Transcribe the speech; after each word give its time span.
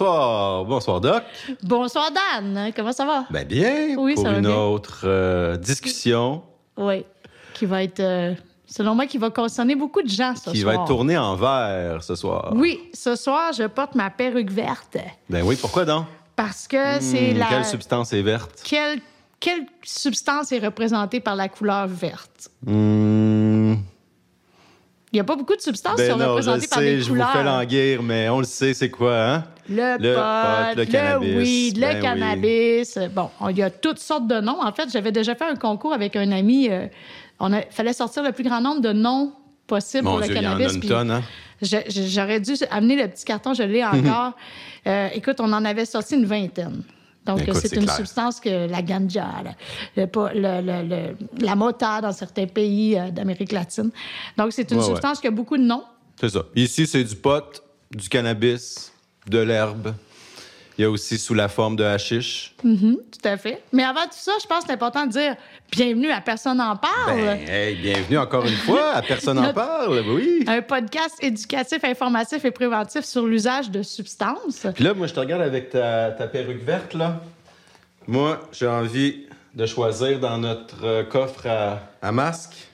Bonsoir, 0.00 0.64
bonsoir 0.64 1.00
Doc. 1.02 1.22
Bonsoir 1.62 2.10
Dan, 2.10 2.72
comment 2.74 2.90
ça 2.92 3.04
va? 3.04 3.26
Ben 3.28 3.46
bien, 3.46 3.96
Oui, 3.98 4.14
pour 4.14 4.22
ça 4.24 4.30
va 4.30 4.38
une 4.38 4.46
bien. 4.46 4.56
autre 4.56 5.02
euh, 5.04 5.58
discussion 5.58 6.42
Oui, 6.78 7.04
qui 7.52 7.66
va 7.66 7.82
être, 7.82 8.00
euh, 8.00 8.32
selon 8.66 8.94
moi, 8.94 9.04
qui 9.04 9.18
va 9.18 9.28
concerner 9.28 9.74
beaucoup 9.74 10.00
de 10.00 10.08
gens 10.08 10.34
ce 10.36 10.52
qui 10.52 10.60
soir. 10.60 10.74
va 10.74 10.80
être 10.80 10.86
tournée 10.88 11.18
en 11.18 11.36
vert 11.36 12.02
ce 12.02 12.14
soir. 12.14 12.50
Oui, 12.56 12.80
ce 12.94 13.14
soir, 13.14 13.52
je 13.52 13.64
porte 13.64 13.94
ma 13.94 14.08
perruque 14.08 14.50
verte 14.50 14.96
Ben 15.28 15.42
oui, 15.44 15.56
pourquoi 15.60 15.84
donc? 15.84 16.06
parce 16.34 16.66
que 16.66 16.98
c'est 17.00 17.34
Hmm, 17.34 17.38
la... 17.38 17.46
Quelle 17.50 17.64
substance 17.66 18.14
est 18.14 18.22
verte? 18.22 18.62
Quelle, 18.64 19.00
quelle 19.38 19.66
substance 19.82 20.50
est 20.52 20.60
représentée 20.60 21.20
par 21.20 21.36
la 21.36 21.50
couleur 21.50 21.86
verte? 21.88 22.48
Hmm, 22.64 23.49
Il 25.12 25.16
n'y 25.16 25.20
a 25.20 25.24
pas 25.24 25.34
beaucoup 25.34 25.56
de 25.56 25.60
substances 25.60 25.96
qui 25.96 26.02
ben 26.02 26.12
sont 26.12 26.18
non, 26.18 26.18
je 26.18 26.24
le 26.24 26.30
représentées 26.30 26.68
par 26.68 26.78
sais, 26.78 26.84
des 26.84 27.00
je 27.00 27.04
vous 27.08 27.14
couleurs. 27.14 27.32
fais 27.32 27.42
languir, 27.42 28.02
mais 28.02 28.28
on 28.28 28.38
le 28.38 28.44
sait, 28.44 28.74
c'est 28.74 28.90
quoi, 28.90 29.16
hein? 29.20 29.44
Le, 29.68 29.96
Le 29.98 30.14
pot, 30.14 30.20
pot, 30.20 30.78
le 30.78 30.84
cannabis. 30.86 31.36
weed, 31.36 31.76
le 31.76 31.80
Ben 31.80 31.96
oui. 31.96 32.00
cannabis. 32.02 32.98
Bon, 33.12 33.30
il 33.50 33.58
y 33.58 33.62
a 33.62 33.70
toutes 33.70 33.98
sortes 33.98 34.28
de 34.28 34.40
noms. 34.40 34.62
En 34.62 34.72
fait, 34.72 34.88
j'avais 34.92 35.10
déjà 35.10 35.34
fait 35.34 35.46
un 35.46 35.56
concours 35.56 35.92
avec 35.92 36.14
un 36.14 36.30
ami. 36.30 36.68
euh, 36.70 36.86
on 37.40 37.52
a, 37.52 37.62
fallait 37.70 37.92
sortir 37.92 38.22
le 38.22 38.30
plus 38.32 38.44
grand 38.44 38.60
nombre 38.60 38.80
de 38.82 38.92
noms 38.92 39.32
possible 39.66 40.04
Mon 40.04 40.10
pour 40.12 40.20
le 40.20 40.26
Dieu, 40.26 40.36
il 40.36 40.42
y 40.42 40.46
en 40.46 40.50
a 40.50 40.56
cannabis. 40.58 40.74
une 40.76 40.88
tonne, 40.88 41.10
hein? 41.10 41.22
J'aurais 41.60 42.40
dû 42.40 42.52
amener 42.70 42.96
le 42.96 43.08
petit 43.08 43.24
carton, 43.24 43.52
je 43.52 43.62
l'ai 43.64 43.84
encore. 43.84 44.32
Euh, 44.86 45.08
écoute, 45.14 45.36
on 45.40 45.52
en 45.52 45.64
avait 45.64 45.84
sorti 45.86 46.14
une 46.14 46.24
vingtaine. 46.24 46.82
Donc, 47.36 47.56
c'est 47.56 47.76
une 47.76 47.84
clair. 47.84 47.96
substance 47.96 48.40
que 48.40 48.68
la 48.68 48.82
ganja, 48.82 49.26
la, 49.44 49.54
le 49.96 50.06
pa- 50.06 50.32
le- 50.34 50.60
le- 50.60 50.88
le- 50.88 51.44
la 51.44 51.54
mota 51.54 52.00
dans 52.00 52.12
certains 52.12 52.46
pays 52.46 52.98
euh, 52.98 53.10
d'Amérique 53.10 53.52
latine. 53.52 53.90
Donc, 54.36 54.52
c'est 54.52 54.70
une 54.70 54.78
Ouais, 54.78 54.82
ouais. 54.84 54.88
substance 54.90 55.20
qui 55.20 55.26
a 55.26 55.30
beaucoup 55.30 55.56
de 55.56 55.62
noms. 55.62 55.84
C'est 56.20 56.28
ça. 56.30 56.44
Ici, 56.54 56.86
c'est 56.86 57.04
du 57.04 57.16
pot, 57.16 57.62
du 57.90 58.08
cannabis, 58.08 58.92
de 59.28 59.38
l'herbe. 59.38 59.94
Il 60.80 60.84
y 60.84 60.86
a 60.86 60.90
aussi 60.90 61.18
sous 61.18 61.34
la 61.34 61.48
forme 61.48 61.76
de 61.76 61.84
hashish. 61.84 62.54
Mhm, 62.64 62.96
tout 63.12 63.28
à 63.28 63.36
fait. 63.36 63.62
Mais 63.70 63.84
avant 63.84 64.04
tout 64.04 64.12
ça, 64.12 64.32
je 64.40 64.46
pense 64.46 64.60
que 64.60 64.68
c'est 64.68 64.72
important 64.72 65.04
de 65.04 65.12
dire 65.12 65.36
bienvenue 65.70 66.10
à 66.10 66.22
Personne 66.22 66.58
en 66.58 66.74
parle. 66.74 67.20
Ben, 67.20 67.38
hey, 67.46 67.74
bienvenue 67.74 68.16
encore 68.16 68.46
une 68.46 68.56
fois 68.56 68.92
à 68.92 69.02
Personne 69.02 69.36
n'en 69.36 69.52
parle. 69.52 70.02
Oui. 70.08 70.42
Un 70.46 70.62
podcast 70.62 71.18
éducatif, 71.20 71.84
informatif 71.84 72.46
et 72.46 72.50
préventif 72.50 73.04
sur 73.04 73.26
l'usage 73.26 73.70
de 73.70 73.82
substances. 73.82 74.66
Puis 74.74 74.82
là, 74.82 74.94
moi, 74.94 75.06
je 75.06 75.12
te 75.12 75.20
regarde 75.20 75.42
avec 75.42 75.68
ta, 75.68 76.12
ta 76.12 76.26
perruque 76.26 76.64
verte, 76.64 76.94
là. 76.94 77.20
Moi, 78.08 78.40
j'ai 78.50 78.66
envie 78.66 79.26
de 79.54 79.66
choisir 79.66 80.18
dans 80.18 80.38
notre 80.38 80.82
euh, 80.82 81.04
coffre 81.04 81.46
à, 81.46 81.80
à 82.00 82.10
masques, 82.10 82.69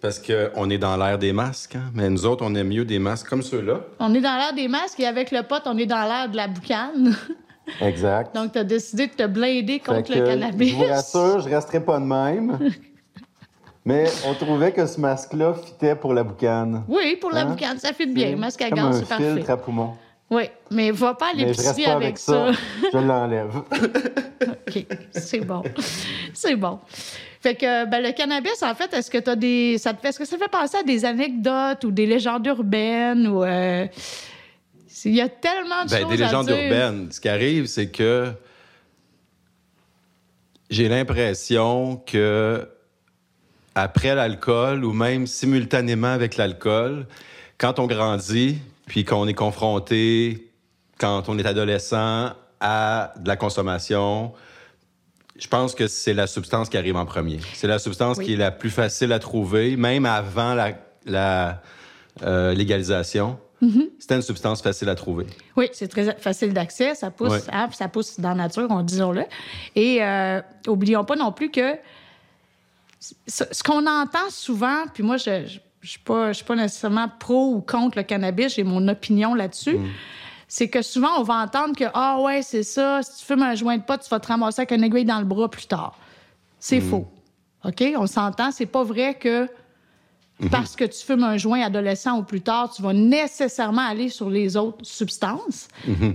parce 0.00 0.18
qu'on 0.18 0.70
est 0.70 0.78
dans 0.78 0.96
l'ère 0.96 1.18
des 1.18 1.32
masques, 1.32 1.76
hein. 1.76 1.90
mais 1.94 2.08
nous 2.08 2.24
autres, 2.26 2.44
on 2.46 2.54
aime 2.54 2.68
mieux 2.68 2.84
des 2.84 2.98
masques 2.98 3.28
comme 3.28 3.42
ceux-là. 3.42 3.80
On 3.98 4.14
est 4.14 4.20
dans 4.20 4.36
l'ère 4.36 4.54
des 4.54 4.68
masques 4.68 4.98
et 5.00 5.06
avec 5.06 5.30
le 5.30 5.42
pote, 5.42 5.62
on 5.66 5.76
est 5.78 5.86
dans 5.86 6.02
l'ère 6.04 6.28
de 6.30 6.36
la 6.36 6.48
boucane. 6.48 7.14
Exact. 7.80 8.34
Donc, 8.34 8.52
tu 8.52 8.58
as 8.58 8.64
décidé 8.64 9.06
de 9.06 9.12
te 9.12 9.26
blinder 9.26 9.78
contre 9.78 10.10
le 10.12 10.24
cannabis. 10.26 10.70
Je 10.70 10.76
vous 10.76 10.84
rassure, 10.84 11.40
je 11.40 11.48
resterai 11.48 11.80
pas 11.84 11.98
de 12.00 12.04
même. 12.04 12.58
Mais 13.84 14.06
on 14.26 14.34
trouvait 14.34 14.72
que 14.72 14.84
ce 14.86 15.00
masque-là 15.00 15.54
fitait 15.54 15.94
pour 15.94 16.12
la 16.12 16.22
boucane. 16.22 16.84
Oui, 16.88 17.16
pour 17.20 17.30
la 17.30 17.42
Hein? 17.42 17.44
boucane, 17.46 17.78
ça 17.78 17.92
fait 17.92 18.06
bien. 18.06 18.36
Masque 18.36 18.60
à 18.62 18.70
gaz, 18.70 18.98
c'est 19.00 19.08
parfait. 19.08 19.34
filtre 19.34 19.50
à 19.50 19.56
poumon. 19.56 19.92
Oui, 20.30 20.44
mais 20.70 20.92
va 20.92 21.14
pas 21.14 21.30
à 21.30 21.32
l'épicerie 21.34 21.86
avec, 21.86 22.02
avec 22.04 22.18
ça. 22.18 22.52
je 22.92 22.98
l'enlève. 22.98 23.50
OK, 24.68 24.86
c'est 25.10 25.40
bon. 25.40 25.62
c'est 26.32 26.54
bon. 26.56 26.78
Fait 27.40 27.56
que 27.56 27.86
ben, 27.86 28.00
le 28.02 28.12
cannabis, 28.12 28.62
en 28.62 28.74
fait, 28.74 28.92
est-ce 28.94 29.10
que 29.10 29.18
tu 29.18 29.36
des. 29.36 29.76
Ça 29.78 29.92
te 29.92 30.00
fait... 30.00 30.08
Est-ce 30.10 30.18
que 30.20 30.24
ça 30.24 30.38
fait 30.38 30.48
penser 30.48 30.76
à 30.78 30.82
des 30.84 31.04
anecdotes 31.04 31.82
ou 31.84 31.90
des 31.90 32.06
légendes 32.06 32.46
urbaines 32.46 33.26
ou. 33.26 33.42
euh, 33.42 33.86
Il 35.04 35.14
y 35.14 35.20
a 35.20 35.28
tellement 35.28 35.84
de 35.84 35.90
Ben, 35.90 36.00
choses 36.02 36.10
des 36.16 36.22
à 36.22 36.26
légendes 36.26 36.46
dire. 36.46 36.56
urbaines. 36.62 37.10
Ce 37.10 37.20
qui 37.20 37.28
arrive, 37.28 37.66
c'est 37.66 37.88
que 37.90 38.30
j'ai 40.68 40.88
l'impression 40.88 41.96
que 42.06 42.68
après 43.74 44.14
l'alcool 44.14 44.84
ou 44.84 44.92
même 44.92 45.26
simultanément 45.26 46.12
avec 46.12 46.36
l'alcool, 46.36 47.06
quand 47.58 47.78
on 47.78 47.86
grandit 47.86 48.58
puis 48.90 49.04
qu'on 49.04 49.28
est 49.28 49.34
confronté, 49.34 50.50
quand 50.98 51.28
on 51.28 51.38
est 51.38 51.46
adolescent, 51.46 52.32
à 52.58 53.14
de 53.20 53.28
la 53.28 53.36
consommation, 53.36 54.32
je 55.38 55.46
pense 55.46 55.76
que 55.76 55.86
c'est 55.86 56.12
la 56.12 56.26
substance 56.26 56.68
qui 56.68 56.76
arrive 56.76 56.96
en 56.96 57.06
premier. 57.06 57.38
C'est 57.54 57.68
la 57.68 57.78
substance 57.78 58.18
Oui. 58.18 58.24
qui 58.24 58.32
est 58.32 58.36
la 58.36 58.50
plus 58.50 58.68
facile 58.68 59.12
à 59.12 59.20
trouver, 59.20 59.76
même 59.76 60.06
avant 60.06 60.54
la, 60.54 60.72
la, 61.06 61.62
euh, 62.24 62.52
légalisation. 62.52 63.38
Mm-hmm. 63.62 63.90
C'était 64.00 64.16
une 64.16 64.22
substance 64.22 64.60
facile 64.60 64.88
à 64.88 64.96
trouver. 64.96 65.26
Oui, 65.56 65.68
c'est 65.72 65.86
très 65.86 66.16
facile 66.18 66.52
d'accès. 66.52 66.96
Ça 66.96 67.12
pousse, 67.12 67.30
Ouais. 67.30 67.40
hein, 67.52 67.68
ça 67.72 67.86
pousse 67.86 68.18
dans 68.18 68.30
la 68.30 68.34
nature, 68.34 68.66
on 68.70 68.82
disons-le. 68.82 69.22
Et 69.76 70.02
euh, 70.02 70.42
oublions 70.66 71.04
pas 71.04 71.14
non 71.14 71.30
plus 71.30 71.52
que 71.52 71.76
ce, 73.28 73.44
ce 73.52 73.62
qu'on 73.62 73.86
entend 73.86 74.30
souvent, 74.30 74.86
puis 74.92 75.04
moi, 75.04 75.16
je 75.16 75.60
ne 75.86 75.88
suis 75.88 75.98
pas, 76.00 76.28
je 76.28 76.38
suis 76.38 76.44
pas 76.44 76.56
nécessairement 76.56 77.08
pro 77.18 77.54
ou 77.54 77.60
contre 77.60 77.98
le 77.98 78.04
cannabis, 78.04 78.54
j'ai 78.54 78.64
mon 78.64 78.86
opinion 78.88 79.34
là-dessus. 79.34 79.78
C'est 80.46 80.68
que 80.68 80.82
souvent, 80.82 81.18
on 81.18 81.22
va 81.22 81.34
entendre 81.34 81.76
que, 81.76 81.84
ah 81.94 82.20
ouais, 82.20 82.42
c'est 82.42 82.64
ça, 82.64 83.02
si 83.02 83.20
tu 83.20 83.24
fumes 83.24 83.42
un 83.42 83.54
joint 83.54 83.78
de 83.78 83.82
pot, 83.82 84.00
tu 84.02 84.08
vas 84.08 84.18
te 84.18 84.26
ramasser 84.26 84.62
avec 84.62 84.72
un 84.72 84.82
aiguille 84.82 85.04
dans 85.04 85.20
le 85.20 85.24
bras 85.24 85.48
plus 85.48 85.66
tard. 85.66 85.96
C'est 86.58 86.80
faux. 86.80 87.06
OK? 87.64 87.82
On 87.96 88.06
s'entend, 88.06 88.50
c'est 88.50 88.66
pas 88.66 88.82
vrai 88.82 89.14
que 89.14 89.48
parce 90.50 90.74
que 90.74 90.84
tu 90.84 91.04
fumes 91.04 91.24
un 91.24 91.36
joint 91.36 91.60
adolescent 91.62 92.18
ou 92.18 92.22
plus 92.22 92.40
tard, 92.40 92.72
tu 92.72 92.82
vas 92.82 92.92
nécessairement 92.92 93.86
aller 93.86 94.08
sur 94.08 94.30
les 94.30 94.56
autres 94.56 94.84
substances. 94.84 95.68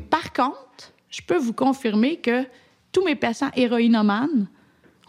Par 0.10 0.34
contre, 0.34 0.92
je 1.10 1.22
peux 1.22 1.38
vous 1.38 1.54
confirmer 1.54 2.18
que 2.18 2.46
tous 2.92 3.04
mes 3.06 3.16
patients 3.16 3.52
héroïnomanes 3.56 4.48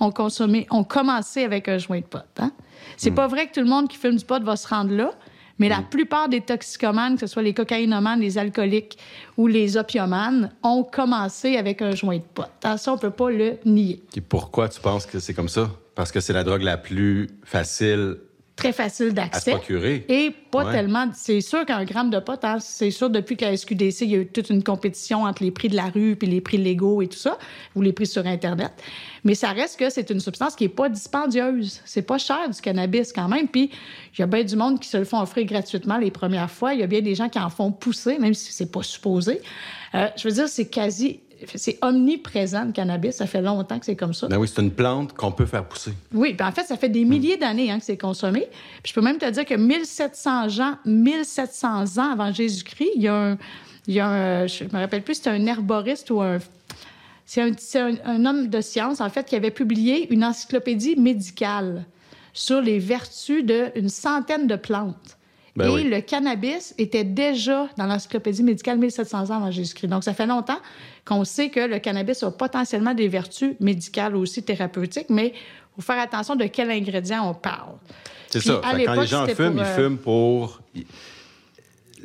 ont 0.00 0.10
consommé, 0.10 0.66
ont 0.70 0.84
commencé 0.84 1.44
avec 1.44 1.68
un 1.68 1.78
joint 1.78 2.00
de 2.00 2.04
pot. 2.04 2.18
Hein? 2.38 2.52
C'est 2.96 3.10
pas 3.10 3.26
vrai 3.26 3.46
que 3.48 3.54
tout 3.54 3.60
le 3.60 3.66
monde 3.66 3.88
qui 3.88 3.96
fume 3.96 4.16
du 4.16 4.24
pot 4.24 4.42
va 4.42 4.56
se 4.56 4.68
rendre 4.68 4.92
là, 4.92 5.12
mais 5.58 5.68
la 5.68 5.80
plupart 5.82 6.28
des 6.28 6.42
toxicomanes, 6.42 7.14
que 7.14 7.20
ce 7.20 7.26
soit 7.26 7.42
les 7.42 7.54
cocaïnomanes, 7.54 8.20
les 8.20 8.36
alcooliques 8.38 8.98
ou 9.36 9.46
les 9.46 9.76
opiomanes, 9.76 10.52
ont 10.62 10.82
commencé 10.84 11.56
avec 11.56 11.80
un 11.80 11.92
joint 11.92 12.18
de 12.18 12.22
pot. 12.22 12.44
Hein, 12.62 12.76
Ça, 12.76 12.92
on 12.92 12.98
peut 12.98 13.10
pas 13.10 13.30
le 13.30 13.58
nier. 13.64 14.02
Et 14.14 14.20
pourquoi 14.20 14.68
tu 14.68 14.80
penses 14.80 15.06
que 15.06 15.18
c'est 15.18 15.34
comme 15.34 15.48
ça? 15.48 15.70
Parce 15.94 16.12
que 16.12 16.20
c'est 16.20 16.34
la 16.34 16.44
drogue 16.44 16.62
la 16.62 16.76
plus 16.76 17.28
facile 17.42 18.18
Très 18.56 18.72
facile 18.72 19.06
à 19.06 19.10
se 19.10 19.14
d'accès. 19.14 19.50
procurer. 19.52 20.06
Et 20.08 20.34
pas 20.50 20.64
Ouais. 20.64 20.72
tellement. 20.72 21.10
C'est 21.14 21.42
sûr 21.42 21.66
qu'un 21.66 21.84
gramme 21.84 22.08
de 22.08 22.18
pot, 22.18 22.42
hein, 22.42 22.56
c'est 22.58 22.90
sûr, 22.90 23.10
depuis 23.10 23.36
que 23.36 23.44
la 23.44 23.54
SQDC, 23.54 24.00
il 24.06 24.10
y 24.10 24.14
a 24.14 24.18
eu 24.18 24.26
toute 24.26 24.48
une 24.48 24.62
compétition 24.64 25.24
entre 25.24 25.42
les 25.42 25.50
prix 25.50 25.68
de 25.68 25.76
la 25.76 25.90
rue 25.90 26.16
puis 26.16 26.26
les 26.26 26.40
prix 26.40 26.56
légaux 26.56 27.02
et 27.02 27.06
tout 27.06 27.18
ça, 27.18 27.38
ou 27.74 27.82
les 27.82 27.92
prix 27.92 28.06
sur 28.06 28.26
Internet. 28.26 28.72
Mais 29.24 29.34
ça 29.34 29.50
reste 29.50 29.78
que 29.78 29.90
c'est 29.90 30.08
une 30.08 30.20
substance 30.20 30.56
qui 30.56 30.64
n'est 30.64 30.70
pas 30.70 30.88
dispendieuse. 30.88 31.82
C'est 31.84 32.00
pas 32.02 32.16
cher 32.16 32.48
du 32.48 32.60
cannabis 32.60 33.12
quand 33.12 33.28
même. 33.28 33.46
Puis 33.48 33.70
il 34.14 34.20
y 34.20 34.22
a 34.22 34.26
bien 34.26 34.42
du 34.42 34.56
monde 34.56 34.80
qui 34.80 34.88
se 34.88 34.96
le 34.96 35.04
font 35.04 35.20
offrir 35.20 35.44
gratuitement 35.44 35.98
les 35.98 36.10
premières 36.10 36.50
fois. 36.50 36.72
Il 36.72 36.80
y 36.80 36.82
a 36.82 36.86
bien 36.86 37.02
des 37.02 37.14
gens 37.14 37.28
qui 37.28 37.38
en 37.38 37.50
font 37.50 37.70
pousser, 37.72 38.18
même 38.18 38.32
si 38.34 38.52
c'est 38.52 38.72
pas 38.72 38.82
supposé. 38.82 39.42
Euh, 39.94 40.08
je 40.16 40.26
veux 40.28 40.34
dire, 40.34 40.48
c'est 40.48 40.66
quasi. 40.68 41.20
C'est 41.54 41.78
omniprésent, 41.82 42.64
le 42.66 42.72
cannabis. 42.72 43.16
Ça 43.16 43.26
fait 43.26 43.42
longtemps 43.42 43.78
que 43.78 43.84
c'est 43.86 43.96
comme 43.96 44.14
ça. 44.14 44.26
Ben 44.28 44.38
oui, 44.38 44.48
c'est 44.52 44.62
une 44.62 44.70
plante 44.70 45.12
qu'on 45.12 45.32
peut 45.32 45.46
faire 45.46 45.64
pousser. 45.64 45.92
Oui, 46.14 46.34
puis 46.34 46.46
en 46.46 46.52
fait, 46.52 46.64
ça 46.64 46.76
fait 46.76 46.88
des 46.88 47.04
milliers 47.04 47.36
d'années 47.36 47.70
hein, 47.70 47.78
que 47.78 47.84
c'est 47.84 47.96
consommé. 47.98 48.46
Puis 48.82 48.90
je 48.90 48.94
peux 48.94 49.00
même 49.02 49.18
te 49.18 49.28
dire 49.30 49.44
que 49.44 49.54
1700 49.54 50.60
ans, 50.60 50.76
1700 50.84 51.98
ans 51.98 52.12
avant 52.12 52.32
Jésus-Christ, 52.32 52.90
il 52.96 53.02
y 53.02 53.08
a 53.08 53.14
un, 53.14 53.38
il 53.86 53.94
y 53.94 54.00
a 54.00 54.08
un- 54.08 54.46
je 54.46 54.64
me 54.64 54.72
rappelle 54.78 55.02
plus, 55.02 55.14
c'était 55.14 55.30
un 55.30 55.44
herboriste 55.46 56.10
ou 56.10 56.20
un, 56.22 56.38
c'est 57.24 57.42
un, 57.42 57.50
c'est 57.58 57.80
un- 57.80 57.96
un 58.04 58.24
homme 58.24 58.48
de 58.48 58.60
science 58.60 59.00
en 59.00 59.10
fait 59.10 59.26
qui 59.26 59.36
avait 59.36 59.50
publié 59.50 60.12
une 60.12 60.24
encyclopédie 60.24 60.96
médicale 60.96 61.84
sur 62.32 62.60
les 62.60 62.78
vertus 62.78 63.44
d'une 63.44 63.88
centaine 63.88 64.46
de 64.46 64.56
plantes. 64.56 65.15
Ben 65.56 65.68
Et 65.68 65.72
oui. 65.72 65.84
le 65.84 66.00
cannabis 66.00 66.74
était 66.76 67.04
déjà 67.04 67.68
dans 67.78 67.86
l'encyclopédie 67.86 68.42
médicale 68.42 68.78
1700 68.78 69.30
ans 69.30 69.36
avant 69.36 69.50
Jésus-Christ. 69.50 69.88
Donc, 69.88 70.04
ça 70.04 70.12
fait 70.12 70.26
longtemps 70.26 70.58
qu'on 71.04 71.24
sait 71.24 71.48
que 71.48 71.60
le 71.60 71.78
cannabis 71.78 72.22
a 72.22 72.30
potentiellement 72.30 72.92
des 72.92 73.08
vertus 73.08 73.54
médicales 73.58 74.14
aussi 74.16 74.42
thérapeutiques, 74.42 75.08
mais 75.08 75.28
il 75.28 75.82
faut 75.82 75.92
faire 75.92 76.02
attention 76.02 76.36
de 76.36 76.44
quel 76.44 76.70
ingrédient 76.70 77.28
on 77.28 77.34
parle. 77.34 77.74
C'est 78.28 78.40
ça. 78.40 78.60
à 78.62 78.78
quand 78.78 79.00
les 79.00 79.06
gens 79.06 79.26
fument, 79.26 79.34
pour, 79.34 79.56
ils 79.56 79.60
euh, 79.60 79.76
fument 79.76 79.98
pour. 79.98 80.60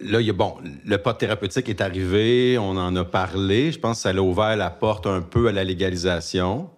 Là, 0.04 0.22
il 0.22 0.28
y 0.28 0.30
a, 0.30 0.34
bon, 0.34 0.56
le 0.86 0.98
pot 0.98 1.14
thérapeutique 1.14 1.70
est 1.70 1.82
arrivé, 1.82 2.58
on 2.58 2.78
en 2.78 2.96
a 2.96 3.04
parlé. 3.04 3.72
Je 3.72 3.80
pense 3.80 3.98
que 3.98 4.04
ça 4.04 4.10
a 4.10 4.22
ouvert 4.22 4.56
la 4.56 4.70
porte 4.70 5.08
un 5.08 5.22
peu 5.22 5.48
à 5.48 5.52
la 5.52 5.64
légalisation. 5.64 6.70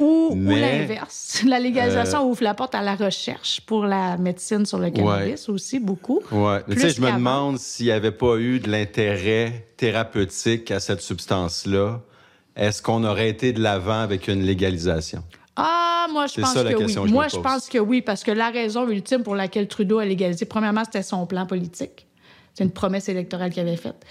Ou, 0.00 0.34
l'inverse. 0.36 1.42
La 1.46 1.58
légalisation 1.58 2.28
ouvre 2.28 2.42
la 2.42 2.54
porte 2.54 2.74
à 2.74 2.82
la 2.82 2.94
recherche 2.94 3.60
pour 3.66 3.84
la 3.84 4.16
médecine 4.16 4.64
sur 4.64 4.78
le 4.78 4.90
cannabis 4.90 5.48
aussi, 5.48 5.80
beaucoup. 5.80 6.20
Ouais. 6.30 6.60
Tu 6.68 6.72
Plus 6.72 6.80
sais, 6.80 6.90
je 6.90 7.00
me 7.00 7.10
demande 7.12 7.58
s'il 7.58 7.86
n'y 7.86 7.92
avait 7.92 8.12
pas 8.12 8.36
eu 8.36 8.60
de 8.60 8.70
l'intérêt 8.70 9.66
thérapeutique 9.76 10.70
à 10.70 10.80
cette 10.80 11.00
substance-là. 11.00 12.00
Est-ce 12.56 12.82
qu'on 12.82 13.04
aurait 13.04 13.28
été 13.28 13.52
de 13.52 13.60
l'avant 13.62 14.00
avec 14.00 14.28
une 14.28 14.42
légalisation? 14.42 15.22
Ah, 15.56 16.06
moi, 16.12 16.26
je 16.26 16.34
C'est 16.34 16.40
pense 16.42 16.54
ça, 16.54 16.62
la 16.62 16.72
que 16.72 16.78
question 16.78 17.02
oui. 17.02 17.08
que 17.08 17.14
Moi, 17.14 17.28
je 17.28 17.36
pense 17.38 17.68
que 17.68 17.78
oui, 17.78 18.02
parce 18.02 18.22
que 18.22 18.30
la 18.30 18.50
raison 18.50 18.88
ultime 18.88 19.22
pour 19.22 19.34
laquelle 19.34 19.66
Trudeau 19.68 19.98
a 19.98 20.04
légalisé, 20.04 20.44
premièrement, 20.44 20.84
c'était 20.84 21.02
son 21.02 21.26
plan 21.26 21.46
politique. 21.46 22.06
C'est 22.58 22.64
une 22.64 22.72
promesse 22.72 23.08
électorale 23.08 23.50
qu'il 23.52 23.62
avait 23.62 23.76
faite. 23.76 24.04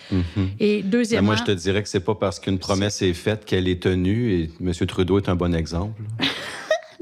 Et 0.62 0.82
Ben, 0.82 0.90
deuxièmement... 0.90 1.26
moi, 1.28 1.36
je 1.36 1.44
te 1.44 1.52
dirais 1.52 1.84
que 1.84 1.90
c'est 1.90 2.00
pas 2.00 2.16
parce 2.16 2.40
qu'une 2.40 2.60
promesse 2.60 3.02
est 3.02 3.14
faite 3.14 3.44
qu'elle 3.44 3.68
est 3.68 3.84
tenue, 3.84 4.32
et 4.32 4.50
M. 4.62 4.72
Trudeau 4.88 5.20
est 5.20 5.28
un 5.28 5.36
bon 5.36 5.54
exemple. 5.54 6.02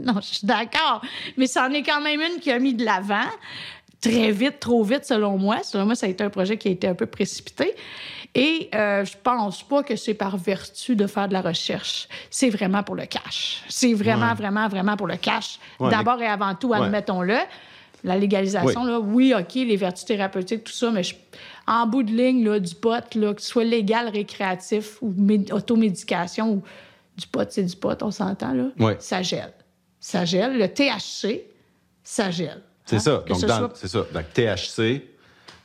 Non, 0.04 0.16
je 0.20 0.26
suis 0.36 0.46
d'accord. 0.48 1.02
Mais 1.38 1.48
c'en 1.48 1.70
est 1.72 1.82
quand 1.82 2.02
même 2.02 2.20
une 2.20 2.42
qui 2.42 2.52
a 2.52 2.60
mis 2.60 2.74
de 2.74 2.84
l'avant, 2.84 3.30
très 4.02 4.32
vite, 4.32 4.60
trop 4.60 4.84
vite, 4.84 5.06
selon 5.06 5.38
moi. 5.38 5.64
Selon 5.64 5.86
moi, 5.86 5.96
ça 5.96 6.08
a 6.08 6.10
été 6.10 6.22
un 6.22 6.30
projet 6.30 6.58
qui 6.58 6.68
a 6.68 6.72
été 6.72 6.86
un 6.88 6.96
peu 6.96 7.06
précipité. 7.06 7.74
Et 8.34 8.70
euh, 8.76 9.06
je 9.06 9.14
pense 9.24 9.64
pas 9.64 9.84
que 9.84 9.96
c'est 9.96 10.14
par 10.16 10.36
vertu 10.36 10.98
de 10.98 11.08
faire 11.08 11.30
de 11.30 11.34
la 11.34 11.42
recherche. 11.42 12.10
C'est 12.30 12.50
vraiment 12.50 12.84
pour 12.84 12.96
le 12.96 13.06
cash. 13.06 13.64
C'est 13.70 13.94
vraiment, 13.94 14.30
Ouais. 14.32 14.36
vraiment, 14.36 14.68
vraiment 14.68 14.98
pour 14.98 15.08
le 15.08 15.16
cash. 15.16 15.60
Ouais, 15.80 15.90
D'abord 15.92 16.22
et 16.22 16.28
avant 16.28 16.56
tout, 16.56 16.70
Ouais. 16.70 16.80
La 18.06 18.18
légalisation, 18.18 18.82
Oui. 18.84 18.88
là, 18.92 19.00
oui, 19.00 19.34
OK, 19.38 19.56
les 19.56 19.76
vertus 19.76 20.06
thérapeutiques, 20.06 20.64
tout 20.64 20.72
ça, 20.72 20.92
mais 20.92 21.04
je- 21.04 21.16
en 21.68 21.88
bout 21.88 22.04
de 22.04 22.12
ligne, 22.12 22.46
là, 22.46 22.60
du 22.60 22.76
pot, 22.76 23.16
là, 23.16 23.34
que 23.34 23.42
ce 23.42 23.48
soit 23.50 23.64
légal, 23.64 24.10
récréatif 24.10 25.02
ou 25.02 25.12
mé- 25.12 25.52
automédication, 25.52 26.52
ou 26.54 26.64
du 27.18 27.26
pot, 27.28 27.48
c'est 27.50 27.64
du 27.64 27.76
pot, 27.76 27.98
on 28.04 28.12
s'entend, 28.12 28.54
là, 28.54 28.68
Oui. 28.80 28.94
ça 29.00 29.22
gèle. 29.24 29.52
Ça 30.00 30.24
gèle. 30.24 30.58
Le 30.60 30.68
THC, 30.68 31.46
ça 32.04 32.30
gèle. 32.30 32.62
C'est 32.86 32.98
Hein? 32.98 33.00
ça. 33.00 33.24
Que 33.26 33.30
Donc, 33.30 33.42
ce 33.42 33.46
dans- 33.48 33.58
soit- 33.58 33.72
c'est 33.74 33.88
ça. 33.88 34.06
Donc, 34.14 34.34
THC, 34.34 35.08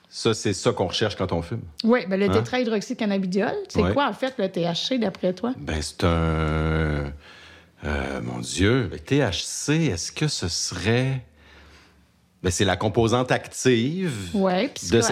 ça, 0.08 0.32
c'est 0.32 0.54
ça 0.54 0.72
qu'on 0.72 0.86
recherche 0.86 1.16
quand 1.16 1.30
on 1.32 1.42
fume. 1.42 1.60
Oui, 1.84 2.06
ben 2.08 2.18
le 2.18 2.26
Hein? 2.30 2.32
tétrahydroxycannabidiol, 2.32 3.54
c'est 3.68 3.92
quoi, 3.92 4.08
en 4.08 4.14
fait, 4.14 4.32
le 4.38 4.48
THC, 4.48 4.98
d'après 4.98 5.34
toi? 5.34 5.52
Ben, 5.58 5.82
c'est 5.82 6.04
un. 6.04 7.12
euh, 7.84 8.20
mon 8.22 8.38
Dieu. 8.40 8.88
Le 8.90 8.98
THC, 8.98 9.86
est-ce 9.92 10.10
que 10.12 10.28
ce 10.28 10.48
serait. 10.48 11.22
Ben, 12.42 12.50
c'est 12.50 12.64
la 12.64 12.76
composante 12.76 13.30
active. 13.32 14.30
Oui, 14.32 14.70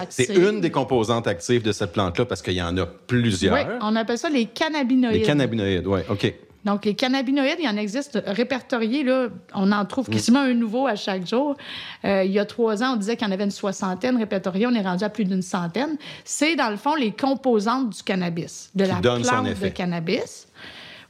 C'est 0.09 0.35
une 0.35 0.61
des 0.63 0.71
composantes 0.71 1.27
actives 1.27 1.63
de 1.63 1.73
cette 1.73 1.93
plante-là 1.93 2.25
parce 2.25 2.41
qu'il 2.41 2.55
y 2.55 2.63
en 2.63 2.77
a 2.79 2.87
plusieurs. 2.87 3.55
Oui, 3.55 3.61
on 3.83 3.95
appelle 3.97 4.17
ça 4.19 4.31
les 4.31 4.47
cannabinoïdes. 4.47 5.21
Les 5.21 5.23
cannabinoïdes, 5.23 5.87
oui, 5.87 6.01
OK. 6.09 6.35
Donc, 6.65 6.85
les 6.85 6.95
cannabinoïdes, 6.95 7.57
il 7.61 7.65
y 7.67 7.69
en 7.69 7.77
existe 7.77 8.21
répertoriés. 8.27 9.05
Là, 9.05 9.29
on 9.55 9.71
en 9.73 9.85
Mm. 9.85 9.89
trouve 9.89 10.09
quasiment 10.09 10.41
un 10.41 10.55
nouveau 10.55 10.87
à 10.87 10.97
chaque 10.97 11.27
jour. 11.27 11.57
Euh, 12.05 12.25
il 12.25 12.33
y 12.33 12.39
a 12.39 12.45
trois 12.47 12.83
ans, 12.83 12.95
on 12.95 12.97
disait 12.97 13.17
qu'il 13.17 13.27
y 13.27 13.31
en 13.31 13.33
avait 13.33 13.45
une 13.45 13.51
soixantaine 13.51 14.17
répertoriés. 14.17 14.67
On 14.67 14.75
est 14.75 14.83
rendu 14.83 15.05
à 15.05 15.09
plus 15.09 15.25
d'une 15.25 15.43
centaine. 15.43 15.97
C'est, 16.25 16.57
dans 16.57 16.69
le 16.71 16.77
fond, 16.77 16.95
les 16.95 17.13
composantes 17.13 17.91
du 17.91 18.03
cannabis, 18.03 18.71
de 18.75 18.85
Qui 18.85 18.91
la 18.91 18.97
plante 18.97 19.61
de 19.61 19.69
cannabis, 19.69 20.49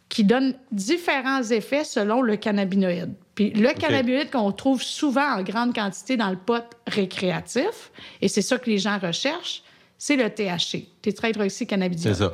qui 0.08 0.24
donnent 0.24 0.54
différents 0.70 1.42
effets 1.42 1.84
selon 1.84 2.22
le 2.22 2.36
cannabinoïde. 2.36 3.14
Puis 3.38 3.50
le 3.50 3.72
cannabinoïde 3.72 4.32
qu'on 4.32 4.50
trouve 4.50 4.82
souvent 4.82 5.36
en 5.36 5.42
grande 5.44 5.72
quantité 5.72 6.16
dans 6.16 6.30
le 6.30 6.36
pot 6.36 6.64
récréatif, 6.88 7.92
et 8.20 8.26
c'est 8.26 8.42
ça 8.42 8.58
que 8.58 8.68
les 8.68 8.78
gens 8.78 8.98
recherchent, 8.98 9.62
c'est 9.96 10.16
le 10.16 10.28
THC, 10.28 10.88
tétrahydroxycannabidiol. 11.02 12.14
C'est 12.16 12.20
ça. 12.20 12.32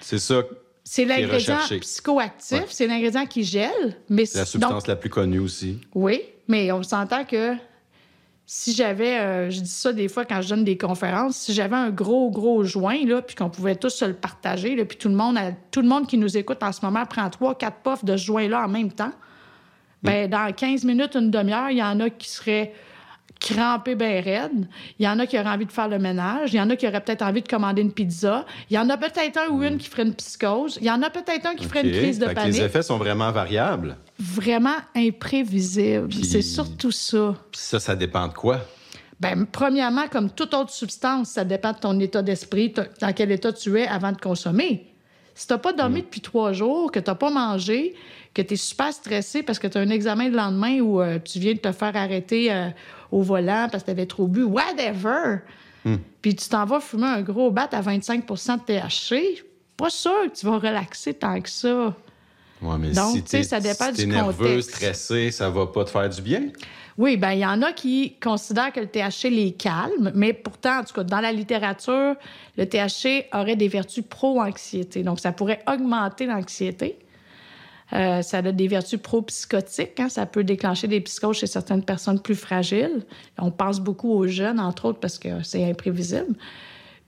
C'est 0.00 0.18
ça. 0.18 0.42
C'est 0.82 1.04
l'ingrédient 1.04 1.60
psychoactif, 1.80 2.58
Ouais. 2.58 2.66
c'est 2.68 2.88
l'ingrédient 2.88 3.26
qui 3.26 3.44
gèle, 3.44 3.94
mais 4.08 4.26
C'est 4.26 4.38
la 4.38 4.44
donc, 4.44 4.50
substance 4.50 4.86
la 4.88 4.96
plus 4.96 5.08
connue 5.08 5.38
aussi. 5.38 5.78
oui, 5.94 6.20
mais 6.48 6.72
on 6.72 6.82
s'entend 6.82 7.24
que 7.24 7.54
si 8.44 8.74
j'avais, 8.74 9.20
euh, 9.20 9.50
je 9.50 9.60
dis 9.60 9.70
ça 9.70 9.92
des 9.92 10.08
fois 10.08 10.24
quand 10.24 10.42
je 10.42 10.48
donne 10.48 10.64
des 10.64 10.76
conférences, 10.76 11.36
si 11.36 11.54
j'avais 11.54 11.76
un 11.76 11.90
gros, 11.90 12.28
gros 12.32 12.64
joint, 12.64 13.06
là, 13.06 13.22
puis 13.22 13.36
qu'on 13.36 13.50
pouvait 13.50 13.76
tous 13.76 13.90
se 13.90 14.04
le 14.04 14.14
partager, 14.14 14.74
là, 14.74 14.84
puis 14.84 14.98
tout 14.98 15.08
le, 15.08 15.14
monde, 15.14 15.38
tout 15.70 15.80
le 15.80 15.86
monde 15.86 16.08
qui 16.08 16.18
nous 16.18 16.36
écoute 16.36 16.60
en 16.64 16.72
ce 16.72 16.84
moment 16.84 17.06
prend 17.06 17.30
trois, 17.30 17.56
quatre 17.56 17.82
puffs 17.84 18.04
de 18.04 18.16
ce 18.16 18.24
joint-là 18.24 18.64
en 18.64 18.68
même 18.68 18.90
temps, 18.90 19.12
ben 20.02 20.28
dans 20.30 20.52
15 20.52 20.84
minutes, 20.84 21.14
une 21.14 21.30
demi-heure, 21.30 21.70
il 21.70 21.78
y 21.78 21.82
en 21.82 21.98
a 22.00 22.10
qui 22.10 22.28
seraient 22.28 22.72
crampés 23.38 23.94
bien 23.94 24.20
raides. 24.20 24.68
Il 24.98 25.06
y 25.06 25.08
en 25.08 25.18
a 25.18 25.26
qui 25.26 25.38
auraient 25.38 25.48
envie 25.48 25.64
de 25.64 25.72
faire 25.72 25.88
le 25.88 25.98
ménage. 25.98 26.52
Il 26.52 26.56
y 26.56 26.60
en 26.60 26.68
a 26.68 26.76
qui 26.76 26.86
auraient 26.86 27.00
peut-être 27.00 27.22
envie 27.22 27.40
de 27.40 27.48
commander 27.48 27.80
une 27.80 27.92
pizza. 27.92 28.44
Il 28.68 28.74
y 28.74 28.78
en 28.78 28.88
a 28.90 28.98
peut-être 28.98 29.38
un 29.38 29.48
ou 29.50 29.62
une 29.62 29.78
qui 29.78 29.88
ferait 29.88 30.02
une 30.02 30.14
psychose. 30.14 30.76
Il 30.80 30.86
y 30.86 30.90
en 30.90 31.00
a 31.02 31.08
peut-être 31.08 31.46
un 31.46 31.54
qui 31.54 31.64
ferait 31.64 31.82
une 31.82 31.90
crise 31.92 32.18
de 32.18 32.26
Fait 32.26 32.34
que 32.34 32.40
panique. 32.40 32.56
Les 32.56 32.64
effets 32.64 32.82
sont 32.82 32.98
vraiment 32.98 33.30
variables. 33.32 33.96
Vraiment 34.18 34.76
imprévisible. 34.94 36.08
Puis- 36.08 36.24
C'est 36.24 36.42
surtout 36.42 36.90
ça. 36.90 37.34
Puis 37.50 37.60
ça, 37.60 37.80
ça 37.80 37.96
dépend 37.96 38.28
de 38.28 38.34
quoi? 38.34 38.60
Ben, 39.18 39.46
premièrement, 39.50 40.06
comme 40.08 40.30
toute 40.30 40.52
autre 40.54 40.70
substance, 40.70 41.28
ça 41.30 41.44
dépend 41.44 41.72
de 41.72 41.78
ton 41.78 41.98
état 42.00 42.22
d'esprit, 42.22 42.72
dans 43.00 43.12
quel 43.12 43.30
état 43.32 43.52
tu 43.52 43.78
es 43.78 43.86
avant 43.86 44.12
de 44.12 44.18
consommer. 44.18 44.89
Si 45.40 45.46
tu 45.46 45.54
n'as 45.54 45.58
pas 45.58 45.72
Mm. 45.72 45.76
dormi 45.76 46.02
depuis 46.02 46.20
trois 46.20 46.52
jours, 46.52 46.92
que 46.92 46.98
tu 47.00 47.08
n'as 47.08 47.14
pas 47.14 47.30
mangé, 47.30 47.94
que 48.34 48.42
tu 48.42 48.52
es 48.52 48.56
super 48.58 48.92
stressé 48.92 49.42
parce 49.42 49.58
que 49.58 49.66
tu 49.68 49.78
as 49.78 49.80
un 49.80 49.88
examen 49.88 50.28
le 50.28 50.36
lendemain 50.36 50.80
ou 50.80 51.00
euh, 51.00 51.18
tu 51.18 51.38
viens 51.38 51.54
de 51.54 51.58
te 51.58 51.72
faire 51.72 51.96
arrêter 51.96 52.52
euh, 52.52 52.68
au 53.10 53.22
volant 53.22 53.66
parce 53.72 53.82
que 53.82 53.86
tu 53.86 53.90
avais 53.92 54.04
trop 54.04 54.26
bu, 54.26 54.42
whatever, 54.42 55.38
Mm. 55.86 55.94
puis 56.20 56.34
tu 56.36 56.46
t'en 56.50 56.66
vas 56.66 56.78
fumer 56.80 57.06
un 57.06 57.22
gros 57.22 57.50
bat 57.50 57.70
à 57.72 57.80
25% 57.80 58.58
de 58.58 58.62
THC, 58.64 59.42
pas 59.78 59.88
sûr 59.88 60.12
que 60.30 60.38
tu 60.38 60.44
vas 60.44 60.58
relaxer 60.58 61.14
tant 61.14 61.40
que 61.40 61.48
ça. 61.48 61.96
Ouais, 62.60 62.76
mais 62.78 62.90
Donc, 62.90 63.16
si 63.16 63.22
tu 63.22 63.30
sais, 63.30 63.42
ça 63.42 63.60
dépend 63.60 63.86
si 63.94 64.02
du 64.04 64.06
nerveux, 64.08 64.32
contexte. 64.46 64.70
stressé, 64.74 65.30
ça 65.30 65.48
va 65.48 65.64
pas 65.68 65.84
te 65.84 65.88
faire 65.90 66.10
du 66.10 66.20
bien. 66.20 66.42
Oui, 67.00 67.16
bien, 67.16 67.32
il 67.32 67.38
y 67.38 67.46
en 67.46 67.62
a 67.62 67.72
qui 67.72 68.16
considèrent 68.22 68.74
que 68.74 68.80
le 68.80 68.86
THC 68.86 69.30
les 69.30 69.52
calme, 69.52 70.12
mais 70.14 70.34
pourtant, 70.34 70.80
en 70.80 70.84
tout 70.84 70.92
cas, 70.92 71.02
dans 71.02 71.20
la 71.20 71.32
littérature, 71.32 72.14
le 72.58 72.66
THC 72.66 73.26
aurait 73.32 73.56
des 73.56 73.68
vertus 73.68 74.04
pro-anxiété. 74.06 75.02
Donc, 75.02 75.18
ça 75.18 75.32
pourrait 75.32 75.62
augmenter 75.66 76.26
l'anxiété. 76.26 76.98
Euh, 77.94 78.20
ça 78.20 78.38
a 78.38 78.52
des 78.52 78.68
vertus 78.68 79.00
pro-psychotiques. 79.00 79.98
hein. 79.98 80.10
Ça 80.10 80.26
peut 80.26 80.44
déclencher 80.44 80.88
des 80.88 81.00
psychoses 81.00 81.38
chez 81.38 81.46
certaines 81.46 81.82
personnes 81.82 82.20
plus 82.20 82.34
fragiles. 82.34 83.06
On 83.38 83.50
pense 83.50 83.80
beaucoup 83.80 84.12
aux 84.12 84.26
jeunes, 84.26 84.60
entre 84.60 84.84
autres, 84.84 85.00
parce 85.00 85.18
que 85.18 85.42
c'est 85.42 85.64
imprévisible. 85.64 86.36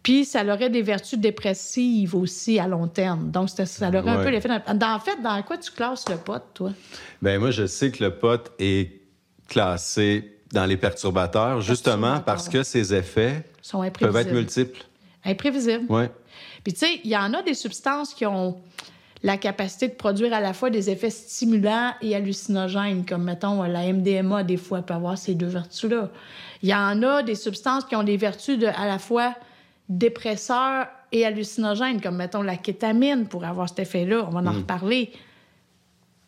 Puis, 0.03 0.25
ça 0.25 0.43
aurait 0.43 0.71
des 0.71 0.81
vertus 0.81 1.19
dépressives 1.19 2.17
aussi 2.17 2.59
à 2.59 2.67
long 2.67 2.89
terme. 2.89 3.31
Donc, 3.31 3.51
ça, 3.51 3.67
ça 3.67 3.89
aurait 3.89 3.99
un 4.09 4.23
peu 4.25 4.31
l'effet... 4.31 4.49
en 4.51 4.99
fait, 5.01 5.21
dans 5.23 5.43
quoi 5.43 5.59
tu 5.59 5.71
classes 5.71 6.09
le 6.09 6.17
pot, 6.17 6.43
toi? 6.55 6.71
Ben 7.21 7.39
moi, 7.39 7.51
je 7.51 7.67
sais 7.67 7.91
que 7.91 8.03
le 8.03 8.17
pot 8.17 8.51
est 8.59 9.02
classé 9.53 10.39
dans 10.53 10.65
les 10.65 10.77
perturbateurs, 10.77 11.61
justement 11.61 12.21
parce 12.21 12.49
que 12.49 12.63
ses 12.63 12.95
effets 12.95 13.45
sont 13.61 13.89
peuvent 13.91 14.17
être 14.17 14.33
multiples. 14.33 14.83
Imprévisibles. 15.25 15.91
Ouais. 15.91 16.11
Puis, 16.65 16.73
tu 16.73 16.81
sais, 16.81 17.01
il 17.05 17.11
y 17.11 17.17
en 17.17 17.33
a 17.35 17.43
des 17.43 17.55
substances 17.55 18.15
qui 18.15 18.27
ont 18.27 18.61
la 19.23 19.37
capacité 19.37 19.89
de 19.89 19.95
produire 19.95 20.33
à 20.35 20.41
la 20.41 20.53
fois 20.53 20.69
des 20.69 20.91
effets 20.91 21.11
stimulants 21.11 21.93
et 22.01 22.17
hallucinogènes, 22.17 23.05
comme, 23.07 23.25
mettons, 23.25 23.63
la 23.63 23.93
MDMA, 23.93 24.43
des 24.43 24.57
fois, 24.57 24.83
peut 24.83 24.95
avoir 24.95 25.17
ces 25.17 25.35
deux 25.35 25.47
vertus-là. 25.47 26.11
Il 26.63 26.69
y 26.69 26.75
en 26.75 27.03
a 27.03 27.23
des 27.23 27.37
substances 27.37 27.85
qui 27.85 27.95
ont 27.95 28.03
des 28.03 28.17
vertus 28.17 28.59
de, 28.59 28.67
à 28.67 28.87
la 28.87 28.99
fois 28.99 29.35
dépresseurs 29.89 30.87
et 31.13 31.25
hallucinogènes, 31.25 32.01
comme, 32.01 32.17
mettons, 32.17 32.43
la 32.43 32.57
kétamine 32.57 33.27
pourrait 33.27 33.49
avoir 33.49 33.69
cet 33.69 33.81
effet-là. 33.81 34.27
On 34.27 34.31
va 34.31 34.41
en 34.51 34.55
reparler. 34.55 35.13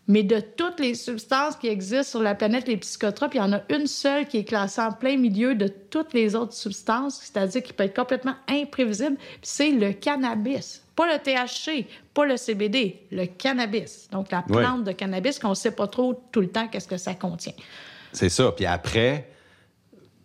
Mais 0.06 0.22
de 0.22 0.38
toutes 0.40 0.80
les 0.80 0.94
substances 0.94 1.56
qui 1.56 1.68
existent 1.68 2.02
sur 2.18 2.22
la 2.22 2.34
planète, 2.34 2.68
les 2.68 2.76
psychotropes, 2.76 3.34
il 3.34 3.38
y 3.38 3.40
en 3.40 3.54
a 3.54 3.62
une 3.70 3.86
seule 3.86 4.26
qui 4.28 4.36
est 4.38 4.44
classée 4.44 4.82
en 4.82 4.92
plein 4.92 5.16
milieu 5.16 5.54
de 5.54 5.66
toutes 5.66 6.12
les 6.12 6.34
autres 6.34 6.52
substances, 6.52 7.20
c'est-à-dire 7.22 7.62
qui 7.62 7.72
peut 7.72 7.84
être 7.84 7.96
complètement 7.96 8.34
imprévisible, 8.48 9.16
c'est 9.40 9.70
le 9.70 9.92
cannabis. 9.94 10.82
Pas 10.94 11.06
le 11.06 11.18
THC, 11.18 11.86
pas 12.12 12.26
le 12.26 12.36
CBD, 12.36 13.00
le 13.10 13.24
cannabis. 13.26 14.08
Donc 14.12 14.30
la 14.30 14.44
Ouais. 14.50 14.62
plante 14.62 14.84
de 14.84 14.92
cannabis 14.92 15.38
qu'on 15.38 15.50
ne 15.50 15.54
sait 15.54 15.70
pas 15.74 15.88
trop 15.88 16.14
tout 16.30 16.40
le 16.42 16.48
temps 16.48 16.68
qu'est-ce 16.68 16.86
que 16.86 16.98
ça 16.98 17.14
contient. 17.14 17.54
C'est 18.12 18.28
ça. 18.28 18.52
Puis 18.52 18.66
après, 18.66 19.30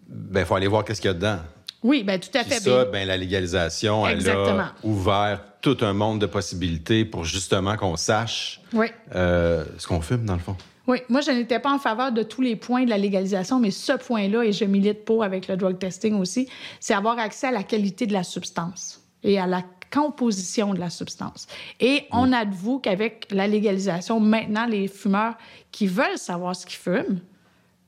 ben 0.07 0.43
faut 0.45 0.55
aller 0.55 0.67
voir 0.67 0.83
qu'est-ce 0.83 0.99
qu'il 1.01 1.07
y 1.07 1.11
a 1.11 1.13
dedans. 1.15 1.39
Oui, 1.83 2.03
bien 2.03 2.19
tout 2.19 2.29
à 2.35 2.41
Puis 2.43 2.51
fait. 2.51 2.59
ça, 2.59 2.83
bien. 2.83 2.91
ben 2.91 3.07
la 3.07 3.17
légalisation, 3.17 4.05
elle 4.05 4.27
a 4.29 4.73
ouvert 4.83 5.41
tout 5.61 5.77
un 5.81 5.93
monde 5.93 6.19
de 6.19 6.25
possibilités 6.25 7.05
pour 7.05 7.23
justement 7.25 7.77
qu'on 7.77 7.95
sache 7.95 8.61
Oui. 8.73 8.87
euh, 9.15 9.63
ce 9.77 9.87
qu'on 9.87 10.01
fume, 10.01 10.25
dans 10.25 10.33
le 10.33 10.39
fond. 10.39 10.55
Oui, 10.87 10.99
moi, 11.07 11.21
je 11.21 11.29
n'étais 11.31 11.59
pas 11.59 11.71
en 11.71 11.77
faveur 11.79 12.11
de 12.11 12.23
tous 12.23 12.41
les 12.41 12.55
points 12.55 12.83
de 12.83 12.89
la 12.89 12.97
légalisation, 12.97 13.59
mais 13.59 13.69
ce 13.71 13.93
point-là, 13.93 14.43
et 14.43 14.51
je 14.51 14.65
milite 14.65 15.05
pour 15.05 15.23
avec 15.23 15.47
le 15.47 15.55
drug 15.55 15.77
testing 15.77 16.15
aussi, 16.19 16.49
c'est 16.79 16.93
avoir 16.95 17.19
accès 17.19 17.47
à 17.47 17.51
la 17.51 17.63
qualité 17.63 18.07
de 18.07 18.13
la 18.13 18.23
substance 18.23 19.01
et 19.23 19.39
à 19.39 19.45
la 19.45 19.61
composition 19.93 20.73
de 20.73 20.79
la 20.79 20.89
substance. 20.89 21.47
Et 21.79 22.05
on 22.11 22.31
avoue 22.33 22.79
qu'avec 22.79 23.27
la 23.31 23.47
légalisation, 23.47 24.19
maintenant, 24.19 24.65
les 24.65 24.87
fumeurs 24.87 25.35
qui 25.71 25.87
veulent 25.87 26.17
savoir 26.17 26.55
ce 26.55 26.65
qu'ils 26.65 26.77
fument 26.79 27.19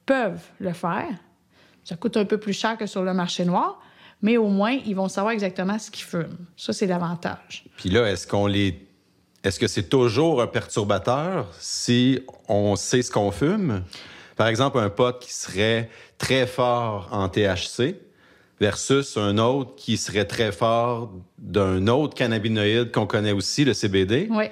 peuvent 0.05 0.43
le 0.59 0.73
faire. 0.73 1.07
Ça 1.83 1.95
coûte 1.95 2.17
un 2.17 2.25
peu 2.25 2.37
plus 2.37 2.53
cher 2.53 2.77
que 2.77 2.85
sur 2.85 3.03
le 3.03 3.13
marché 3.13 3.45
noir, 3.45 3.81
mais 4.21 4.37
au 4.37 4.47
moins, 4.47 4.77
ils 4.85 4.95
vont 4.95 5.07
savoir 5.07 5.33
exactement 5.33 5.79
ce 5.79 5.89
qu'ils 5.89 6.05
fument. 6.05 6.37
Ça, 6.55 6.73
c'est 6.73 6.87
l'avantage. 6.87 7.65
Puis 7.77 7.89
là, 7.89 8.09
est-ce 8.09 8.27
qu'on 8.27 8.47
les. 8.47 8.87
Est-ce 9.43 9.59
que 9.59 9.67
c'est 9.67 9.89
toujours 9.89 10.41
un 10.41 10.47
perturbateur 10.47 11.47
si 11.59 12.19
on 12.47 12.75
sait 12.75 13.01
ce 13.01 13.09
qu'on 13.09 13.31
fume? 13.31 13.83
Par 14.35 14.47
exemple, 14.47 14.77
un 14.77 14.89
pot 14.89 15.17
qui 15.19 15.33
serait 15.33 15.89
très 16.19 16.45
fort 16.45 17.09
en 17.11 17.27
THC 17.27 17.95
versus 18.59 19.17
un 19.17 19.39
autre 19.39 19.73
qui 19.75 19.97
serait 19.97 20.25
très 20.25 20.51
fort 20.51 21.11
d'un 21.39 21.87
autre 21.87 22.13
cannabinoïde 22.13 22.91
qu'on 22.91 23.07
connaît 23.07 23.31
aussi, 23.31 23.65
le 23.65 23.73
CBD. 23.73 24.27
Oui. 24.29 24.45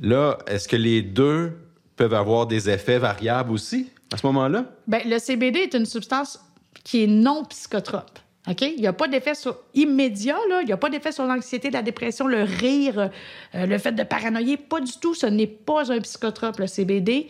Là, 0.00 0.38
est-ce 0.46 0.66
que 0.66 0.76
les 0.76 1.02
deux 1.02 1.52
peuvent 1.96 2.14
avoir 2.14 2.46
des 2.46 2.70
effets 2.70 2.98
variables 2.98 3.52
aussi? 3.52 3.90
À 4.12 4.16
ce 4.16 4.26
moment-là? 4.26 4.64
Bien, 4.86 5.00
le 5.04 5.18
CBD 5.18 5.60
est 5.60 5.74
une 5.74 5.86
substance 5.86 6.40
qui 6.84 7.04
est 7.04 7.06
non 7.08 7.44
psychotrope. 7.44 8.18
OK? 8.48 8.60
Il 8.62 8.80
n'y 8.80 8.86
a 8.86 8.92
pas 8.92 9.08
d'effet 9.08 9.34
sur... 9.34 9.56
immédiat, 9.74 10.36
là. 10.48 10.60
Il 10.62 10.66
n'y 10.66 10.72
a 10.72 10.76
pas 10.76 10.88
d'effet 10.88 11.10
sur 11.10 11.24
l'anxiété, 11.24 11.70
la 11.70 11.82
dépression, 11.82 12.28
le 12.28 12.42
rire, 12.44 13.10
euh, 13.56 13.66
le 13.66 13.78
fait 13.78 13.90
de 13.92 14.04
paranoïer. 14.04 14.56
Pas 14.56 14.80
du 14.80 14.92
tout. 15.00 15.14
Ce 15.14 15.26
n'est 15.26 15.48
pas 15.48 15.90
un 15.92 15.98
psychotrope, 16.00 16.58
le 16.58 16.68
CBD, 16.68 17.28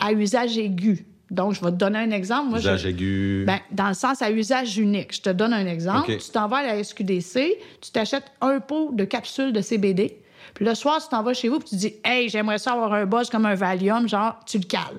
à 0.00 0.12
usage 0.12 0.58
aigu. 0.58 1.06
Donc, 1.30 1.52
je 1.54 1.60
vais 1.60 1.70
te 1.70 1.76
donner 1.76 1.98
un 1.98 2.10
exemple. 2.10 2.48
Moi, 2.48 2.58
Usage 2.58 2.80
je- 2.82 2.88
aigu. 2.88 3.44
Ben, 3.46 3.60
dans 3.70 3.86
le 3.88 3.94
sens 3.94 4.20
à 4.22 4.30
usage 4.32 4.78
unique. 4.78 5.14
Je 5.14 5.20
te 5.20 5.30
donne 5.30 5.52
un 5.52 5.66
exemple. 5.66 6.16
Tu 6.16 6.30
t'en 6.32 6.48
vas 6.48 6.56
à 6.58 6.62
la 6.66 6.82
SQDC, 6.82 7.58
tu 7.80 7.90
t'achètes 7.92 8.24
un 8.40 8.58
pot 8.60 8.90
de 8.94 9.04
capsules 9.04 9.52
de 9.52 9.60
CBD. 9.60 10.18
Puis 10.54 10.64
le 10.64 10.74
soir, 10.74 11.00
tu 11.00 11.08
t'en 11.08 11.22
vas 11.22 11.34
chez 11.34 11.48
vous, 11.50 11.58
puis 11.60 11.68
tu 11.68 11.76
dis 11.76 11.94
Hey, 12.02 12.28
j'aimerais 12.30 12.58
ça 12.58 12.72
avoir 12.72 12.94
un 12.94 13.04
buzz 13.06 13.28
comme 13.30 13.44
un 13.46 13.54
Valium, 13.54 14.08
genre, 14.08 14.40
tu 14.46 14.58
le 14.58 14.64
cales. 14.64 14.98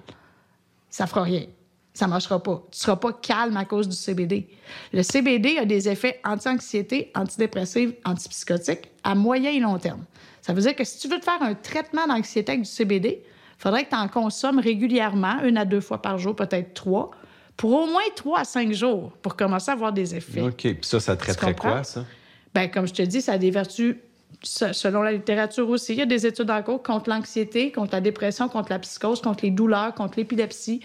Ça 0.89 1.07
fera 1.07 1.23
rien. 1.23 1.45
Ça 1.93 2.07
marchera 2.07 2.41
pas. 2.41 2.63
Tu 2.71 2.79
seras 2.79 2.95
pas 2.95 3.13
calme 3.13 3.57
à 3.57 3.65
cause 3.65 3.89
du 3.89 3.95
CBD. 3.95 4.47
Le 4.93 5.03
CBD 5.03 5.57
a 5.57 5.65
des 5.65 5.89
effets 5.89 6.19
anti-anxiété, 6.23 7.11
antidépressifs, 7.15 7.91
antipsychotiques 8.05 8.89
à 9.03 9.15
moyen 9.15 9.51
et 9.51 9.59
long 9.59 9.77
terme. 9.77 10.05
Ça 10.41 10.53
veut 10.53 10.61
dire 10.61 10.75
que 10.75 10.83
si 10.83 10.99
tu 10.99 11.07
veux 11.07 11.19
te 11.19 11.25
faire 11.25 11.41
un 11.41 11.55
traitement 11.55 12.07
d'anxiété 12.07 12.53
avec 12.53 12.63
du 12.63 12.69
CBD, 12.69 13.21
il 13.21 13.61
faudrait 13.61 13.83
que 13.83 13.89
tu 13.89 13.95
en 13.95 14.07
consommes 14.07 14.59
régulièrement, 14.59 15.41
une 15.43 15.57
à 15.57 15.65
deux 15.65 15.81
fois 15.81 16.01
par 16.01 16.17
jour, 16.17 16.35
peut-être 16.35 16.73
trois, 16.73 17.11
pour 17.57 17.73
au 17.73 17.87
moins 17.87 18.03
trois 18.15 18.39
à 18.39 18.43
cinq 18.45 18.71
jours 18.71 19.11
pour 19.21 19.35
commencer 19.35 19.69
à 19.69 19.73
avoir 19.73 19.91
des 19.91 20.15
effets. 20.15 20.41
OK. 20.41 20.55
Puis 20.55 20.77
ça, 20.81 20.99
ça 21.01 21.17
traiterait 21.17 21.55
quoi, 21.55 21.83
ça? 21.83 22.05
Ben, 22.53 22.69
comme 22.69 22.87
je 22.87 22.93
te 22.93 23.01
dis, 23.01 23.21
ça 23.21 23.33
a 23.33 23.37
des 23.37 23.51
vertus, 23.51 23.97
selon 24.41 25.01
la 25.01 25.11
littérature 25.11 25.69
aussi. 25.69 25.93
Il 25.93 25.99
y 25.99 26.01
a 26.01 26.05
des 26.05 26.25
études 26.25 26.49
en 26.49 26.61
cours 26.61 26.81
contre 26.81 27.09
l'anxiété, 27.09 27.71
contre 27.71 27.93
la 27.93 28.01
dépression, 28.01 28.47
contre 28.47 28.71
la 28.71 28.79
psychose, 28.79 29.21
contre 29.21 29.43
les 29.43 29.51
douleurs, 29.51 29.93
contre 29.93 30.17
l'épilepsie. 30.17 30.81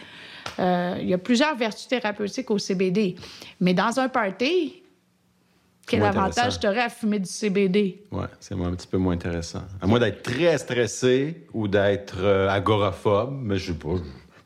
Euh, 0.58 0.96
il 1.00 1.08
y 1.08 1.14
a 1.14 1.18
plusieurs 1.18 1.56
vertus 1.56 1.88
thérapeutiques 1.88 2.50
au 2.50 2.58
CBD. 2.58 3.16
Mais 3.60 3.74
dans 3.74 3.98
un 3.98 4.08
party, 4.08 4.82
quel 5.86 6.00
Moins 6.00 6.08
avantage 6.08 6.30
intéressant. 6.38 6.60
tu 6.60 6.66
aurais 6.66 6.80
à 6.80 6.88
fumer 6.88 7.18
du 7.18 7.28
CBD? 7.28 8.02
Ouais, 8.10 8.26
c'est 8.40 8.54
un 8.54 8.74
petit 8.74 8.86
peu 8.86 8.96
moins 8.96 9.14
intéressant. 9.14 9.62
À 9.80 9.86
moins 9.86 10.00
d'être 10.00 10.22
très 10.22 10.56
stressé 10.58 11.46
ou 11.52 11.68
d'être 11.68 12.16
euh, 12.20 12.48
agoraphobe, 12.48 13.38
mais 13.42 13.58
je 13.58 13.72
sais 13.72 13.78
pas. 13.78 13.96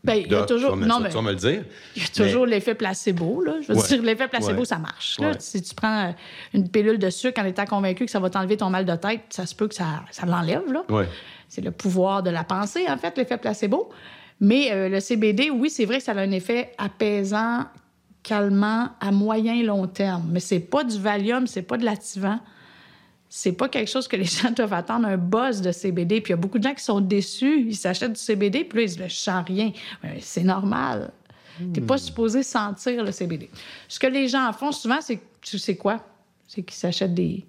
Ben, 0.05 0.14
il 0.25 0.31
y 0.31 0.35
a 0.35 0.43
toujours- 0.45 0.76
me- 0.76 0.87
non, 0.87 0.97
ça, 0.97 1.00
mais- 1.02 1.09
tu 1.09 1.14
vas 1.17 1.23
me 1.23 1.31
le 1.31 1.37
dire. 1.37 1.64
Il 1.97 2.02
y 2.02 2.05
a 2.05 2.09
toujours 2.25 2.47
l'effet 2.47 2.75
placebo. 2.75 3.43
Là. 3.43 3.55
Je 3.61 3.73
veux 3.73 3.78
Ouais. 3.78 3.87
dire, 3.88 4.02
l'effet 4.02 4.28
placebo, 4.28 4.61
Ouais. 4.61 4.64
ça 4.64 4.78
marche. 4.78 5.19
Là. 5.19 5.31
Ouais. 5.31 5.37
Si 5.40 5.61
tu 5.61 5.75
prends 5.75 6.07
euh, 6.09 6.12
une 6.55 6.69
pilule 6.69 6.99
de 6.99 7.11
sucre 7.11 7.40
en 7.40 7.45
étant 7.45 7.64
convaincu 7.67 8.05
que 8.05 8.11
ça 8.11 8.21
va 8.21 8.31
t'enlever 8.31 8.57
ton 8.57 8.71
mal 8.71 8.85
de 8.85 8.95
tête, 8.95 9.23
ça 9.31 9.45
se 9.45 9.55
peut 9.55 9.67
que 9.69 9.75
ça, 9.75 10.02
ça 10.12 10.25
l'enlève. 10.25 10.73
Là. 10.73 10.85
C'est 11.49 11.62
le 11.62 11.73
pouvoir 11.73 12.23
de 12.23 12.31
la 12.31 12.45
pensée, 12.45 12.85
en 12.88 12.97
fait, 12.97 13.17
l'effet 13.19 13.38
placebo. 13.38 13.90
Mais 14.40 14.71
euh, 14.71 14.88
le 14.88 15.00
CBD, 15.00 15.50
oui, 15.50 15.69
c'est 15.69 15.85
vrai 15.85 15.99
que 15.99 16.05
ça 16.05 16.12
a 16.12 16.21
un 16.21 16.31
effet 16.31 16.71
apaisant, 16.78 17.64
calmant 18.23 18.90
à 19.00 19.11
moyen 19.11 19.55
et 19.55 19.62
long 19.62 19.87
terme. 19.87 20.28
Mais 20.31 20.40
c'est 20.40 20.61
pas 20.61 20.85
du 20.85 20.99
Valium, 20.99 21.47
c'est 21.47 21.62
pas 21.62 21.76
de 21.76 21.85
l'Ativan. 21.85 22.38
C'est 23.30 23.52
pas 23.52 23.68
quelque 23.68 23.88
chose 23.90 24.08
que 24.08 24.16
les 24.16 24.25
gens 24.42 24.50
doivent 24.50 24.73
attendre, 24.73 25.06
un 25.06 25.16
buzz 25.16 25.61
de 25.61 25.73
CBD. 25.73 26.20
Puis 26.20 26.30
il 26.30 26.32
y 26.32 26.38
a 26.38 26.38
beaucoup 26.38 26.58
de 26.58 26.64
gens 26.64 26.75
qui 26.75 26.82
sont 26.85 27.00
déçus. 27.00 27.66
Ils 27.68 27.76
s'achètent 27.76 28.12
du 28.14 28.20
CBD, 28.20 28.64
puis 28.64 28.78
là, 28.78 28.82
ils 28.85 28.90
se 28.90 28.97
disent, 28.97 29.08
je 29.08 29.14
sens 29.14 29.44
rien. 29.47 29.73
Ben, 30.02 30.16
c'est 30.20 30.44
normal. 30.44 31.12
T'es 31.75 31.80
pas 31.80 31.99
supposé 31.99 32.44
sentir 32.44 33.02
le 33.02 33.11
CBD. 33.11 33.50
Ce 33.88 33.99
que 33.99 34.06
les 34.06 34.28
gens 34.28 34.52
font 34.52 34.70
souvent, 34.70 35.00
c'est, 35.00 35.18
tu 35.40 35.58
sais 35.58 35.75
quoi? 35.76 36.04
C'est 36.47 36.62
qu'ils 36.62 36.76
s'achètent 36.76 37.14
des, 37.14 37.44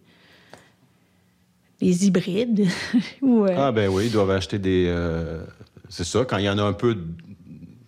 des 1.79 2.07
hybrides. 2.07 2.67
ou, 3.21 3.45
euh, 3.45 3.55
Ah, 3.55 3.71
ben 3.71 3.88
oui, 3.88 4.07
ils 4.07 4.12
doivent 4.12 4.31
acheter 4.31 4.57
des. 4.57 4.88
euh, 4.89 5.43
c'est 5.89 6.03
ça, 6.03 6.25
quand 6.25 6.38
il 6.38 6.45
y 6.45 6.50
en 6.50 6.57
a 6.57 6.63
un 6.63 6.74
peu. 6.74 6.98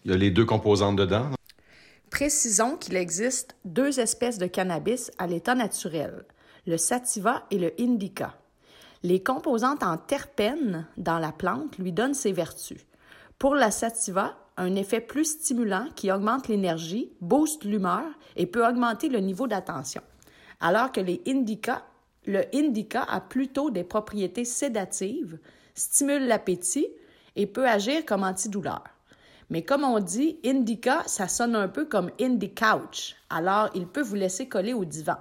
Il 0.06 0.12
y 0.12 0.14
a 0.14 0.18
les 0.18 0.30
deux 0.32 0.46
composantes 0.46 0.96
dedans. 0.96 1.26
Précisons 2.10 2.76
qu'il 2.78 2.96
existe 2.96 3.56
deux 3.66 4.00
espèces 4.00 4.38
de 4.38 4.46
cannabis 4.48 5.12
à 5.18 5.28
l'état 5.28 5.56
naturel, 5.56 6.24
le 6.68 6.78
sativa 6.78 7.44
et 7.52 7.58
le 7.58 7.74
indica. 7.80 8.36
Les 9.04 9.24
composantes 9.24 9.84
en 9.84 9.98
terpènes 9.98 10.88
dans 10.98 11.18
la 11.18 11.32
plante 11.32 11.78
lui 11.78 11.92
donnent 11.92 12.14
ses 12.14 12.32
vertus. 12.32 12.86
Pour 13.40 13.56
la 13.56 13.72
sativa, 13.72 14.36
un 14.58 14.76
effet 14.76 15.02
plus 15.02 15.26
stimulant 15.26 15.88
qui 15.96 16.12
augmente 16.12 16.48
l'énergie, 16.48 17.12
booste 17.20 17.64
l'humeur 17.64 18.06
et 18.36 18.46
peut 18.46 18.68
augmenter 18.68 19.10
le 19.10 19.20
niveau 19.20 19.48
d'attention. 19.48 20.02
Alors 20.60 20.92
que 20.92 21.02
les 21.02 21.22
indica, 21.28 21.84
le 22.26 22.44
indica 22.54 23.02
a 23.04 23.20
plutôt 23.20 23.72
des 23.72 23.84
propriétés 23.84 24.46
sédatives, 24.46 25.40
stimule 25.74 26.28
l'appétit 26.28 26.88
et 27.36 27.48
peut 27.48 27.68
agir 27.68 28.06
comme 28.06 28.24
antidouleur. 28.24 28.84
Mais 29.50 29.64
comme 29.64 29.84
on 29.84 30.00
dit, 30.00 30.40
indica, 30.46 31.04
ça 31.08 31.28
sonne 31.28 31.56
un 31.56 31.68
peu 31.68 31.86
comme 31.86 32.12
indie 32.22 32.54
couch, 32.54 33.16
alors 33.30 33.70
il 33.74 33.88
peut 33.88 34.02
vous 34.02 34.16
laisser 34.16 34.48
coller 34.48 34.74
au 34.74 34.86
divan. 34.86 35.18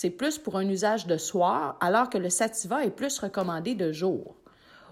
C'est 0.00 0.10
plus 0.10 0.38
pour 0.38 0.56
un 0.56 0.68
usage 0.68 1.08
de 1.08 1.16
soir, 1.16 1.76
alors 1.80 2.08
que 2.08 2.18
le 2.18 2.30
sativa 2.30 2.84
est 2.84 2.90
plus 2.92 3.18
recommandé 3.18 3.74
de 3.74 3.90
jour. 3.90 4.36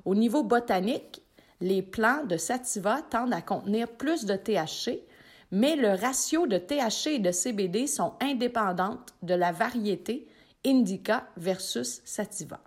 Au 0.05 0.17
niveau 0.17 0.43
botanique, 0.43 1.23
les 1.61 1.81
plants 1.81 2.25
de 2.25 2.37
sativa 2.37 3.03
tendent 3.09 3.33
à 3.33 3.41
contenir 3.41 3.87
plus 3.87 4.25
de 4.25 4.35
THC, 4.35 5.05
mais 5.53 5.77
le 5.77 5.91
ratio 5.91 6.49
de 6.49 6.59
THC 6.59 7.07
et 7.07 7.19
de 7.21 7.31
CBD 7.31 7.87
sont 7.87 8.15
indépendantes 8.21 9.15
de 9.23 9.35
la 9.35 9.53
variété 9.53 10.27
indica 10.65 11.29
versus 11.37 12.03
sativa. 12.05 12.59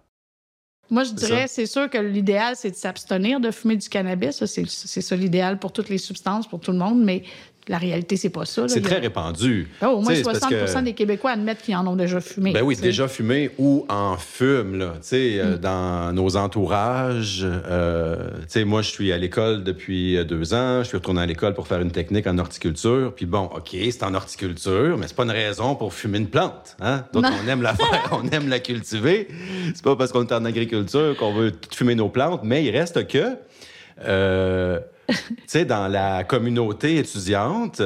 Moi, 0.92 1.04
je 1.04 1.12
dirais, 1.12 1.48
c'est 1.48 1.68
sûr 1.68 1.90
que 1.90 1.98
l'idéal, 1.98 2.56
c'est 2.56 2.72
de 2.72 2.76
s'abstenir 2.76 3.40
de 3.40 3.52
fumer 3.52 3.76
du 3.76 3.90
cannabis. 3.90 4.44
C'est 4.46 5.02
ça 5.02 5.16
l'idéal 5.16 5.60
pour 5.60 5.72
toutes 5.72 5.90
les 5.90 6.00
substances, 6.00 6.48
pour 6.48 6.60
tout 6.60 6.72
le 6.72 6.80
monde, 6.80 7.04
mais 7.04 7.24
la 7.70 7.78
réalité, 7.78 8.18
c'est 8.18 8.30
pas 8.32 8.46
ça. 8.46 8.68
C'est 8.68 8.80
a- 8.80 8.90
très 8.90 9.00
répandu. 9.00 9.70
Ah, 9.80 9.92
au 9.92 10.02
moins 10.02 10.10
Tu 10.10 10.10
sais, 10.10 10.16
c'est 10.18 10.24
60 10.24 10.50
parce 10.60 10.74
que- 10.74 10.80
des 10.82 10.94
Québécois 10.94 11.32
admettent 11.32 11.62
qu'ils 11.62 11.76
en 11.76 11.86
ont 11.88 11.96
déjà 11.96 12.20
fumé. 12.20 12.52
Ben 12.52 12.64
oui, 12.64 12.74
tu 12.76 12.82
sais. 12.82 12.88
déjà 12.88 13.08
fumé 13.08 13.52
ou 13.60 13.86
en 13.90 14.18
fume, 14.18 14.78
là. 14.80 14.94
Tu 14.96 15.08
sais, 15.08 15.36
Mm. 15.38 15.48
euh, 15.48 15.58
dans 15.58 16.12
nos 16.14 16.36
entourages. 16.36 17.46
euh, 17.46 18.30
tu 18.42 18.46
sais, 18.48 18.64
moi, 18.66 18.82
je 18.82 18.90
suis 18.90 19.12
à 19.14 19.18
l'école 19.18 19.64
depuis 19.64 20.18
euh, 20.18 20.24
deux 20.24 20.54
ans. 20.54 20.80
Je 20.82 20.88
suis 20.88 20.98
retourné 20.98 21.22
à 21.22 21.26
l'école 21.26 21.54
pour 21.54 21.68
faire 21.68 21.80
une 21.80 21.92
technique 21.92 22.26
en 22.28 22.38
horticulture. 22.40 23.14
Puis 23.16 23.26
bon, 23.28 23.50
OK, 23.56 23.70
c'est 23.72 24.04
en 24.04 24.14
horticulture, 24.16 24.98
mais 24.98 25.08
c'est 25.08 25.16
pas 25.16 25.24
une 25.24 25.32
raison 25.32 25.76
pour 25.76 25.94
fumer 25.94 26.18
une 26.18 26.28
plante. 26.28 26.76
Hein? 26.82 27.06
Donc, 27.14 27.24
Non. 27.24 27.30
on 27.46 27.48
aime 27.48 27.62
la 27.62 27.76
faire, 27.76 27.86
on 28.12 28.28
aime 28.30 28.50
la 28.50 28.60
cultiver. 28.60 29.28
C'est 29.76 29.84
pas 29.84 29.96
parce 29.96 30.12
qu'on 30.12 30.26
est 30.26 30.34
en 30.34 30.44
agriculture 30.46 31.16
qu'on 31.18 31.34
veut 31.34 31.52
fumer 31.72 31.94
nos 31.96 32.10
plantes, 32.10 32.42
mais 32.44 32.66
il 32.66 32.72
reste 32.76 33.08
que, 33.08 33.36
euh, 34.06 34.80
tu 35.28 35.36
sais, 35.48 35.66
dans 35.66 35.88
la 35.88 36.24
communauté 36.24 36.98
étudiante, 36.98 37.82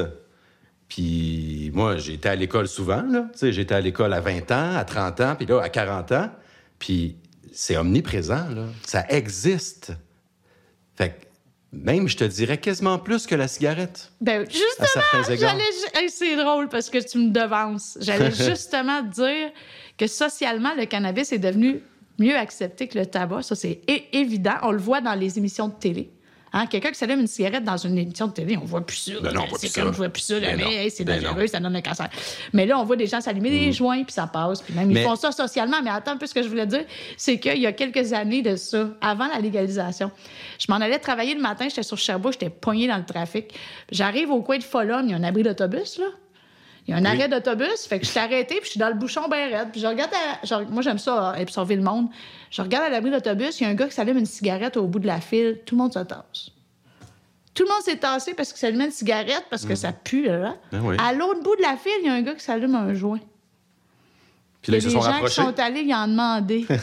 puis 0.88 1.70
moi, 1.74 1.96
j'étais 1.96 2.28
à 2.28 2.36
l'école 2.36 2.68
souvent, 2.68 3.02
là. 3.02 3.28
Tu 3.32 3.38
sais, 3.38 3.52
j'étais 3.52 3.74
à 3.74 3.80
l'école 3.80 4.12
à 4.12 4.20
20 4.20 4.50
ans, 4.50 4.76
à 4.76 4.84
30 4.84 5.20
ans, 5.20 5.34
puis 5.36 5.46
là, 5.46 5.60
à 5.60 5.68
40 5.68 6.12
ans. 6.12 6.30
Puis 6.78 7.16
c'est 7.52 7.76
omniprésent, 7.76 8.48
là. 8.50 8.66
Ça 8.86 9.04
existe. 9.08 9.92
Fait 10.96 11.10
que 11.10 11.24
même, 11.72 12.08
je 12.08 12.16
te 12.16 12.24
dirais, 12.24 12.58
quasiment 12.58 12.98
plus 12.98 13.26
que 13.26 13.34
la 13.34 13.48
cigarette. 13.48 14.12
Ben, 14.20 14.46
justement, 14.48 15.24
j'allais. 15.28 15.64
Hey, 15.94 16.08
c'est 16.08 16.36
drôle 16.36 16.68
parce 16.68 16.88
que 16.90 16.98
tu 16.98 17.18
me 17.18 17.30
devances. 17.30 17.98
J'allais 18.00 18.30
justement 18.50 19.02
dire 19.02 19.50
que 19.98 20.06
socialement, 20.06 20.74
le 20.76 20.86
cannabis 20.86 21.32
est 21.32 21.38
devenu 21.38 21.82
mieux 22.18 22.36
accepté 22.36 22.86
que 22.86 22.98
le 22.98 23.06
tabac. 23.06 23.42
Ça, 23.42 23.54
c'est 23.54 23.80
évident. 24.12 24.54
On 24.62 24.70
le 24.70 24.78
voit 24.78 25.00
dans 25.00 25.14
les 25.14 25.38
émissions 25.38 25.68
de 25.68 25.74
télé. 25.74 26.10
Hein, 26.56 26.66
Quelqu'un 26.66 26.90
qui 26.90 26.94
s'allume 26.98 27.18
une 27.20 27.26
cigarette 27.26 27.64
dans 27.64 27.76
une 27.76 27.98
émission 27.98 28.28
de 28.28 28.32
télé, 28.32 28.56
on 28.56 28.64
voit 28.64 28.86
plus 28.86 28.96
ça. 28.96 29.12
Ben 29.20 29.32
non, 29.32 29.42
on 29.42 29.46
voit 29.48 29.58
c'est 29.58 29.66
plus 29.72 29.74
comme 29.80 29.88
ça. 29.88 29.92
je 29.92 29.96
vois 29.98 30.08
plus 30.08 30.22
ça, 30.22 30.38
là, 30.38 30.46
Ben 30.50 30.56
mais 30.56 30.84
hey, 30.84 30.90
c'est 30.90 31.04
Ben 31.04 31.20
dangereux, 31.20 31.38
non. 31.40 31.44
Mm. 31.44 31.48
ça 31.48 31.60
donne 31.60 31.74
un 31.76 31.80
cancer. 31.82 32.08
Mais 32.52 32.64
là, 32.64 32.78
on 32.78 32.84
voit 32.84 32.94
des 32.96 33.06
gens 33.08 33.20
s'allumer 33.20 33.50
des 33.50 33.72
joints, 33.72 34.04
puis 34.04 34.12
ça 34.12 34.26
passe. 34.28 34.62
Puis 34.62 34.72
même, 34.72 34.88
ils 34.90 34.94
Mais- 34.94 35.02
font 35.02 35.16
ça 35.16 35.32
socialement. 35.32 35.82
Mais 35.82 35.90
attends, 35.90 36.12
un 36.12 36.16
peu 36.16 36.26
ce 36.26 36.32
que 36.34 36.42
je 36.42 36.48
voulais 36.48 36.66
dire, 36.66 36.84
c'est 37.16 37.38
qu'il 37.40 37.58
y 37.58 37.66
a 37.66 37.72
quelques 37.72 38.12
années 38.12 38.40
de 38.42 38.54
ça, 38.54 38.88
avant 39.00 39.26
la 39.26 39.40
légalisation, 39.40 40.10
je 40.58 40.66
m'en 40.68 40.76
allais 40.76 40.98
travailler 41.00 41.34
le 41.34 41.40
matin, 41.42 41.66
j'étais 41.68 41.82
sur 41.82 41.98
Sherbrooke, 41.98 42.34
j'étais 42.34 42.50
poignée 42.50 42.86
dans 42.86 42.98
le 42.98 43.04
trafic. 43.04 43.52
J'arrive 43.90 44.30
au 44.30 44.40
coin 44.40 44.58
de 44.58 44.62
Follogne, 44.62 45.06
il 45.08 45.10
y 45.10 45.14
a 45.14 45.16
un 45.16 45.24
abri 45.24 45.42
d'autobus, 45.42 45.98
là. 45.98 46.06
Il 46.86 46.90
y 46.90 46.94
a 46.94 46.98
un 46.98 47.04
arrêt 47.06 47.28
d'autobus, 47.28 47.86
fait 47.88 47.98
que 47.98 48.04
je 48.04 48.10
suis 48.10 48.20
arrêtée, 48.20 48.56
puis 48.56 48.64
je 48.66 48.70
suis 48.72 48.80
dans 48.80 48.88
le 48.88 48.94
bouchon 48.94 49.26
bien 49.28 49.48
raide. 49.48 49.68
Puis 49.72 49.80
je 49.80 49.86
regarde, 49.86 50.10
à- 50.12 50.44
je- 50.44 50.68
moi 50.70 50.82
j'aime 50.82 50.98
ça, 50.98 51.30
euh, 51.30 51.40
absorber 51.42 51.76
le 51.76 51.82
monde. 51.82 52.08
Je 52.50 52.60
regarde 52.60 52.84
à 52.84 52.88
l'abri 52.90 53.10
d'autobus, 53.10 53.58
il 53.60 53.64
y 53.64 53.66
a 53.66 53.70
un 53.70 53.74
gars 53.74 53.86
qui 53.86 53.94
s'allume 53.94 54.18
une 54.18 54.26
cigarette 54.26 54.76
au 54.76 54.86
bout 54.86 54.98
de 54.98 55.06
la 55.06 55.20
file, 55.20 55.60
tout 55.64 55.76
le 55.76 55.82
monde 55.82 55.94
se 55.94 56.00
tasse. 56.00 56.50
Tout 57.54 57.62
le 57.62 57.68
monde 57.70 57.82
s'est 57.82 57.96
tassé 57.96 58.34
parce 58.34 58.50
qu'il 58.50 58.58
s'allumait 58.58 58.86
une 58.86 58.90
cigarette, 58.90 59.44
parce 59.48 59.64
que 59.64 59.74
ça 59.76 59.92
pue, 59.92 60.24
là. 60.26 60.56
Ben 60.72 60.80
oui. 60.82 60.96
À 60.98 61.12
l'autre 61.14 61.42
bout 61.42 61.56
de 61.56 61.62
la 61.62 61.76
file, 61.76 61.92
il 62.02 62.06
y 62.06 62.10
a 62.10 62.14
un 62.14 62.22
gars 62.22 62.34
qui 62.34 62.44
s'allume 62.44 62.74
un 62.74 62.92
joint. 62.94 63.20
Puis 64.60 64.72
là, 64.72 64.78
ils 64.78 64.82
se 64.82 64.90
sont 64.90 65.00
gens 65.00 65.10
rapprochés. 65.12 65.40
qui 65.42 65.46
sont 65.48 65.60
allés 65.60 65.82
y 65.82 65.94
en 65.94 66.08
demander. 66.08 66.66
tu 66.68 66.76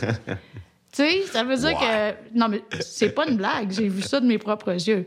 sais, 0.93 1.24
ça 1.31 1.43
veut 1.43 1.58
dire 1.58 1.77
que. 1.77 2.38
Non, 2.38 2.48
mais 2.48 2.63
c'est 2.79 3.10
pas 3.10 3.27
une 3.27 3.36
blague. 3.38 3.72
J'ai 3.72 3.88
vu 3.89 4.01
ça 4.01 4.20
de 4.20 4.25
mes 4.25 4.38
propres 4.38 4.72
yeux. 4.72 5.05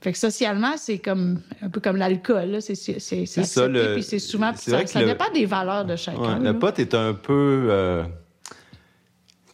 Fait 0.00 0.12
que 0.12 0.18
socialement, 0.18 0.76
c'est 0.76 0.98
comme 0.98 1.40
un 1.60 1.68
peu 1.68 1.80
comme 1.80 1.96
l'alcool. 1.96 2.58
C'est 2.60 2.74
ça, 2.76 3.66
le- 3.66 3.94
puis 3.94 4.02
c'est 4.04 4.18
souvent. 4.20 4.52
c'est 4.56 4.70
ça 4.70 4.86
ça 4.86 5.00
le- 5.00 5.06
dépend 5.06 5.30
des 5.34 5.44
valeurs 5.44 5.84
de 5.84 5.96
chacun. 5.96 6.38
Ouais, 6.38 6.44
le 6.52 6.56
pote 6.58 6.78
est 6.78 6.94
un 6.94 7.14
peu 7.14 7.66
euh, 7.68 8.04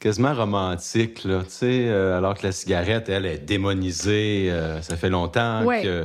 quasiment 0.01 0.35
romantique, 0.35 1.25
là, 1.25 1.41
tu 1.45 1.51
sais, 1.51 1.89
euh, 1.89 2.19
alors 2.19 2.35
que 2.35 2.43
la 2.47 2.53
cigarette, 2.53 3.09
elle, 3.09 3.25
est 3.25 3.39
démonisée. 3.39 4.49
euh, 4.51 4.83
ça 4.83 4.97
fait 4.97 5.09
longtemps 5.09 5.65
Oui, 5.65 5.83
que, 5.83 6.05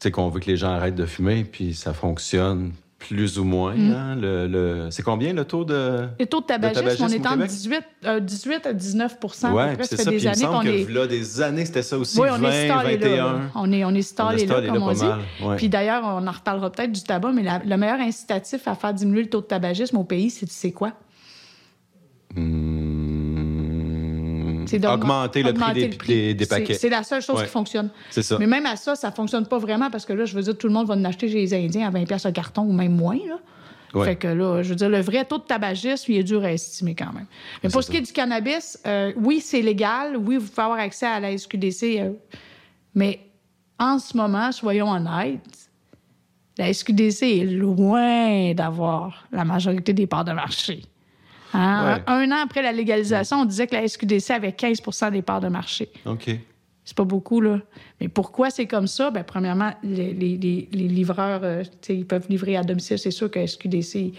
sais, 0.00 0.10
qu'on 0.10 0.28
veut 0.28 0.40
que 0.40 0.46
les 0.50 0.56
gens 0.56 0.70
arrêtent 0.70 0.96
de 0.96 1.06
fumer, 1.06 1.44
puis 1.44 1.72
ça 1.74 1.92
fonctionne 1.94 2.72
plus 3.06 3.38
ou 3.38 3.44
moins. 3.44 3.74
hein, 3.74 4.16
le, 4.16 4.46
le- 4.46 4.88
C'est 4.90 5.02
combien 5.02 5.32
le 5.32 5.44
taux 5.44 5.64
de. 5.64 6.06
Les 6.18 6.26
taux 6.26 6.40
de 6.40 6.46
tabagisme, 6.46 6.80
tabagisme 6.82 7.04
on 7.04 7.08
est 7.08 7.20
entre 7.26 7.30
Québec? 7.34 7.50
18, 7.50 7.82
euh, 8.06 8.20
18 8.20 8.66
à 8.66 8.72
19 8.72 9.12
à 9.12 9.16
peu 9.48 9.54
Ouais, 9.54 9.74
près. 9.74 9.84
c'est 9.84 9.96
Ça. 9.96 10.10
Puis 10.10 10.18
des 10.20 10.24
il 10.24 10.26
me 10.28 10.32
années 10.32 10.40
semble 10.40 10.54
qu'on 10.56 10.62
que 10.62 10.68
est. 10.68 10.90
là, 10.92 11.06
des 11.06 11.42
années, 11.42 11.64
c'était 11.64 11.82
ça 11.82 11.98
aussi. 11.98 12.18
Oui, 12.20 12.28
on 12.32 12.38
20, 12.38 12.50
est 12.50 12.68
stallé 12.68 12.96
21. 12.96 13.16
là. 13.16 13.40
On 13.54 13.72
est, 13.72 13.84
on 13.84 13.90
est 13.94 14.02
stallé 14.02 14.46
là, 14.46 14.54
comme 14.62 14.74
là 14.74 14.80
on 14.80 14.92
dit. 14.92 15.44
ouais. 15.46 15.56
Puis 15.56 15.68
d'ailleurs, 15.68 16.02
on 16.04 16.26
en 16.26 16.30
reparlera 16.32 16.70
peut-être 16.72 16.92
du 16.92 17.02
tabac, 17.02 17.32
mais 17.32 17.42
la- 17.42 17.62
le 17.64 17.76
meilleur 17.76 18.00
incitatif 18.00 18.66
à 18.66 18.74
faire 18.74 18.94
diminuer 18.94 19.22
le 19.24 19.28
taux 19.30 19.40
de 19.40 19.46
tabagisme 19.46 19.96
au 19.98 20.04
pays, 20.04 20.30
c'est 20.30 20.46
tu 20.46 20.52
sais 20.52 20.72
quoi? 20.72 20.92
Hmm, 22.34 22.93
C'est 24.68 24.78
d'augmen- 24.78 24.94
augmenter 24.94 25.42
le 25.42 25.52
prix, 25.52 25.62
augmenter 25.62 25.88
des, 25.88 25.96
des- 25.96 26.34
des 26.34 26.44
C'est- 26.44 26.48
paquets. 26.48 26.74
C'est 26.74 26.88
la 26.88 27.02
seule 27.02 27.22
chose 27.22 27.36
Ouais. 27.38 27.44
qui 27.44 27.50
fonctionne. 27.50 27.90
C'est 28.10 28.22
ça. 28.22 28.36
Mais 28.38 28.46
même 28.46 28.66
à 28.66 28.76
ça, 28.76 28.94
ça 28.96 29.10
fonctionne 29.12 29.46
pas 29.46 29.58
vraiment 29.58 29.90
parce 29.90 30.04
que 30.06 30.12
là, 30.12 30.24
je 30.24 30.34
veux 30.34 30.42
dire, 30.42 30.56
tout 30.56 30.66
le 30.66 30.72
monde 30.72 30.86
va 30.86 30.94
en 30.94 31.04
acheter 31.04 31.28
chez 31.28 31.34
les 31.34 31.54
Indiens 31.54 31.88
à 31.88 31.90
20 31.90 32.04
pièces 32.06 32.24
le 32.26 32.32
carton 32.32 32.62
ou 32.62 32.72
même 32.72 32.94
moins. 32.96 33.16
Là. 33.26 33.38
Ouais. 33.94 34.06
Fait 34.06 34.16
que 34.16 34.26
là, 34.26 34.62
je 34.62 34.70
veux 34.70 34.74
dire, 34.74 34.88
le 34.88 35.00
vrai 35.00 35.24
taux 35.24 35.38
de 35.38 35.44
tabagisme, 35.44 36.10
il 36.10 36.18
est 36.18 36.24
dur 36.24 36.42
à 36.42 36.50
estimer 36.52 36.96
quand 36.96 37.12
même. 37.12 37.26
Mais 37.62 37.70
pour 37.70 37.84
ce 37.84 37.90
qui 37.90 37.98
est 37.98 38.00
du 38.00 38.12
cannabis, 38.12 38.76
euh, 38.86 39.12
oui, 39.16 39.40
c'est 39.40 39.62
légal. 39.62 40.16
Oui, 40.16 40.36
vous 40.36 40.46
pouvez 40.48 40.62
avoir 40.62 40.78
accès 40.80 41.06
à 41.06 41.20
la 41.20 41.30
SQDC. 41.36 42.00
euh, 42.00 42.10
mais 42.94 43.20
en 43.78 43.98
ce 44.00 44.16
moment, 44.16 44.50
soyons 44.50 44.90
honnêtes, 44.90 45.40
la 46.58 46.72
SQDC 46.72 47.22
est 47.40 47.44
loin 47.44 48.52
d'avoir 48.54 49.26
la 49.32 49.44
majorité 49.44 49.92
des 49.92 50.06
parts 50.08 50.24
de 50.24 50.32
marché. 50.32 50.82
Hein? 51.54 51.96
Ouais. 51.96 52.02
Un 52.06 52.30
an 52.32 52.42
après 52.44 52.62
la 52.62 52.72
légalisation, 52.72 53.38
on 53.38 53.44
disait 53.44 53.66
que 53.66 53.74
la 53.74 53.86
SQDC 53.88 54.30
avait 54.30 54.50
15% 54.50 55.10
des 55.12 55.22
parts 55.22 55.40
de 55.40 55.48
marché. 55.48 55.88
OK. 56.04 56.30
C'est 56.86 56.96
pas 56.96 57.04
beaucoup, 57.04 57.40
là. 57.40 57.60
Mais 58.00 58.08
pourquoi 58.08 58.50
c'est 58.50 58.66
comme 58.66 58.86
ça? 58.86 59.10
Bien, 59.10 59.22
premièrement, 59.22 59.72
les, 59.82 60.12
les- 60.12 60.36
les- 60.36 60.68
les 60.70 60.88
livreurs, 60.88 61.40
euh, 61.42 61.62
ils 61.88 62.04
peuvent 62.06 62.26
livrer 62.28 62.56
à 62.58 62.62
domicile. 62.62 62.98
C'est 62.98 63.10
sûr 63.10 63.30
que 63.30 63.38
SQDC, 63.46 64.12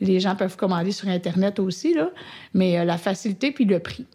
les 0.00 0.18
gens 0.18 0.34
peuvent 0.34 0.56
commander 0.56 0.92
sur 0.92 1.08
Internet 1.08 1.58
aussi, 1.58 1.92
là. 1.92 2.10
Mais 2.54 2.78
euh, 2.78 2.84
la 2.84 2.96
facilité 2.96 3.52
puis 3.52 3.66
le 3.66 3.80
prix. 3.80 4.06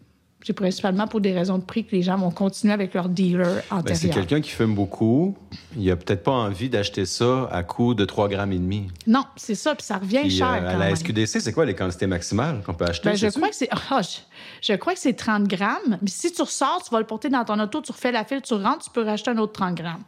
C'est 0.46 0.52
principalement 0.52 1.08
pour 1.08 1.20
des 1.20 1.32
raisons 1.32 1.58
de 1.58 1.64
prix 1.64 1.84
que 1.84 1.90
les 1.96 2.02
gens 2.02 2.16
vont 2.16 2.30
continuer 2.30 2.72
avec 2.72 2.94
leur 2.94 3.08
dealer 3.08 3.46
Ben, 3.46 3.62
c'est 3.68 3.74
antérieur. 3.74 4.14
quelqu'un 4.14 4.40
qui 4.40 4.50
fume 4.50 4.76
beaucoup. 4.76 5.36
Il 5.76 5.90
a 5.90 5.96
peut-être 5.96 6.22
pas 6.22 6.30
envie 6.30 6.68
d'acheter 6.68 7.04
ça 7.04 7.48
à 7.50 7.64
coût 7.64 7.94
de 7.94 8.04
3 8.04 8.28
grammes 8.28 8.52
et 8.52 8.58
demi. 8.58 8.86
non, 9.08 9.24
c'est 9.34 9.56
ça, 9.56 9.74
puis 9.74 9.84
ça 9.84 9.96
revient 9.98 10.20
Puis, 10.20 10.30
cher 10.30 10.46
euh, 10.52 10.60
quand 10.60 10.66
à 10.68 10.72
la 10.74 10.86
même. 10.86 10.94
SQDC, 10.94 11.40
c'est 11.40 11.52
quoi 11.52 11.64
les 11.66 11.74
quantités 11.74 12.06
maximales 12.06 12.62
qu'on 12.64 12.74
peut 12.74 12.84
acheter? 12.84 13.08
Ben, 13.08 13.16
je 13.16 13.26
crois 13.26 13.48
que 13.48 13.56
c'est 13.56 13.68
ah, 13.72 14.00
je, 14.02 14.18
je 14.62 14.72
crois 14.76 14.94
que 14.94 15.00
c'est 15.00 15.14
30 15.14 15.48
grammes. 15.48 15.98
Mais 16.00 16.06
si 16.06 16.30
tu 16.30 16.40
ressors, 16.42 16.80
tu 16.84 16.90
vas 16.92 17.00
le 17.00 17.06
porter 17.06 17.28
dans 17.28 17.44
ton 17.44 17.58
auto, 17.58 17.80
tu 17.82 17.90
refais 17.90 18.12
la 18.12 18.24
file, 18.24 18.40
tu 18.40 18.54
rentres, 18.54 18.84
tu 18.84 18.90
peux 18.90 19.02
racheter 19.02 19.32
un 19.32 19.38
autre 19.38 19.52
30 19.54 19.74
grammes. 19.74 20.04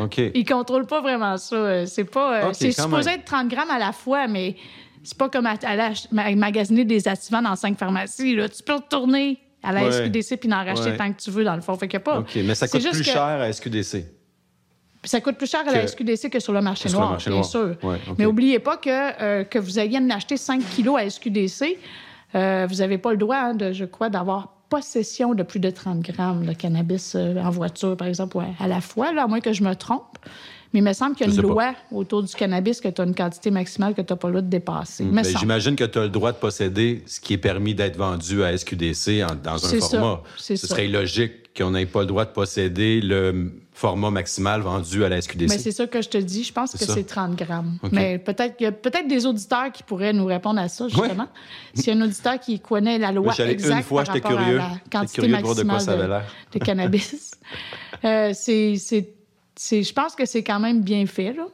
OK. 0.00 0.18
Ils 0.32 0.44
contrôlent 0.44 0.86
pas 0.86 1.00
vraiment 1.00 1.36
ça. 1.36 1.56
Euh, 1.56 1.86
C'est 1.86 2.04
pas. 2.04 2.44
euh, 2.44 2.50
c'est 2.52 2.70
supposé 2.70 3.10
même. 3.10 3.18
être 3.18 3.24
30 3.24 3.48
grammes 3.48 3.70
à 3.72 3.80
la 3.80 3.90
fois, 3.90 4.28
mais 4.28 4.54
c'est 5.02 5.18
pas 5.18 5.28
comme 5.28 5.46
aller 5.46 6.36
magasiner 6.36 6.84
des 6.84 7.08
activants 7.08 7.42
dans 7.42 7.56
cinq 7.56 7.76
pharmacies. 7.76 8.36
Là. 8.36 8.48
Tu 8.48 8.62
peux 8.62 8.74
retourner 8.74 9.40
à 9.62 9.72
la 9.72 9.84
Ouais. 9.84 9.92
SQDC 9.92 10.36
puis 10.38 10.52
en 10.52 10.64
racheter 10.64 10.90
Ouais. 10.90 10.96
tant 10.96 11.12
que 11.12 11.20
tu 11.20 11.30
veux, 11.30 11.44
dans 11.44 11.54
le 11.54 11.60
fond. 11.60 11.76
Fait 11.76 11.94
a 11.94 12.00
pas. 12.00 12.20
OK, 12.20 12.30
mais 12.44 12.54
ça 12.54 12.66
coûte 12.68 12.80
plus 12.82 12.98
que- 12.98 13.04
cher 13.04 13.22
à 13.22 13.48
SQDC. 13.52 14.04
Ça 15.04 15.20
coûte 15.20 15.36
plus 15.38 15.50
cher 15.50 15.60
à 15.66 15.72
la 15.72 15.80
Que- 15.80 15.86
SQDC 15.86 16.28
que 16.28 16.40
sur 16.40 16.52
le 16.52 16.60
marché 16.60 16.84
que 16.84 16.88
sur 16.90 16.98
le 16.98 17.02
noir, 17.04 17.10
marché 17.12 17.30
bien 17.30 17.38
noir. 17.38 17.50
sûr. 17.50 17.76
Ouais. 17.82 17.98
Mais 18.18 18.24
n'oubliez 18.24 18.58
pas 18.58 18.76
que, 18.76 18.90
euh, 19.22 19.44
que 19.44 19.58
vous 19.58 19.78
ayez 19.78 19.98
en 19.98 20.10
acheter 20.10 20.36
5 20.36 20.62
kilos 20.74 20.96
à 20.98 21.04
SQDC, 21.08 21.78
euh, 22.34 22.66
vous 22.68 22.76
n'avez 22.76 22.98
pas 22.98 23.12
le 23.12 23.16
droit, 23.16 23.36
hein, 23.36 23.54
de, 23.54 23.72
je 23.72 23.86
crois, 23.86 24.10
d'avoir 24.10 24.56
possession 24.68 25.34
de 25.34 25.42
plus 25.42 25.58
de 25.58 25.70
30 25.70 26.00
grammes 26.00 26.44
de 26.44 26.52
cannabis 26.52 27.14
euh, 27.16 27.36
en 27.42 27.50
voiture, 27.50 27.96
par 27.96 28.08
exemple, 28.08 28.36
ouais, 28.36 28.52
à 28.60 28.68
la 28.68 28.80
fois, 28.80 29.12
là, 29.12 29.24
à 29.24 29.26
moins 29.26 29.40
que 29.40 29.52
je 29.52 29.64
me 29.64 29.74
trompe. 29.74 30.18
Mais 30.72 30.80
il 30.80 30.84
me 30.84 30.92
semble 30.92 31.16
qu'il 31.16 31.26
y 31.26 31.30
a 31.30 31.32
une 31.34 31.42
pas. 31.42 31.48
loi 31.48 31.74
autour 31.90 32.22
du 32.22 32.32
cannabis 32.34 32.80
que 32.80 32.88
tu 32.88 33.00
as 33.00 33.04
une 33.04 33.14
quantité 33.14 33.50
maximale 33.50 33.94
que 33.94 34.02
tu 34.02 34.12
n'as 34.12 34.16
pas 34.16 34.28
le 34.28 34.34
droit 34.34 34.42
de 34.42 34.48
dépasser. 34.48 35.04
Semble. 35.04 35.24
J'imagine 35.24 35.74
que 35.76 35.84
tu 35.84 35.98
as 35.98 36.02
le 36.02 36.08
droit 36.10 36.30
de 36.32 36.36
posséder 36.38 37.02
ce 37.06 37.18
qui 37.20 37.32
est 37.34 37.38
permis 37.38 37.74
d'être 37.74 37.96
vendu 37.96 38.44
à 38.44 38.52
SQDC 38.56 39.24
en- 39.24 39.34
dans 39.34 39.64
un 39.66 39.80
format. 39.80 40.22
Ce 40.36 40.54
ça. 40.56 40.66
serait 40.68 40.86
illogique 40.86 41.32
qu'on 41.56 41.72
n'ait 41.72 41.86
pas 41.86 42.00
le 42.00 42.06
droit 42.06 42.24
de 42.24 42.30
posséder 42.30 43.00
le 43.00 43.52
format 43.72 44.10
maximal 44.10 44.60
vendu 44.60 45.04
à 45.04 45.08
la 45.08 45.20
SQDC. 45.20 45.48
Mais 45.48 45.58
c'est 45.58 45.72
ça 45.72 45.86
que 45.88 46.00
je 46.02 46.08
te 46.08 46.18
dis. 46.18 46.44
Je 46.44 46.52
pense 46.52 46.72
que 46.72 46.78
c'est 46.78 47.02
30 47.02 47.34
grammes. 47.34 47.78
Mais 47.90 48.18
peut-être 48.18 48.56
qu'il 48.56 48.64
y 48.66 48.68
a 48.68 48.72
peut-être 48.72 49.08
des 49.08 49.26
auditeurs 49.26 49.72
qui 49.72 49.82
pourraient 49.82 50.12
nous 50.12 50.26
répondre 50.26 50.60
à 50.60 50.68
ça, 50.68 50.86
justement. 50.86 51.26
S'il 51.74 51.88
y 51.88 51.90
a 51.90 52.00
un 52.00 52.04
auditeur 52.04 52.38
qui 52.38 52.60
connaît 52.60 52.98
la 52.98 53.10
loi 53.10 53.34
Moi, 53.36 53.46
exacte 53.48 53.78
une 53.78 53.82
fois, 53.84 54.04
par 54.04 54.14
rapport 54.14 54.30
curieux. 54.38 54.60
à 54.60 54.68
la 54.68 54.70
quantité 54.92 55.22
curieux 55.22 55.36
de 55.36 55.42
voir 55.42 55.54
de 55.56 55.62
quoi 55.62 55.72
maximale 55.72 55.80
ça 55.80 56.04
avait 56.04 56.24
de, 56.52 56.58
de 56.60 56.64
cannabis, 56.64 57.32
euh, 58.04 58.30
c'est- 58.34 59.14
je 59.58 59.92
pense 59.92 60.14
que 60.14 60.26
c'est 60.26 60.42
quand 60.42 60.60
même 60.60 60.82
bien 60.82 61.06
fait, 61.06 61.32
là. 61.32 61.46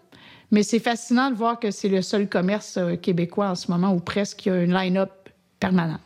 Mais 0.50 0.62
c'est 0.62 0.78
fascinant 0.78 1.30
de 1.30 1.34
voir 1.34 1.58
que 1.58 1.70
c'est 1.70 1.88
le 1.88 2.02
seul 2.02 2.28
commerce 2.28 2.76
euh, 2.76 2.94
québécois 2.96 3.48
en 3.48 3.54
ce 3.56 3.70
moment 3.70 3.92
où 3.92 3.98
presque 3.98 4.46
il 4.46 4.48
y 4.50 4.52
a 4.52 4.62
une 4.62 4.72
line-up 4.72 5.10
permanent. 5.58 5.98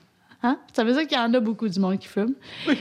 Hein? 0.42 0.59
Ça 0.72 0.85
veut 0.85 0.92
dire 0.92 1.07
qu'il 1.07 1.18
y 1.18 1.20
en 1.20 1.35
a 1.35 1.40
beaucoup 1.40 1.68
du 1.68 1.79
monde 1.79 1.98
qui 1.98 2.09
fume. 2.09 2.35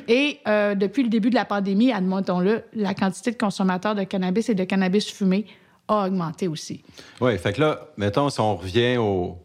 Et 0.07 0.39
euh, 0.47 0.75
depuis 0.75 1.03
le 1.03 1.09
début 1.09 1.29
de 1.29 1.35
la 1.35 1.43
pandémie, 1.43 1.91
admettons-le, 1.91 2.63
la 2.73 2.93
quantité 2.93 3.31
de 3.31 3.37
consommateurs 3.37 3.95
de 3.95 4.03
cannabis 4.03 4.49
et 4.49 4.55
de 4.55 4.63
cannabis 4.63 5.11
fumé 5.11 5.45
a 5.89 6.05
augmenté 6.07 6.47
aussi. 6.47 6.83
Oui, 7.19 7.37
fait 7.37 7.51
que 7.53 7.61
là, 7.61 7.89
mettons, 7.97 8.29
si 8.29 8.39
on 8.39 8.55
revient 8.55 8.97
au, 8.97 9.37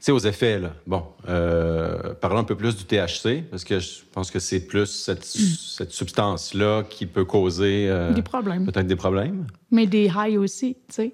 sais, 0.00 0.12
aux 0.12 0.18
effets, 0.18 0.58
là. 0.58 0.72
Bon, 0.86 1.04
euh, 1.28 2.14
parlons 2.20 2.38
un 2.38 2.44
peu 2.44 2.56
plus 2.56 2.76
du 2.76 2.84
THC, 2.84 3.42
parce 3.50 3.64
que 3.64 3.78
je 3.78 4.00
pense 4.12 4.30
que 4.30 4.38
c'est 4.38 4.60
plus 4.60 4.86
cette, 4.86 5.24
cette 5.24 5.92
substance-là 5.92 6.84
qui 6.88 7.06
peut 7.06 7.24
causer 7.24 7.88
euh, 7.88 8.10
Mm. 8.10 8.14
Des 8.14 8.22
problèmes. 8.22 8.64
peut-être 8.66 8.86
des 8.86 8.96
problèmes. 8.96 9.46
Mais 9.70 9.86
des 9.86 10.08
highs 10.08 10.38
aussi, 10.38 10.74
tu 10.88 10.94
sais. 10.94 11.12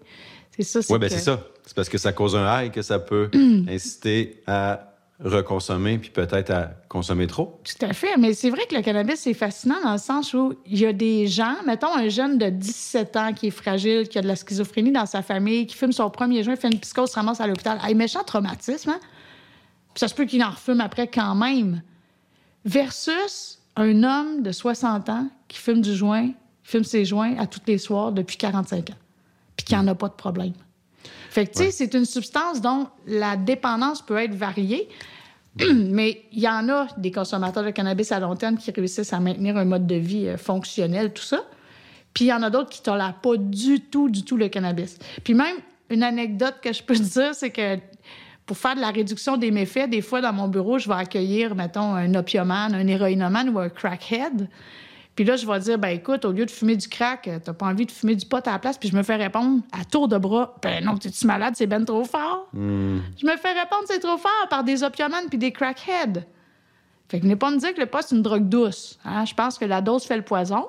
C'est 0.56 0.62
ça, 0.62 0.82
c'est 0.82 0.92
Oui, 0.92 0.98
bien, 0.98 1.08
c'est 1.08 1.18
ça. 1.18 1.42
C'est 1.64 1.74
parce 1.74 1.88
que 1.88 1.98
ça 1.98 2.12
cause 2.12 2.36
un 2.36 2.62
high 2.62 2.72
que 2.72 2.80
ça 2.82 2.98
peut 2.98 3.28
inciter 3.68 4.40
à 4.46 4.95
reconsommer 5.20 5.98
puis 5.98 6.10
peut-être 6.10 6.50
à 6.50 6.70
consommer 6.88 7.26
trop. 7.26 7.60
Tout 7.64 7.84
à 7.84 7.92
fait. 7.92 8.16
Mais 8.18 8.34
c'est 8.34 8.50
vrai 8.50 8.66
que 8.68 8.74
le 8.74 8.82
cannabis, 8.82 9.20
c'est 9.20 9.34
fascinant 9.34 9.82
dans 9.82 9.92
le 9.92 9.98
sens 9.98 10.34
où 10.34 10.54
il 10.66 10.78
y 10.78 10.86
a 10.86 10.92
des 10.92 11.26
gens, 11.26 11.56
mettons 11.66 11.94
un 11.94 12.08
jeune 12.08 12.38
de 12.38 12.50
17 12.50 13.16
ans 13.16 13.32
qui 13.32 13.48
est 13.48 13.50
fragile, 13.50 14.08
qui 14.08 14.18
a 14.18 14.22
de 14.22 14.28
la 14.28 14.36
schizophrénie 14.36 14.92
dans 14.92 15.06
sa 15.06 15.22
famille, 15.22 15.66
qui 15.66 15.76
fume 15.76 15.92
son 15.92 16.10
premier 16.10 16.42
joint, 16.42 16.56
fait 16.56 16.68
une 16.68 16.80
psychose, 16.80 17.10
se 17.10 17.16
ramasse 17.16 17.40
à 17.40 17.46
l'hôpital. 17.46 17.78
Hey, 17.82 17.94
méchant 17.94 18.22
traumatisme, 18.24 18.90
hein? 18.90 19.00
Puis 19.94 20.00
ça 20.00 20.08
se 20.08 20.14
peut 20.14 20.26
qu'il 20.26 20.42
en 20.44 20.50
refume 20.50 20.80
après 20.82 21.08
quand 21.08 21.34
même. 21.34 21.80
Versus 22.66 23.60
un 23.76 24.02
homme 24.02 24.42
de 24.42 24.52
60 24.52 25.08
ans 25.08 25.28
qui 25.48 25.58
fume 25.58 25.80
du 25.80 25.94
joint, 25.94 26.30
fume 26.62 26.84
ses 26.84 27.04
joints 27.04 27.38
à 27.38 27.46
tous 27.46 27.60
les 27.66 27.78
soirs 27.78 28.12
depuis 28.12 28.36
45 28.36 28.90
ans, 28.90 28.94
puis 29.56 29.64
qui 29.64 29.74
n'en 29.74 29.86
a 29.86 29.94
pas 29.94 30.08
de 30.08 30.14
problème. 30.14 30.52
Fait 31.30 31.46
que, 31.46 31.52
tu 31.52 31.58
sais, 31.58 31.64
Ouais. 31.66 31.70
c'est 31.70 31.94
une 31.94 32.04
substance 32.04 32.60
dont 32.60 32.88
la 33.06 33.36
dépendance 33.36 34.02
peut 34.02 34.16
être 34.16 34.34
variée, 34.34 34.88
mais 35.74 36.22
il 36.32 36.40
y 36.40 36.48
en 36.48 36.68
a 36.68 36.86
des 36.96 37.10
consommateurs 37.10 37.64
de 37.64 37.70
cannabis 37.70 38.12
à 38.12 38.20
long 38.20 38.36
terme 38.36 38.56
qui 38.56 38.70
réussissent 38.70 39.12
à 39.12 39.20
maintenir 39.20 39.56
un 39.56 39.64
mode 39.64 39.86
de 39.86 39.96
vie 39.96 40.28
euh, 40.28 40.36
fonctionnel, 40.36 41.12
tout 41.12 41.22
ça. 41.22 41.44
Puis 42.14 42.26
il 42.26 42.28
y 42.28 42.32
en 42.32 42.42
a 42.42 42.50
d'autres 42.50 42.70
qui 42.70 42.82
tolèrent 42.82 43.20
pas 43.20 43.36
du 43.36 43.80
tout, 43.80 44.08
du 44.08 44.22
tout 44.24 44.36
le 44.36 44.48
cannabis. 44.48 44.98
Puis 45.24 45.34
même, 45.34 45.56
une 45.90 46.02
anecdote 46.02 46.56
que 46.62 46.72
je 46.72 46.82
peux 46.82 46.94
te 46.94 47.02
dire, 47.20 47.34
c'est 47.34 47.50
que 47.50 47.78
pour 48.46 48.56
faire 48.56 48.74
de 48.76 48.80
la 48.80 48.90
réduction 48.90 49.36
des 49.36 49.50
méfaits, 49.50 49.90
des 49.90 50.00
fois, 50.02 50.20
dans 50.20 50.32
mon 50.32 50.48
bureau, 50.48 50.78
je 50.78 50.88
vais 50.88 50.94
accueillir, 50.94 51.54
mettons, 51.54 51.94
un 51.94 52.14
opiomane, 52.14 52.74
un 52.74 52.86
héroïnomane 52.86 53.48
ou 53.50 53.58
un 53.58 53.68
crackhead. 53.68 54.48
Puis 55.16 55.24
là, 55.24 55.36
je 55.36 55.46
vais 55.46 55.58
dire, 55.60 55.78
ben 55.78 55.88
écoute, 55.88 56.24
au 56.26 56.30
lieu 56.32 56.44
de 56.46 56.50
fumer 56.50 56.76
du 56.76 56.88
crack, 56.88 57.26
euh, 57.26 57.38
t'as 57.42 57.54
pas 57.54 57.66
envie 57.66 57.86
de 57.86 57.90
fumer 57.90 58.14
du 58.14 58.26
pot 58.26 58.46
à 58.46 58.52
la 58.52 58.58
place. 58.58 58.76
Puis 58.78 58.90
je 58.90 58.96
me 58.96 59.02
fais 59.02 59.16
répondre 59.16 59.62
à 59.72 59.84
tour 59.84 60.06
de 60.08 60.18
bras, 60.18 60.54
ben 60.62 60.84
non, 60.84 60.96
t'es-tu 60.98 61.26
malade, 61.26 61.54
c'est 61.56 61.66
ben 61.66 61.84
trop 61.84 62.04
fort. 62.04 62.48
Hmm. 62.52 62.98
Je 63.18 63.26
me 63.26 63.34
fais 63.38 63.52
répondre, 63.52 63.84
c'est 63.86 63.98
trop 63.98 64.18
fort 64.18 64.46
par 64.50 64.62
des 64.62 64.82
opiomanes 64.84 65.28
puis 65.30 65.38
des 65.38 65.52
crackheads. 65.52 66.20
Fait 67.08 67.18
que 67.18 67.22
venez 67.22 67.36
pas 67.36 67.50
me 67.50 67.58
dire 67.58 67.72
que 67.72 67.80
le 67.80 67.86
pot, 67.86 67.98
c'est 68.02 68.14
une 68.14 68.22
drogue 68.22 68.48
douce. 68.48 68.98
hein? 69.04 69.24
Je 69.24 69.32
pense 69.34 69.58
que 69.58 69.64
la 69.64 69.80
dose 69.80 70.04
fait 70.04 70.16
le 70.16 70.22
poison, 70.24 70.66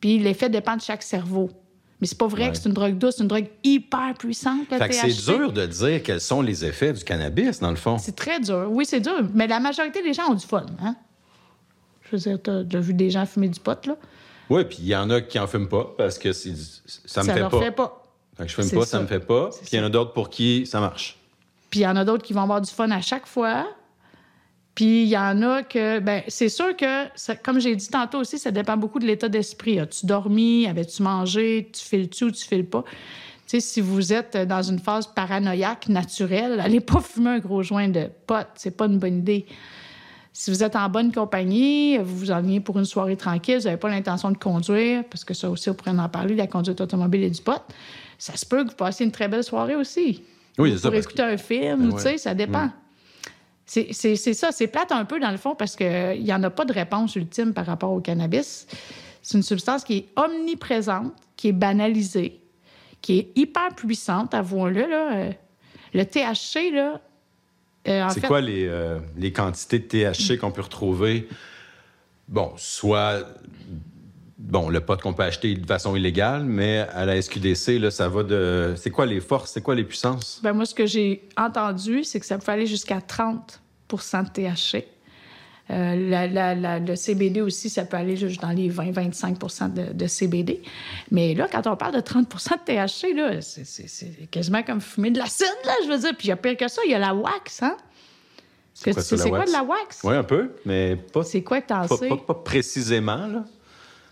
puis 0.00 0.18
l'effet 0.18 0.48
dépend 0.48 0.76
de 0.76 0.80
chaque 0.82 1.02
cerveau. 1.02 1.50
Mais 2.00 2.06
c'est 2.08 2.18
pas 2.18 2.26
vrai 2.26 2.44
Ouais. 2.46 2.50
que 2.52 2.56
c'est 2.56 2.68
une 2.68 2.74
drogue 2.74 2.96
douce, 2.98 3.14
c'est 3.16 3.22
une 3.22 3.28
drogue 3.28 3.48
hyper 3.62 4.14
puissante, 4.18 4.66
le 4.70 4.78
Fait 4.78 4.88
que 4.88 4.94
c'est 4.94 5.30
dur 5.36 5.52
de 5.52 5.66
dire 5.66 6.02
quels 6.02 6.20
sont 6.20 6.42
les 6.42 6.64
effets 6.64 6.92
du 6.92 7.04
cannabis, 7.04 7.60
dans 7.60 7.70
le 7.70 7.76
fond. 7.76 7.98
C'est 7.98 8.16
très 8.16 8.40
dur. 8.40 8.66
Oui, 8.70 8.84
c'est 8.86 8.98
dur. 9.00 9.20
Mais 9.34 9.46
la 9.46 9.60
majorité 9.60 10.02
des 10.02 10.12
gens 10.12 10.30
ont 10.30 10.34
du 10.34 10.46
fun. 10.46 10.64
Hein? 10.82 10.96
Je 12.12 12.16
veux 12.16 12.30
dire, 12.30 12.38
t'as 12.42 12.62
déjà 12.62 12.80
vu 12.80 12.94
des 12.94 13.10
gens 13.10 13.26
fumer 13.26 13.48
du 13.48 13.58
pot, 13.60 13.84
là? 13.86 13.96
Oui, 14.50 14.64
puis 14.64 14.78
il 14.80 14.86
y 14.88 14.96
en 14.96 15.08
a 15.10 15.20
qui 15.20 15.38
en 15.38 15.46
fument 15.46 15.68
pas 15.68 15.94
parce 15.96 16.18
que 16.18 16.32
ça 16.32 16.50
me 16.50 16.54
ça 17.06 17.22
fait 17.24 17.40
leur 17.40 17.50
pas. 17.50 17.60
fait 17.60 17.70
pas. 17.72 18.02
Fait 18.36 18.44
que 18.44 18.48
je 18.50 18.54
fume 18.54 18.70
pas, 18.70 18.80
ça. 18.86 18.98
ça 18.98 19.00
me 19.00 19.06
fait 19.06 19.20
pas. 19.20 19.50
Puis 19.50 19.68
il 19.72 19.76
y 19.76 19.80
en 19.80 19.84
a 19.84 19.88
d'autres 19.88 20.12
pour 20.12 20.28
qui 20.30 20.66
ça 20.66 20.80
marche. 20.80 21.18
Puis 21.70 21.80
il 21.80 21.82
y 21.84 21.86
en 21.86 21.96
a 21.96 22.04
d'autres 22.04 22.22
qui 22.24 22.32
vont 22.34 22.42
avoir 22.42 22.60
du 22.60 22.70
fun 22.70 22.90
à 22.90 23.00
chaque 23.00 23.26
fois. 23.26 23.66
Puis 24.74 25.02
il 25.04 25.08
y 25.08 25.16
en 25.18 25.42
a 25.42 25.62
que, 25.62 25.98
ben 26.00 26.22
c'est 26.28 26.48
sûr 26.48 26.74
que, 26.76 27.04
ça- 27.14 27.36
comme 27.36 27.60
j'ai 27.60 27.76
dit 27.76 27.88
tantôt 27.88 28.18
aussi, 28.18 28.38
ça 28.38 28.50
dépend 28.50 28.76
beaucoup 28.76 28.98
de 28.98 29.06
l'état 29.06 29.28
d'esprit. 29.28 29.78
As-tu 29.78 30.06
dormi? 30.06 30.66
Avais-tu 30.66 31.02
mangé? 31.02 31.70
Tu 31.72 31.84
files-tu 31.84 32.24
ou 32.24 32.30
tu 32.30 32.44
files 32.46 32.64
pas? 32.66 32.82
Tu 33.46 33.58
sais, 33.58 33.60
si 33.60 33.80
vous 33.82 34.12
êtes 34.14 34.36
dans 34.48 34.62
une 34.62 34.78
phase 34.78 35.06
paranoïaque 35.06 35.88
naturelle, 35.88 36.58
allez 36.60 36.80
pas 36.80 37.00
fumer 37.02 37.30
un 37.30 37.38
gros 37.38 37.62
joint 37.62 37.88
de 37.88 38.08
pot. 38.26 38.46
C'est 38.54 38.76
pas 38.76 38.86
une 38.86 38.98
bonne 38.98 39.18
idée. 39.18 39.44
Si 40.34 40.50
vous 40.50 40.62
êtes 40.64 40.76
en 40.76 40.88
bonne 40.88 41.12
compagnie, 41.12 41.98
vous 41.98 42.16
vous 42.16 42.30
enlignez 42.30 42.60
pour 42.60 42.78
une 42.78 42.84
soirée 42.86 43.16
tranquille, 43.16 43.58
vous 43.58 43.64
n'avez 43.64 43.76
pas 43.76 43.90
l'intention 43.90 44.30
de 44.30 44.38
conduire, 44.38 45.04
parce 45.10 45.24
que 45.24 45.34
ça 45.34 45.50
aussi, 45.50 45.68
on 45.68 45.74
pourrait 45.74 45.90
en 45.90 46.08
parler, 46.08 46.34
la 46.34 46.46
conduite 46.46 46.80
automobile 46.80 47.22
et 47.24 47.30
du 47.30 47.42
pot. 47.42 47.60
ça 48.18 48.36
se 48.36 48.46
peut 48.46 48.64
que 48.64 48.70
vous 48.70 48.76
passiez 48.76 49.04
une 49.04 49.12
très 49.12 49.28
belle 49.28 49.42
soirée 49.44 49.74
aussi. 49.76 50.22
Oui, 50.58 50.70
Ou 50.70 50.72
c'est 50.76 50.78
ça, 50.82 50.88
Pour 50.90 50.98
écouter 50.98 51.22
un 51.22 51.36
film, 51.36 51.80
Ben 51.80 51.88
ou 51.92 51.96
tu 51.96 52.02
sais, 52.02 52.18
ça 52.18 52.34
dépend. 52.34 52.70
C'est 53.66 53.88
c'est- 53.92 54.16
c'est 54.16 54.34
ça, 54.34 54.52
c'est 54.52 54.66
plate 54.68 54.92
un 54.92 55.04
peu 55.04 55.18
dans 55.18 55.30
le 55.30 55.36
fond 55.38 55.54
parce 55.54 55.74
qu'il 55.76 56.22
n'y 56.22 56.32
en 56.32 56.42
a 56.42 56.50
pas 56.50 56.64
de 56.64 56.72
réponse 56.72 57.16
ultime 57.16 57.52
par 57.52 57.66
rapport 57.66 57.90
au 57.92 58.00
cannabis. 58.00 58.66
C'est 59.22 59.36
une 59.38 59.42
substance 59.42 59.82
qui 59.84 59.96
est 59.98 60.06
omniprésente, 60.16 61.12
qui 61.36 61.48
est 61.48 61.52
banalisée, 61.52 62.40
qui 63.00 63.18
est 63.18 63.32
hyper 63.36 63.74
puissante, 63.74 64.34
avouons-le. 64.34 64.86
Là. 64.88 65.12
Euh, 65.16 65.30
Le 65.94 66.04
THC, 66.04 66.70
là, 66.70 67.00
euh, 67.88 68.06
C'est 68.10 68.20
fait, 68.20 68.26
quoi 68.26 68.40
les, 68.40 68.66
euh, 68.66 68.98
les 69.16 69.32
quantités 69.32 69.78
de 69.78 69.84
THC 69.84 70.38
qu'on 70.38 70.50
peut 70.50 70.62
retrouver? 70.62 71.28
Bon, 72.28 72.52
soit 72.56 73.26
bon, 74.42 74.68
le 74.68 74.80
pot 74.80 75.00
qu'on 75.00 75.12
peut 75.12 75.22
acheter 75.22 75.54
de 75.54 75.66
façon 75.66 75.96
illégale, 75.96 76.44
mais 76.44 76.80
à 76.92 77.06
la 77.06 77.20
SQDC, 77.20 77.78
là, 77.78 77.90
ça 77.90 78.08
va 78.08 78.22
de. 78.22 78.74
C'est 78.76 78.90
quoi 78.90 79.06
les 79.06 79.20
forces? 79.20 79.52
C'est 79.52 79.62
quoi 79.62 79.74
les 79.74 79.84
puissances? 79.84 80.40
Ben 80.42 80.52
moi, 80.52 80.64
ce 80.64 80.74
que 80.74 80.86
j'ai 80.86 81.28
entendu, 81.36 82.04
c'est 82.04 82.20
que 82.20 82.26
ça 82.26 82.38
peut 82.38 82.52
aller 82.52 82.66
jusqu'à 82.66 82.98
30% 82.98 83.38
de 84.24 84.28
THC. 84.28 84.86
Euh, 85.72 85.96
la- 86.10 86.26
la- 86.26 86.54
la- 86.54 86.78
le 86.78 86.94
CBD 86.96 87.40
aussi, 87.40 87.70
ça 87.70 87.84
peut 87.84 87.96
aller 87.96 88.16
juste 88.16 88.40
dans 88.42 88.50
les 88.50 88.68
20-25 88.68 89.72
de, 89.72 89.92
de 89.94 90.06
CBD. 90.06 90.60
Mais 91.10 91.34
là, 91.34 91.48
quand 91.50 91.66
on 91.66 91.76
parle 91.76 91.94
de 91.94 92.00
30% 92.00 92.56
de 92.56 92.64
THC, 92.64 93.14
là, 93.14 93.40
c'est, 93.40 94.28
quasiment 94.30 94.62
comme 94.62 94.80
fumer 94.80 95.10
de 95.10 95.18
l'acide, 95.18 95.46
là, 95.64 95.72
je 95.84 95.88
veux 95.88 95.98
dire. 95.98 96.10
Puis 96.18 96.26
il 96.26 96.30
y 96.30 96.32
a 96.32 96.36
pire 96.36 96.56
que 96.56 96.68
ça, 96.68 96.82
il 96.84 96.90
y 96.90 96.94
a 96.94 96.98
la 96.98 97.14
wax, 97.14 97.62
hein? 97.62 97.76
Quoi 98.84 99.02
c'est 99.02 99.28
quoi 99.28 99.44
de 99.44 99.52
la 99.52 99.62
wax? 99.62 100.00
Oui, 100.02 100.14
un 100.14 100.24
peu, 100.24 100.50
mais 100.64 100.96
pas, 100.96 101.22
C'est 101.22 101.42
quoi 101.42 101.60
que 101.60 101.68
t'en 101.68 101.86
sais? 101.88 102.08
pas- 102.08 102.16
pas 102.16 102.34
précisément. 102.34 103.26
Là. 103.26 103.44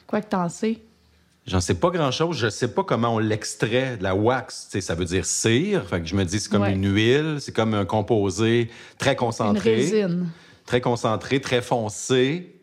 Quoi 0.07 0.20
que 0.20 0.29
t'en 0.29 0.49
sais? 0.49 0.79
J'en 1.46 1.61
sais 1.61 1.75
pas 1.75 1.90
grand-chose. 1.90 2.37
Je 2.37 2.49
sais 2.51 2.68
pas 2.68 2.85
comment 2.85 3.14
on 3.14 3.18
l'extrait 3.18 3.96
de 3.96 4.03
la 4.03 4.14
wax. 4.14 4.68
Ça 4.81 4.94
veut 4.94 5.07
dire 5.07 5.25
cire. 5.25 5.85
Fait 5.87 6.01
que 6.01 6.07
je 6.07 6.14
me 6.14 6.25
dis, 6.25 6.38
c'est 6.38 6.51
comme 6.51 6.62
Ouais. 6.62 6.73
une 6.75 6.94
huile. 6.94 7.37
C'est 7.40 7.53
comme 7.55 7.75
un 7.75 7.85
composé 7.87 8.70
très 8.99 9.12
Une 9.12 9.16
concentré. 9.16 9.75
résine. 9.77 10.29
Très 10.70 10.80
concentré, 10.80 11.40
très 11.40 11.62
foncé. 11.62 12.54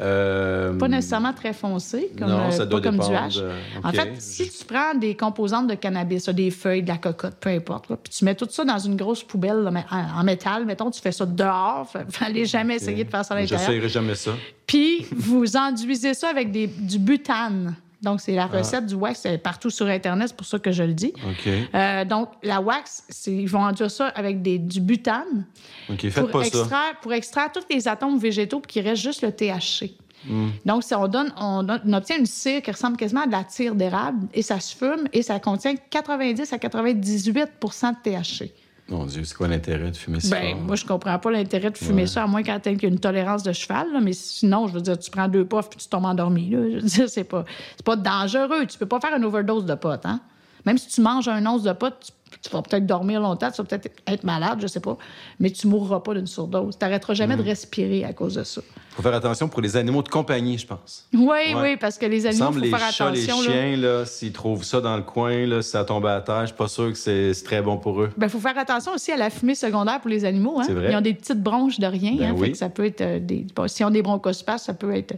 Euh, 0.00 0.76
Pas 0.78 0.88
nécessairement 0.88 1.32
très 1.32 1.52
foncé, 1.52 2.10
comme, 2.18 2.28
Non, 2.28 2.46
euh, 2.48 2.50
ça 2.50 2.66
doit 2.66 2.80
pas 2.80 2.88
comme 2.88 2.98
du 2.98 3.06
dépendre 3.06 3.24
hash. 3.26 3.36
de- 3.36 3.50
En 3.84 3.92
fait, 3.92 4.20
si 4.20 4.50
tu 4.50 4.64
prends 4.64 4.94
des 4.96 5.16
composantes 5.16 5.68
de 5.68 5.74
cannabis, 5.74 6.28
des 6.28 6.50
feuilles, 6.50 6.82
de 6.82 6.88
la 6.88 6.98
cocotte, 6.98 7.36
peu 7.40 7.50
importe, 7.50 7.88
là, 7.88 7.96
puis 7.96 8.12
tu 8.12 8.24
mets 8.24 8.34
tout 8.34 8.48
ça 8.50 8.64
dans 8.64 8.78
une 8.78 8.96
grosse 8.96 9.22
poubelle 9.22 9.58
là, 9.62 9.70
en, 10.16 10.24
métal, 10.24 10.64
mettons, 10.64 10.90
tu 10.90 11.00
fais 11.00 11.12
ça 11.12 11.24
dehors, 11.24 11.88
fa- 11.92 12.04
fallait 12.08 12.46
jamais 12.46 12.76
essayer 12.76 13.04
de 13.04 13.10
faire 13.10 13.24
ça 13.24 13.34
à 13.34 13.38
l'intérieur. 13.40 13.60
J'essayerai 13.66 13.88
jamais 13.88 14.16
ça. 14.16 14.32
Puis 14.66 15.06
vous 15.16 15.56
enduisez 15.56 16.14
ça 16.14 16.30
avec 16.30 16.50
des, 16.50 16.66
du 16.66 16.98
butane. 16.98 17.76
Donc, 18.02 18.20
c'est 18.20 18.34
la 18.34 18.48
Ah. 18.52 18.58
recette 18.58 18.86
du 18.86 18.94
wax, 18.94 19.20
c'est 19.20 19.36
partout 19.38 19.68
sur 19.70 19.86
Internet, 19.86 20.28
c'est 20.28 20.36
pour 20.36 20.46
ça 20.46 20.58
que 20.58 20.72
je 20.72 20.82
le 20.82 20.94
dis. 20.94 21.12
OK. 21.16 21.48
Euh, 21.74 22.04
donc, 22.04 22.30
la 22.42 22.60
wax, 22.60 23.02
ils 23.26 23.46
vont 23.48 23.60
enduire 23.60 23.90
ça 23.90 24.08
avec 24.08 24.40
des, 24.42 24.58
du 24.58 24.80
butane 24.80 25.46
OK, 25.90 26.00
faites 26.08 26.14
pour 26.14 26.30
pas 26.30 26.44
ça. 26.44 26.46
extraire, 26.60 27.00
pour 27.02 27.12
extraire 27.12 27.50
tous 27.52 27.64
les 27.70 27.86
atomes 27.88 28.18
végétaux, 28.18 28.60
puis 28.60 28.72
qu'il 28.72 28.88
reste 28.88 29.02
juste 29.02 29.22
le 29.22 29.32
THC. 29.32 29.94
Hmm. 30.26 30.48
Donc, 30.66 30.82
si 30.84 30.94
on, 30.94 31.08
donne, 31.08 31.32
on, 31.38 31.62
donne- 31.62 31.80
on 31.86 31.92
obtient 31.94 32.18
une 32.18 32.26
cire 32.26 32.60
qui 32.62 32.70
ressemble 32.70 32.96
quasiment 32.96 33.22
à 33.22 33.26
de 33.26 33.32
la 33.32 33.44
tire 33.44 33.74
d'érable, 33.74 34.28
et 34.34 34.42
ça 34.42 34.60
se 34.60 34.76
fume, 34.76 35.08
et 35.12 35.22
ça 35.22 35.38
contient 35.40 35.74
90 35.76 36.52
à 36.52 36.58
98% 36.58 37.92
de 37.92 37.96
THC. 38.02 38.52
Mon 38.90 39.06
Dieu, 39.06 39.22
c'est 39.24 39.36
quoi 39.36 39.46
l'intérêt 39.48 39.90
de 39.90 39.96
fumer 39.96 40.18
ça? 40.20 40.36
Ben, 40.38 40.56
moi, 40.58 40.74
je 40.76 40.84
comprends 40.84 41.18
pas 41.18 41.30
l'intérêt 41.30 41.70
de 41.70 41.78
fumer 41.78 42.02
Ouais. 42.02 42.06
ça, 42.08 42.24
à 42.24 42.26
moins 42.26 42.42
y 42.42 42.86
ait 42.86 42.88
une 42.88 42.98
tolérance 42.98 43.42
de 43.44 43.52
cheval. 43.52 43.92
là, 43.92 44.00
mais 44.00 44.12
sinon, 44.12 44.66
je 44.66 44.74
veux 44.74 44.80
dire, 44.80 44.98
tu 44.98 45.10
prends 45.10 45.28
deux 45.28 45.44
puffs 45.44 45.70
puis 45.70 45.78
tu 45.78 45.88
tombes 45.88 46.06
endormi. 46.06 46.50
Là. 46.50 46.58
Je 46.70 46.74
veux 46.76 46.82
dire, 46.82 47.08
c'est 47.08 47.24
pas, 47.24 47.44
c'est 47.76 47.84
pas 47.86 47.96
dangereux. 47.96 48.66
Tu 48.66 48.78
peux 48.78 48.86
pas 48.86 48.98
faire 49.00 49.16
une 49.16 49.24
overdose 49.24 49.64
de 49.64 49.74
pot. 49.74 50.00
Hein? 50.04 50.20
Même 50.66 50.76
si 50.76 50.88
tu 50.88 51.00
manges 51.00 51.28
un 51.28 51.44
once 51.46 51.62
de 51.62 51.72
pot, 51.72 51.94
tu, 52.04 52.10
tu 52.42 52.50
vas 52.50 52.62
peut-être 52.62 52.86
dormir 52.86 53.20
longtemps, 53.20 53.50
tu 53.50 53.58
vas 53.60 53.64
peut-être 53.64 53.90
être 54.06 54.24
malade, 54.24 54.58
je 54.62 54.66
sais 54.66 54.80
pas, 54.80 54.96
mais 55.38 55.50
tu 55.50 55.66
mourras 55.66 56.00
pas 56.00 56.14
d'une 56.14 56.26
surdose. 56.26 56.78
Tu 56.78 56.84
n'arrêteras 56.84 57.14
jamais 57.14 57.34
Mm. 57.36 57.38
de 57.38 57.42
respirer 57.44 58.04
à 58.04 58.12
cause 58.12 58.34
de 58.34 58.44
ça. 58.44 58.60
faut 58.92 59.02
faire 59.02 59.14
attention 59.14 59.48
pour 59.48 59.60
les 59.62 59.76
animaux 59.76 60.02
de 60.02 60.08
compagnie, 60.08 60.58
je 60.58 60.66
pense. 60.66 61.06
Oui, 61.14 61.20
Ouais. 61.24 61.54
oui, 61.62 61.76
parce 61.76 61.96
que 61.96 62.06
les 62.06 62.22
Il 62.22 62.26
animaux, 62.28 62.48
il 62.50 62.54
faut 62.54 62.60
les 62.60 62.70
faire 62.70 62.90
chats, 62.92 63.10
les 63.10 63.24
attention. 63.24 63.42
là. 63.50 63.56
chiens, 63.56 63.76
là, 63.76 64.04
s'ils 64.04 64.32
trouvent 64.32 64.64
ça 64.64 64.80
dans 64.80 64.96
le 64.96 65.02
coin, 65.02 65.46
là, 65.46 65.62
si 65.62 65.70
ça 65.70 65.84
tombe 65.84 66.06
à 66.06 66.20
terre, 66.20 66.40
je 66.42 66.46
suis 66.46 66.56
pas 66.56 66.68
sûr 66.68 66.88
que 66.92 66.98
c'est 66.98 67.32
très 67.44 67.62
bon 67.62 67.78
pour 67.78 68.02
eux. 68.02 68.10
Il 68.20 68.28
faut 68.28 68.40
faire 68.40 68.58
attention 68.58 68.92
aussi 68.92 69.12
à 69.12 69.16
la 69.16 69.30
fumée 69.30 69.54
secondaire 69.54 70.00
pour 70.00 70.10
les 70.10 70.24
animaux. 70.24 70.58
Hein? 70.60 70.64
C'est 70.66 70.74
vrai. 70.74 70.90
Ils 70.92 70.96
ont 70.96 71.00
des 71.00 71.14
petites 71.14 71.40
bronches 71.42 71.78
de 71.78 71.86
rien. 71.86 72.14
Ben 72.16 72.24
hein, 72.30 72.34
fait 72.34 72.40
oui. 72.40 72.52
que 72.52 72.58
ça 72.58 72.68
peut 72.68 72.84
être 72.84 73.00
euh, 73.00 73.18
des... 73.20 73.46
bon, 73.54 73.68
si 73.68 73.84
on 73.84 73.88
a 73.88 73.90
des 73.90 74.02
bronchospasmes, 74.02 74.64
ça 74.66 74.74
peut 74.74 74.94
être 74.94 75.14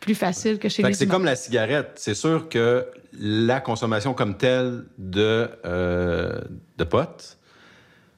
plus 0.00 0.14
facile 0.14 0.58
que 0.58 0.68
chez 0.68 0.82
Fait 0.82 0.88
les 0.88 0.94
c'est 0.94 1.06
comme 1.06 1.24
la 1.24 1.36
cigarette. 1.36 1.92
C'est 1.96 2.14
sûr 2.14 2.48
que 2.48 2.86
la 3.18 3.60
consommation 3.60 4.14
comme 4.14 4.36
telle 4.38 4.84
de, 4.98 5.48
euh, 5.66 6.40
de 6.78 6.84
pot, 6.84 7.38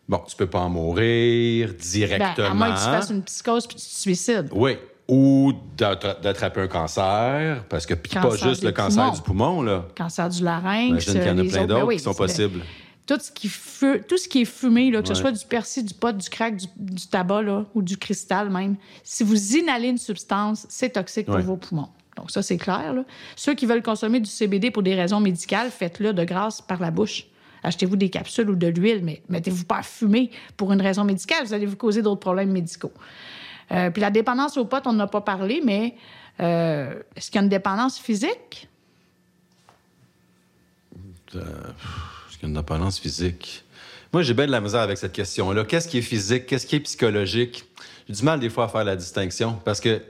bon, 0.08 0.20
tu 0.28 0.36
peux 0.36 0.46
pas 0.46 0.60
en 0.60 0.68
mourir 0.70 1.68
Ben, 1.68 1.76
directement. 1.76 2.46
à 2.48 2.54
moins 2.54 2.72
que 2.72 2.78
tu 2.78 2.84
fasses 2.84 3.10
une 3.10 3.22
psychose 3.22 3.66
puis 3.66 3.76
tu 3.76 3.82
te 3.84 3.88
suicides. 3.90 4.48
Oui. 4.52 4.76
Ou 5.08 5.52
d'attra- 5.76 6.14
d'attraper 6.14 6.60
un 6.62 6.68
cancer, 6.68 7.64
parce 7.68 7.84
que 7.86 7.94
puis 7.94 8.12
pas 8.14 8.36
juste 8.36 8.62
le 8.62 8.72
cancer 8.72 9.02
poumons. 9.04 9.14
du 9.16 9.22
poumon, 9.22 9.62
là. 9.62 9.84
Cancer 9.96 10.28
du 10.28 10.42
larynx. 10.44 11.04
J'imagine 11.04 11.12
qu'il 11.14 11.22
y 11.22 11.30
en 11.30 11.38
a 11.38 11.42
les 11.42 11.48
plein 11.48 11.60
ben 11.62 11.66
d'autres 11.66 11.86
oui, 11.86 11.96
qui 11.96 12.02
sont 12.02 12.12
c'est- 12.12 12.18
possibles. 12.18 12.60
Tout 13.04 13.18
ce, 13.20 13.32
qui 13.32 13.48
fu- 13.48 14.00
tout 14.08 14.16
ce 14.16 14.28
qui 14.28 14.42
est 14.42 14.46
fumé, 14.46 14.90
là, 14.92 15.02
que 15.02 15.08
ce 15.08 15.14
soit 15.14 15.32
du 15.32 15.44
persil, 15.44 15.84
du 15.84 15.92
pot, 15.92 16.16
du 16.16 16.30
crack, 16.30 16.56
du, 16.56 16.66
du 16.76 17.08
tabac 17.08 17.42
là, 17.42 17.64
ou 17.74 17.82
du 17.82 17.96
cristal 17.98 18.48
même, 18.48 18.76
si 19.02 19.24
vous 19.24 19.56
inhalez 19.56 19.88
une 19.88 19.98
substance, 19.98 20.66
c'est 20.68 20.90
toxique 20.90 21.26
pour 21.26 21.34
Ouais. 21.34 21.42
vos 21.42 21.56
poumons. 21.56 21.88
Donc 22.16 22.30
ça, 22.30 22.40
c'est 22.42 22.58
clair. 22.58 22.94
là. 22.94 23.04
Ceux 23.34 23.54
qui 23.54 23.66
veulent 23.66 23.82
consommer 23.82 24.20
du 24.20 24.30
CBD 24.30 24.70
pour 24.70 24.84
des 24.84 24.94
raisons 24.94 25.18
médicales, 25.18 25.70
faites-le 25.70 26.12
de 26.12 26.22
grâce 26.24 26.60
par 26.62 26.78
la 26.80 26.92
bouche. 26.92 27.26
Achetez-vous 27.62 27.96
des 27.96 28.10
capsules 28.10 28.50
ou 28.50 28.56
de 28.56 28.66
l'huile, 28.66 29.00
mais 29.04 29.22
mettez-vous 29.28 29.64
pas 29.64 29.78
à 29.78 29.82
fumer 29.82 30.30
pour 30.56 30.72
une 30.72 30.80
raison 30.80 31.04
médicale. 31.04 31.44
Vous 31.44 31.54
allez 31.54 31.66
vous 31.66 31.76
causer 31.76 32.02
d'autres 32.02 32.20
problèmes 32.20 32.50
médicaux. 32.50 32.92
Euh, 33.70 33.90
puis 33.90 34.00
la 34.00 34.10
dépendance 34.10 34.56
au 34.56 34.64
pot, 34.64 34.82
on 34.86 34.92
n'en 34.92 35.04
a 35.04 35.06
pas 35.06 35.20
parlé, 35.20 35.60
mais 35.64 35.94
euh, 36.40 36.94
est-ce 37.16 37.30
qu'il 37.30 37.36
y 37.36 37.38
a 37.38 37.42
une 37.42 37.48
dépendance 37.48 37.98
physique? 37.98 38.68
Euh, 41.34 41.40
Est-ce 41.40 42.38
qu'il 42.38 42.42
y 42.42 42.46
a 42.46 42.48
une 42.48 42.54
dépendance 42.54 42.98
physique? 42.98 43.64
Moi, 44.12 44.22
j'ai 44.22 44.34
bien 44.34 44.46
de 44.46 44.50
la 44.50 44.60
misère 44.60 44.80
avec 44.80 44.98
cette 44.98 45.12
question-là. 45.12 45.64
Qu'est-ce 45.64 45.88
qui 45.88 45.98
est 45.98 46.02
physique? 46.02 46.46
Qu'est-ce 46.46 46.66
qui 46.66 46.76
est 46.76 46.80
psychologique? 46.80 47.64
J'ai 48.08 48.14
du 48.14 48.22
mal 48.22 48.40
des 48.40 48.50
fois 48.50 48.64
à 48.64 48.68
faire 48.68 48.84
la 48.84 48.96
distinction 48.96 49.58
parce 49.64 49.80
que 49.80 50.02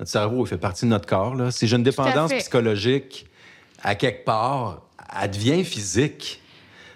notre 0.00 0.10
cerveau 0.10 0.44
il 0.46 0.48
fait 0.48 0.58
partie 0.58 0.86
de 0.86 0.90
notre 0.90 1.06
corps. 1.06 1.34
Là. 1.34 1.50
Si 1.50 1.68
j'ai 1.68 1.76
une 1.76 1.82
dépendance 1.82 2.32
psychologique, 2.32 3.26
à 3.82 3.94
quelque 3.94 4.24
part, 4.24 4.82
elle 5.22 5.30
devient 5.30 5.62
physique. 5.62 6.39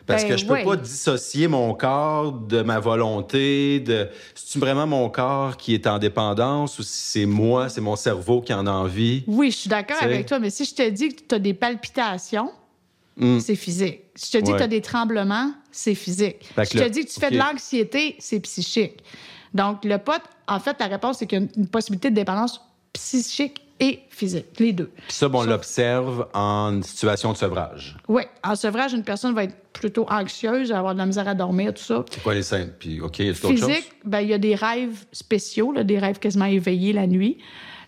Parce 0.07 0.23
Ben, 0.25 0.29
que 0.31 0.37
je 0.37 0.45
peux 0.45 0.53
ouais. 0.53 0.64
pas 0.64 0.77
dissocier 0.77 1.49
mon 1.49 1.73
corps 1.75 2.33
de 2.33 2.61
ma 2.62 2.79
volonté, 2.79 3.81
de 3.81 4.09
c'est 4.35 4.59
vraiment 4.59 4.87
mon 4.87 5.09
corps 5.09 5.57
qui 5.57 5.73
est 5.73 5.87
en 5.87 5.99
dépendance 5.99 6.79
ou 6.79 6.83
si 6.83 6.90
c'est 7.21 7.27
moi, 7.27 7.69
c'est 7.71 7.81
mon 7.81 7.97
cerveau 7.97 8.43
qui 8.43 8.53
en 8.53 8.67
a 8.67 8.71
envie? 8.71 9.25
Oui, 9.27 9.51
je 9.51 9.57
suis 9.57 9.71
d'accord 9.71 9.97
avec 10.03 10.27
toi, 10.27 10.38
mais 10.38 10.51
si 10.51 10.64
je 10.67 10.75
te 10.75 10.87
dis 10.90 11.09
que 11.14 11.23
tu 11.29 11.35
as 11.35 11.38
des 11.38 11.55
palpitations, 11.55 12.51
Hmm. 13.17 13.38
c'est 13.38 13.55
physique. 13.55 14.01
Si 14.17 14.27
je 14.33 14.38
te 14.38 14.45
dis 14.45 14.51
Ouais. 14.51 14.57
que 14.57 14.62
tu 14.62 14.64
as 14.64 14.69
des 14.69 14.81
tremblements, 14.81 15.53
c'est 15.71 15.95
physique. 15.95 16.47
Fait 16.57 16.64
je 16.64 16.71
te 16.71 16.79
là, 16.79 16.88
dis 16.88 17.05
que 17.05 17.11
tu 17.12 17.21
fais 17.21 17.31
de 17.31 17.38
l'anxiété, 17.38 18.17
c'est 18.19 18.40
psychique. 18.40 19.05
Donc, 19.55 19.85
le 19.85 19.99
pot, 19.99 20.21
en 20.49 20.59
fait, 20.59 20.77
la 20.81 20.87
réponse, 20.88 21.19
c'est 21.19 21.27
qu'il 21.29 21.38
y 21.40 21.45
a 21.45 21.49
une 21.57 21.69
possibilité 21.69 22.11
de 22.11 22.17
dépendance 22.17 22.61
psychique 22.93 23.61
et 23.81 24.01
physique, 24.09 24.47
les 24.59 24.73
deux. 24.73 24.91
Puis 24.95 25.13
ça, 25.17 25.29
bon, 25.29 25.39
on 25.39 25.43
Sauf- 25.43 25.51
l'observe 25.51 26.27
en 26.33 26.81
situation 26.83 27.33
de 27.33 27.37
sevrage. 27.37 27.97
Oui, 28.09 28.23
en 28.45 28.55
sevrage, 28.55 28.93
une 28.95 29.03
personne 29.03 29.35
va 29.35 29.45
être 29.45 29.57
plutôt 29.73 30.07
anxieuse, 30.09 30.71
avoir 30.73 30.95
de 30.95 30.99
la 30.99 31.07
misère 31.07 31.27
à 31.27 31.35
dormir, 31.35 31.75
tout 31.75 31.83
ça. 31.83 32.05
C'est 32.11 32.23
quoi 32.23 32.35
les 32.35 32.43
scènes? 32.43 32.73
Puis, 32.79 33.01
OK, 33.01 33.19
il 33.19 33.27
y 33.27 33.31
a? 33.31 33.35
Physique, 33.35 33.93
ben, 34.05 34.21
il 34.21 34.29
y 34.29 34.35
a 34.35 34.39
des 34.39 34.55
rêves 34.55 35.05
spéciaux, 35.13 35.73
là, 35.73 35.83
des 35.83 35.99
rêves 35.99 36.19
quasiment 36.21 36.45
éveillés 36.45 36.93
la 36.93 37.09
nuit, 37.09 37.39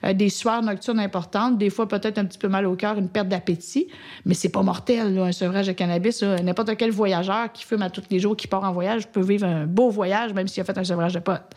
euh, 0.04 0.12
des 0.12 0.28
sueurs 0.28 0.62
nocturnes 0.62 0.98
importantes, 0.98 1.56
des 1.58 1.70
fois 1.70 1.86
peut-être 1.86 2.18
un 2.18 2.24
petit 2.24 2.38
peu 2.38 2.48
mal 2.48 2.66
au 2.66 2.74
cœur, 2.74 2.98
une 2.98 3.08
perte 3.08 3.28
d'appétit, 3.28 3.86
mais 4.24 4.34
c'est 4.34 4.48
pas 4.50 4.62
mortel, 4.62 5.14
là, 5.14 5.24
un 5.26 5.32
sevrage 5.32 5.68
de 5.68 5.72
cannabis. 5.72 6.22
N'importe 6.22 6.76
quel 6.76 6.90
voyageur 6.90 7.52
qui 7.52 7.64
fume 7.64 7.82
à 7.82 7.90
tous 7.90 8.02
les 8.10 8.18
jours, 8.18 8.36
qui 8.36 8.48
part 8.48 8.64
en 8.64 8.72
voyage, 8.72 9.06
peut 9.06 9.22
vivre 9.22 9.46
un 9.46 9.66
beau 9.66 9.88
voyage, 9.90 10.32
même 10.34 10.48
s'il 10.48 10.60
a 10.60 10.64
fait 10.64 10.76
un 10.76 10.84
sevrage 10.84 11.14
de 11.14 11.20
potes. 11.20 11.54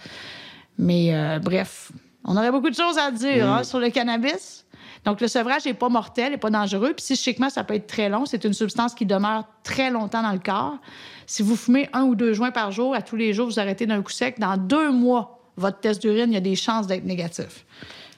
Mais 0.78 1.10
euh, 1.14 1.40
bref, 1.40 1.92
on 2.26 2.36
aurait 2.36 2.52
beaucoup 2.52 2.70
de 2.70 2.76
choses 2.76 2.98
à 2.98 3.12
dire 3.12 3.50
hein, 3.50 3.64
sur 3.64 3.80
le 3.80 3.90
cannabis. 3.90 4.66
Donc, 5.06 5.22
le 5.22 5.28
sevrage 5.28 5.66
n'est 5.66 5.74
pas 5.74 5.90
mortel, 5.90 6.32
n'est 6.32 6.38
pas 6.38 6.50
dangereux. 6.50 6.94
Puis 6.94 6.98
psychiquement, 6.98 7.50
ça 7.50 7.64
peut 7.64 7.76
être 7.76 7.88
très 7.88 8.10
long. 8.10 8.26
C'est 8.26 8.44
une 8.44 8.54
substance 8.54 8.94
qui 8.94 9.06
demeure 9.06 9.46
très 9.64 9.90
longtemps 9.90 10.22
dans 10.22 10.32
le 10.32 10.40
corps. 10.40 10.78
Si 11.26 11.42
vous 11.42 11.56
fumez 11.56 11.90
un 11.94 12.04
ou 12.04 12.16
deux 12.16 12.34
joints 12.34 12.52
par 12.52 12.72
jour, 12.72 12.94
à 12.94 13.02
tous 13.02 13.16
les 13.16 13.34
jours, 13.34 13.48
vous 13.48 13.60
arrêtez 13.60 13.86
d'un 13.86 14.02
coup 14.02 14.12
sec, 14.12 14.40
dans 14.40 14.58
deux 14.58 14.92
mois, 14.92 15.40
votre 15.56 15.80
test 15.80 16.02
d'urine, 16.02 16.32
il 16.32 16.34
y 16.34 16.38
a 16.38 16.42
des 16.42 16.56
chances 16.56 16.88
d'être 16.88 17.06
négatif. 17.06 17.66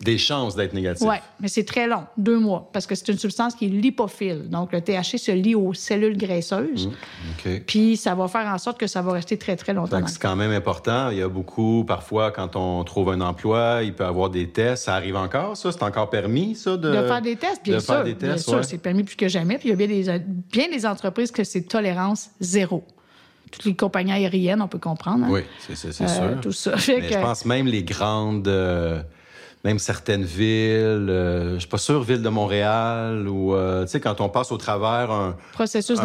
Des 0.04 0.18
chances 0.18 0.56
d'être 0.56 0.74
négatif. 0.74 1.08
Oui, 1.08 1.16
mais 1.40 1.48
c'est 1.48 1.64
très 1.64 1.88
long, 1.88 2.04
deux 2.18 2.40
mois, 2.40 2.70
parce 2.74 2.88
que 2.88 2.96
c'est 2.96 3.08
une 3.10 3.18
substance 3.20 3.54
qui 3.56 3.66
est 3.66 3.70
lipophile. 3.70 4.50
Donc, 4.50 4.72
le 4.74 4.82
THC 4.82 5.18
se 5.18 5.32
lie 5.32 5.54
aux 5.56 5.74
cellules 5.74 6.18
graisseuses, 6.18 6.88
OK. 7.46 7.62
puis 7.68 7.98
ça 7.98 8.16
va 8.16 8.28
faire 8.28 8.48
en 8.48 8.58
sorte 8.58 8.80
que 8.80 8.88
ça 8.88 9.02
va 9.02 9.12
rester 9.14 9.38
très, 9.38 9.56
très 9.56 9.74
longtemps. 9.74 10.00
Le 10.00 10.08
c'est 10.08 10.22
quand 10.22 10.36
même 10.36 10.52
important. 10.52 11.10
Il 11.12 11.18
y 11.20 11.22
a 11.22 11.28
beaucoup, 11.30 11.84
parfois, 11.88 12.32
quand 12.32 12.56
on 12.56 12.84
trouve 12.84 13.10
un 13.12 13.22
emploi, 13.22 13.82
il 13.84 13.94
peut 13.94 14.04
y 14.04 14.08
avoir 14.08 14.30
des 14.30 14.50
tests. 14.50 14.86
Ça 14.86 14.96
arrive 14.96 15.16
encore, 15.16 15.56
ça? 15.56 15.72
C'est 15.72 15.84
encore 15.84 16.10
permis, 16.10 16.56
ça? 16.56 16.78
De, 16.78 16.90
De 16.90 17.08
faire 17.08 17.22
des 17.22 17.36
tests, 17.36 17.64
bien 17.64 17.76
de 17.76 17.80
sûr. 17.80 17.94
faire 17.94 18.04
des 18.04 18.14
bien 18.16 18.38
sûr, 18.38 18.54
ouais. 18.56 18.64
c'est 18.64 18.78
permis 18.80 19.04
plus 19.04 19.16
que 19.16 19.28
jamais. 19.28 19.58
Puis 19.58 19.68
il 19.68 19.72
y 19.72 19.74
a 19.74 19.76
bien 19.76 19.88
des, 19.88 20.20
bien 20.52 20.70
des 20.70 20.86
entreprises 20.86 21.32
que 21.32 21.44
c'est 21.44 21.62
tolérance 21.62 22.30
zéro. 22.40 22.84
Toutes 23.52 23.66
les 23.66 23.76
compagnies 23.76 24.14
aériennes, 24.14 24.62
on 24.62 24.68
peut 24.68 24.80
comprendre. 24.80 25.26
hein. 25.26 25.30
Oui, 25.30 25.42
c'est 25.60 26.02
Euh, 26.02 26.08
sûr. 26.08 26.42
Tout 26.42 26.52
ça. 26.54 26.78
Fait 26.78 27.02
Mais 27.02 27.08
que- 27.10 27.14
je 27.16 27.20
pense 27.20 27.46
même 27.46 27.68
les 27.68 27.84
grandes, 27.84 28.48
euh, 28.48 29.02
même 29.64 29.80
certaines 29.80 30.24
villes, 30.24 31.08
euh, 31.10 31.54
je 31.56 31.60
suis 31.60 31.70
pas 31.70 31.78
sûr, 31.78 32.02
ville 32.04 32.22
de 32.22 32.30
Montréal, 32.30 33.28
ou, 33.28 33.54
euh, 33.54 33.84
tu 33.86 33.92
sais, 33.92 34.00
quand 34.00 34.20
on 34.22 34.30
passe 34.30 34.52
au 34.52 34.58
travers 34.58 35.12
un, 35.12 35.36
processus 35.54 36.00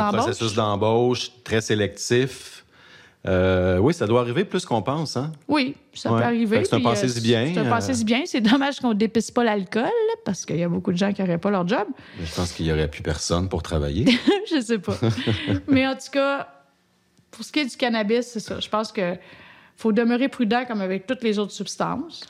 d'embauche? 0.55 1.31
très 1.43 1.61
sélectif, 1.61 2.57
euh, 3.27 3.79
oui, 3.79 3.93
ça 3.93 4.07
doit 4.07 4.21
arriver 4.21 4.45
plus 4.45 4.65
qu'on 4.65 4.83
pense, 4.83 5.17
hein? 5.17 5.33
Oui, 5.49 5.75
ça 5.95 6.13
Ouais. 6.13 6.21
peut 6.21 6.25
arriver. 6.27 6.65
C'est 6.65 6.75
un 6.77 6.81
euh, 6.81 6.83
passé-y 6.83 7.21
bien, 7.21 7.51
C'est 7.53 7.61
un 7.61 7.67
euh. 7.67 7.71
passé-y 7.71 8.05
bien. 8.05 8.23
C'est 8.25 8.41
dommage 8.41 8.79
qu'on 8.79 8.91
ne 8.91 8.95
dépisse 8.95 9.31
pas 9.33 9.43
l'alcool, 9.43 9.91
parce 10.25 10.45
qu'il 10.47 10.57
y 10.59 10.63
a 10.63 10.69
beaucoup 10.69 10.93
de 10.93 10.97
gens 10.97 11.13
qui 11.13 11.23
n'auraient 11.23 11.39
pas 11.39 11.51
leur 11.51 11.67
job. 11.67 11.87
Mais 12.19 12.27
je 12.27 12.35
pense 12.35 12.53
qu'il 12.53 12.67
y 12.67 12.73
aurait 12.73 12.89
plus 12.89 13.03
personne 13.03 13.49
pour 13.49 13.63
travailler. 13.63 14.07
je 14.51 14.61
sais 14.61 14.79
pas. 14.79 14.97
Mais 15.69 15.87
en 15.87 15.95
tout 15.95 16.11
cas, 16.13 16.49
pour 17.33 17.45
ce 17.45 17.51
qui 17.51 17.61
est 17.61 17.65
du 17.65 17.77
cannabis, 17.77 18.27
c'est 18.27 18.41
ça. 18.41 18.61
Je 18.61 18.69
pense 18.69 18.93
que 18.93 19.17
faut 19.77 19.93
demeurer 19.93 20.29
prudent 20.29 20.65
comme 20.65 20.81
avec 20.81 21.07
toutes 21.07 21.23
les 21.25 21.39
autres 21.39 21.53
substances. 21.53 22.23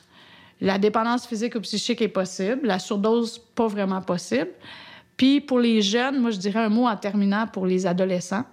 La 0.60 0.78
dépendance 0.78 1.26
physique 1.26 1.54
ou 1.54 1.60
psychique 1.60 2.00
est 2.00 2.08
possible. 2.08 2.66
La 2.66 2.78
surdose, 2.78 3.38
pas 3.38 3.66
vraiment 3.66 4.00
possible. 4.00 4.50
Puis 5.16 5.40
pour 5.40 5.58
les 5.58 5.82
jeunes, 5.82 6.20
moi, 6.20 6.30
je 6.30 6.38
dirais 6.38 6.60
un 6.60 6.68
mot 6.68 6.86
en 6.86 6.96
terminant 6.96 7.46
pour 7.46 7.66
les 7.66 7.86
adolescents. 7.86 8.44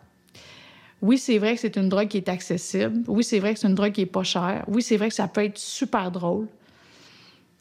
Oui, 1.01 1.17
c'est 1.17 1.37
vrai 1.37 1.55
que 1.55 1.61
c'est 1.61 1.75
une 1.75 1.89
drogue 1.89 2.07
qui 2.07 2.17
est 2.17 2.29
accessible. 2.29 3.03
Oui, 3.07 3.23
c'est 3.23 3.39
vrai 3.39 3.53
que 3.53 3.59
c'est 3.59 3.67
une 3.67 3.75
drogue 3.75 3.91
qui 3.91 4.01
est 4.01 4.05
pas 4.05 4.23
chère. 4.23 4.63
Oui, 4.67 4.81
c'est 4.81 4.95
vrai 4.95 5.09
que 5.09 5.15
ça 5.15 5.27
peut 5.27 5.43
être 5.43 5.57
super 5.57 6.11
drôle. 6.11 6.47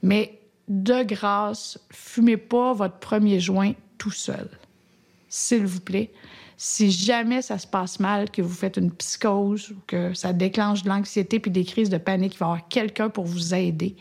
Mais 0.02 0.38
de 0.68 1.02
grâce, 1.02 1.78
fumez 1.90 2.36
pas 2.36 2.72
votre 2.72 2.98
premier 2.98 3.40
joint 3.40 3.72
tout 3.98 4.12
seul. 4.12 4.48
S'il 5.28 5.66
vous 5.66 5.80
plaît. 5.80 6.12
Si 6.64 6.92
jamais 6.92 7.42
ça 7.42 7.58
se 7.58 7.66
passe 7.66 7.98
mal, 7.98 8.30
que 8.30 8.40
vous 8.40 8.54
faites 8.54 8.76
une 8.76 8.92
psychose 8.92 9.72
ou 9.72 9.74
que 9.84 10.14
ça 10.14 10.32
déclenche 10.32 10.84
de 10.84 10.90
l'anxiété 10.90 11.40
puis 11.40 11.50
des 11.50 11.64
crises 11.64 11.90
de 11.90 11.98
panique, 11.98 12.36
il 12.36 12.38
va 12.38 12.46
y 12.46 12.50
avoir 12.50 12.68
quelqu'un 12.68 13.08
pour 13.08 13.24
vous 13.24 13.52
aider. 13.52 13.96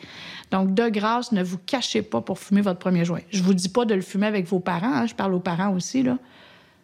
Donc, 0.52 0.76
de 0.76 0.88
grâce, 0.90 1.32
ne 1.32 1.42
vous 1.42 1.58
cachez 1.58 2.04
pas 2.04 2.22
pour 2.22 2.38
fumer 2.38 2.62
votre 2.62 2.78
premier 2.78 3.04
joint. 3.04 3.22
Je 3.32 3.42
vous 3.42 3.56
dis 3.56 3.68
pas 3.68 3.86
de 3.86 3.96
le 3.96 4.02
fumer 4.02 4.28
avec 4.28 4.46
vos 4.46 4.60
parents. 4.60 4.94
hein, 4.94 5.08
Je 5.08 5.16
parle 5.16 5.34
aux 5.34 5.40
parents 5.40 5.74
aussi. 5.74 6.04
Là. 6.04 6.20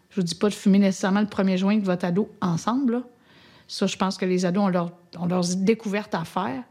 Je 0.10 0.16
vous 0.16 0.24
dis 0.24 0.34
pas 0.34 0.50
de 0.50 0.56
fumer 0.56 0.80
nécessairement 0.80 1.22
le 1.22 1.28
premier 1.28 1.60
joint 1.60 1.74
avec 1.74 1.86
votre 1.86 2.06
ado 2.06 2.28
ensemble. 2.42 3.04
Ça, 3.68 3.86
je 3.86 3.98
pense 3.98 4.18
que 4.18 4.26
les 4.26 4.48
ados 4.48 4.64
ont, 4.64 4.70
leur, 4.70 4.92
ont 5.20 5.28
leurs 5.28 5.46
découvertes 5.58 6.16
à 6.16 6.26
faire. 6.26 6.64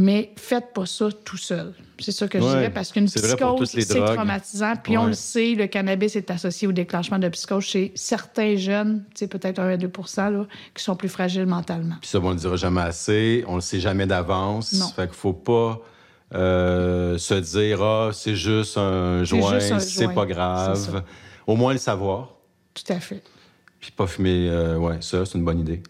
Mais 0.00 0.32
faites 0.36 0.72
pas 0.72 0.86
ça 0.86 1.08
tout 1.24 1.36
seul. 1.36 1.74
C'est 1.98 2.12
ça 2.12 2.28
que 2.28 2.38
je 2.38 2.44
dirais, 2.44 2.70
parce 2.70 2.92
qu'une 2.92 3.06
psychose, 3.06 3.68
c'est 3.68 4.04
traumatisant. 4.04 4.74
Puis 4.76 4.96
on 4.96 5.06
le 5.06 5.12
sait, 5.12 5.54
le 5.56 5.66
cannabis 5.66 6.14
est 6.14 6.30
associé 6.30 6.68
au 6.68 6.72
déclenchement 6.72 7.18
de 7.18 7.28
psychose 7.28 7.64
chez 7.64 7.90
certains 7.96 8.54
jeunes, 8.54 9.04
peut-être 9.18 9.58
1 9.58 9.70
à 9.70 9.76
2 9.76 9.90
là, 10.16 10.46
qui 10.72 10.84
sont 10.84 10.94
plus 10.94 11.08
fragiles 11.08 11.46
mentalement. 11.46 11.96
Puis 12.00 12.10
ça, 12.10 12.20
on 12.22 12.30
le 12.30 12.36
dira 12.36 12.54
jamais 12.54 12.82
assez. 12.82 13.44
On 13.48 13.56
le 13.56 13.60
sait 13.60 13.80
jamais 13.80 14.06
d'avance. 14.06 14.94
Fait 14.94 15.08
qu'il 15.08 15.16
faut 15.16 15.32
pas 15.32 15.80
euh, 16.32 17.18
se 17.18 17.34
dire, 17.34 17.82
ah, 17.82 18.10
c'est 18.12 18.36
juste 18.36 18.78
un 18.78 19.24
joint, 19.24 19.58
c'est 19.80 20.14
pas 20.14 20.26
grave. 20.26 21.02
Au 21.46 21.56
moins 21.56 21.72
le 21.72 21.78
savoir. 21.78 22.36
Tout 22.72 22.92
à 22.92 23.00
fait. 23.00 23.22
Puis 23.80 23.90
pas 23.90 24.06
fumer, 24.06 24.48
euh, 24.48 24.76
ouais, 24.76 24.98
ça, 25.00 25.24
c'est 25.24 25.38
une 25.38 25.44
bonne 25.44 25.60
idée. 25.60 25.82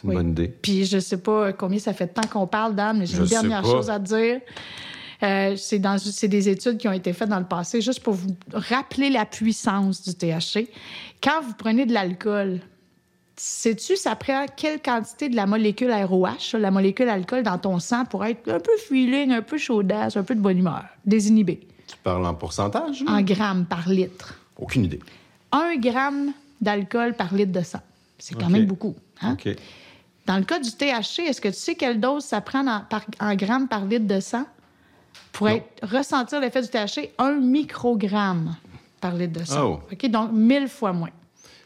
C'est 0.00 0.04
une 0.04 0.10
Oui. 0.10 0.16
bonne 0.16 0.30
idée. 0.30 0.48
Puis 0.48 0.84
je 0.86 0.98
sais 0.98 1.18
pas 1.18 1.52
combien 1.52 1.78
ça 1.78 1.92
fait 1.92 2.06
de 2.06 2.12
temps 2.12 2.26
qu'on 2.28 2.46
parle, 2.46 2.74
Dan, 2.74 2.98
mais 2.98 3.06
j'ai 3.06 3.18
une 3.18 3.26
dernière 3.26 3.64
chose 3.64 3.90
à 3.90 3.98
dire. 3.98 4.40
Euh, 5.22 5.54
c'est, 5.56 5.78
dans, 5.78 5.98
c'est 5.98 6.28
des 6.28 6.48
études 6.48 6.78
qui 6.78 6.88
ont 6.88 6.92
été 6.92 7.12
faites 7.12 7.28
dans 7.28 7.38
le 7.38 7.44
passé, 7.44 7.82
juste 7.82 8.00
pour 8.02 8.14
vous 8.14 8.34
rappeler 8.54 9.10
la 9.10 9.26
puissance 9.26 10.02
du 10.02 10.14
THC. 10.14 10.68
Quand 11.22 11.42
vous 11.42 11.52
prenez 11.58 11.84
de 11.84 11.92
l'alcool, 11.92 12.60
sais-tu, 13.36 13.96
ça 13.96 14.16
prend 14.16 14.46
quelle 14.56 14.80
quantité 14.80 15.28
de 15.28 15.36
la 15.36 15.44
molécule 15.44 15.92
ROH, 15.92 16.56
la 16.58 16.70
molécule 16.70 17.08
alcool, 17.10 17.42
dans 17.42 17.58
ton 17.58 17.78
sang 17.80 18.06
pour 18.06 18.24
être 18.24 18.48
un 18.50 18.60
peu 18.60 18.72
feeling, 18.88 19.30
un 19.32 19.42
peu 19.42 19.58
chaudasse, 19.58 20.16
un 20.16 20.22
peu 20.22 20.34
de 20.34 20.40
bonne 20.40 20.56
humeur, 20.58 20.84
désinhibé, 21.04 21.60
Tu 21.86 21.96
parles 22.02 22.24
en 22.24 22.34
pourcentage? 22.34 23.02
là? 23.04 23.12
en 23.12 23.20
grammes 23.22 23.66
par 23.66 23.90
litre? 23.90 24.38
Aucune 24.58 24.84
idée. 24.84 25.00
Un 25.52 25.76
gramme 25.76 26.32
d'alcool 26.62 27.12
par 27.14 27.34
litre 27.34 27.52
de 27.52 27.62
sang. 27.62 27.80
C'est 28.18 28.38
quand 28.38 28.48
même 28.50 28.66
beaucoup. 28.66 28.94
Hein? 29.22 29.32
OK. 29.32 29.54
Dans 30.30 30.38
le 30.38 30.44
cas 30.44 30.60
du 30.60 30.70
THC, 30.70 31.22
est-ce 31.26 31.40
que 31.40 31.48
tu 31.48 31.54
sais 31.54 31.74
quelle 31.74 31.98
dose 31.98 32.22
ça 32.22 32.40
prend 32.40 32.64
en, 32.64 32.82
par, 32.88 33.02
en 33.18 33.34
grammes 33.34 33.66
par 33.66 33.84
litre 33.84 34.06
de 34.06 34.20
sang? 34.20 34.44
Pour 35.32 35.48
être, 35.48 35.64
ressentir 35.82 36.38
l'effet 36.38 36.62
du 36.62 36.68
THC, 36.68 37.10
un 37.18 37.32
microgramme 37.40 38.54
par 39.00 39.14
litre 39.16 39.40
de 39.40 39.44
sang. 39.44 39.80
Oh. 39.82 39.92
OK? 39.92 40.06
Donc, 40.08 40.30
mille 40.30 40.68
fois 40.68 40.92
moins. 40.92 41.10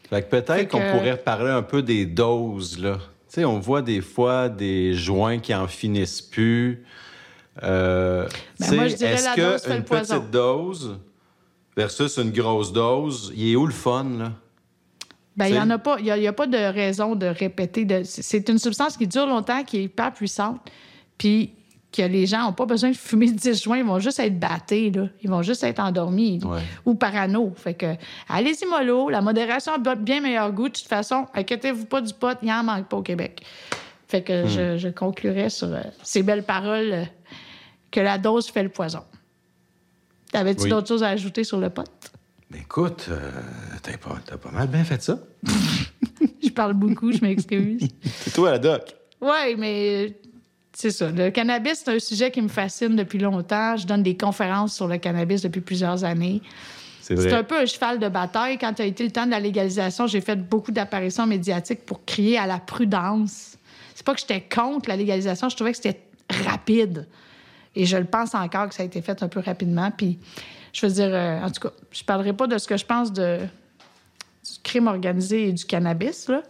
Fait 0.09 0.23
que 0.23 0.29
peut-être 0.29 0.71
qu'on 0.71 0.79
pourrait 0.79 1.17
parler 1.17 1.51
un 1.51 1.61
peu 1.61 1.83
des 1.83 2.07
doses, 2.07 2.79
là. 2.79 2.95
Tu 3.29 3.41
sais, 3.41 3.45
on 3.45 3.59
voit 3.59 3.83
des 3.83 4.01
fois 4.01 4.49
des 4.49 4.95
joints 4.95 5.37
qui 5.37 5.53
en 5.53 5.67
finissent 5.67 6.23
plus. 6.23 6.83
Euh, 7.61 8.27
Ben, 8.59 8.75
moi, 8.75 8.87
je 8.87 8.95
dirais 8.95 9.13
est-ce 9.13 9.25
la 9.25 9.35
que 9.35 9.41
dose 9.41 9.61
fait 9.61 9.69
le 9.69 9.75
une 9.75 9.83
poison. 9.83 10.15
petite 10.19 10.31
dose 10.31 10.99
versus 11.77 12.17
une 12.17 12.31
grosse 12.31 12.73
dose, 12.73 13.31
il 13.35 13.51
est 13.51 13.55
où 13.55 13.67
le 13.67 13.73
fun, 13.73 14.05
là? 14.17 14.31
Ben, 15.37 15.47
il 15.47 15.53
n'y 15.53 15.59
en 15.59 15.69
a 15.69 15.77
pas. 15.77 15.97
Il 15.99 16.05
y 16.05 16.27
a, 16.27 16.33
pas 16.33 16.47
de 16.47 16.57
raison 16.57 17.15
de 17.15 17.25
répéter. 17.25 17.83
De, 17.85 18.03
c'est- 18.03 18.47
une 18.49 18.57
substance 18.59 18.95
qui 18.97 19.05
dure 19.07 19.27
longtemps, 19.27 19.63
qui 19.63 19.77
est 19.77 19.83
hyper 19.83 20.13
puissante, 20.13 20.61
puis 21.17 21.51
que 21.91 22.01
les 22.01 22.25
gens 22.25 22.43
n'ont 22.43 22.53
pas 22.53 22.65
besoin 22.65 22.91
de 22.91 22.95
fumer 22.95 23.31
10 23.31 23.63
joints. 23.63 23.77
Ils 23.79 23.85
vont 23.85 23.99
juste 23.99 24.19
être 24.19 24.39
battés, 24.39 24.91
là. 24.91 25.07
Ils 25.21 25.29
vont 25.29 25.41
juste 25.41 25.63
être 25.63 25.79
endormis 25.79 26.39
Ouais. 26.43 26.61
ou 26.85 26.95
parano. 26.95 27.53
Fait 27.55 27.73
que, 27.73 27.95
allez-y 28.29 28.65
mollo. 28.65 29.09
La 29.09 29.21
modération 29.21 29.73
a 29.73 29.95
bien 29.95 30.21
meilleur 30.21 30.51
goût. 30.53 30.69
De 30.69 30.73
toute 30.73 30.87
façon, 30.87 31.25
inquiétez-vous 31.33 31.85
pas 31.85 32.01
du 32.01 32.13
pot. 32.13 32.37
Il 32.41 32.47
n'en 32.47 32.63
manque 32.63 32.87
pas 32.87 32.97
au 32.97 33.01
Québec. 33.01 33.41
Fait 34.07 34.21
que 34.21 34.43
Hmm. 34.45 34.47
je, 34.47 34.77
je 34.77 34.87
conclurai 34.89 35.49
sur 35.49 35.67
euh, 35.67 35.81
ces 36.03 36.21
belles 36.23 36.43
paroles 36.43 36.91
euh, 36.93 37.03
que 37.91 37.99
la 37.99 38.17
dose 38.17 38.47
fait 38.49 38.63
le 38.63 38.69
poison. 38.69 39.01
T'avais-tu 40.31 40.63
Oui. 40.63 40.69
d'autres 40.69 40.87
choses 40.87 41.03
à 41.03 41.09
ajouter 41.09 41.43
sur 41.43 41.59
le 41.59 41.69
pot? 41.69 41.89
Ben 42.55 42.61
écoute, 42.61 43.07
euh, 43.09 43.31
t'as 43.83 43.97
pas, 43.97 44.51
mal 44.51 44.69
bien 44.69 44.85
fait 44.85 45.01
ça. 45.01 45.19
Je 46.41 46.49
parle 46.51 46.73
beaucoup, 46.73 47.11
je 47.11 47.19
m'excuse. 47.19 47.85
C'est 48.01 48.33
toi, 48.33 48.51
la 48.51 48.59
doc. 48.59 48.95
Oui, 49.19 49.55
mais 49.57 50.15
c'est 50.71 50.91
ça. 50.91 51.11
Le 51.11 51.31
cannabis, 51.31 51.81
c'est 51.83 51.93
un 51.93 51.99
sujet 51.99 52.31
qui 52.31 52.41
me 52.41 52.47
fascine 52.47 52.95
depuis 52.95 53.19
longtemps. 53.19 53.75
Je 53.75 53.85
donne 53.85 54.03
des 54.03 54.15
conférences 54.15 54.73
sur 54.73 54.87
le 54.87 54.97
cannabis 54.97 55.41
depuis 55.41 55.59
plusieurs 55.59 56.05
années. 56.05 56.41
C'est 57.01 57.33
un 57.33 57.43
peu 57.43 57.59
un 57.59 57.65
cheval 57.65 57.99
de 57.99 58.07
bataille. 58.07 58.57
Quand 58.57 58.79
a 58.79 58.85
été 58.85 59.03
le 59.03 59.11
temps 59.11 59.25
de 59.25 59.31
la 59.31 59.41
légalisation, 59.41 60.07
j'ai 60.07 60.21
fait 60.21 60.37
beaucoup 60.37 60.71
d'apparitions 60.71 61.27
médiatiques 61.27 61.85
pour 61.85 62.05
crier 62.05 62.37
à 62.37 62.47
la 62.47 62.59
prudence. 62.59 63.57
C'est 63.95 64.05
pas 64.05 64.13
que 64.13 64.21
j'étais 64.21 64.41
contre 64.41 64.87
la 64.87 64.95
légalisation, 64.95 65.49
je 65.49 65.55
trouvais 65.57 65.71
que 65.71 65.77
c'était 65.77 65.99
rapide. 66.45 67.05
Et 67.75 67.85
je 67.85 67.97
le 67.97 68.05
pense 68.05 68.33
encore 68.33 68.69
que 68.69 68.75
ça 68.75 68.83
a 68.83 68.85
été 68.85 69.01
fait 69.01 69.21
un 69.23 69.27
peu 69.27 69.41
rapidement. 69.41 69.91
Puis, 69.91 70.19
je 70.75 70.85
veux 70.85 70.91
dire, 70.91 71.09
euh, 71.11 71.39
en 71.41 71.49
tout 71.51 71.61
cas, 71.61 71.73
je 71.91 72.03
parlerai 72.03 72.33
pas 72.33 72.47
de 72.47 72.57
ce 72.57 72.67
que 72.67 72.75
je 72.77 72.85
pense 72.85 73.13
de, 73.13 73.39
du 73.39 74.59
crime 74.63 74.87
organisé 74.87 75.47
et 75.47 75.53
du 75.53 75.63
cannabis, 75.65 76.27
là. 76.27 76.43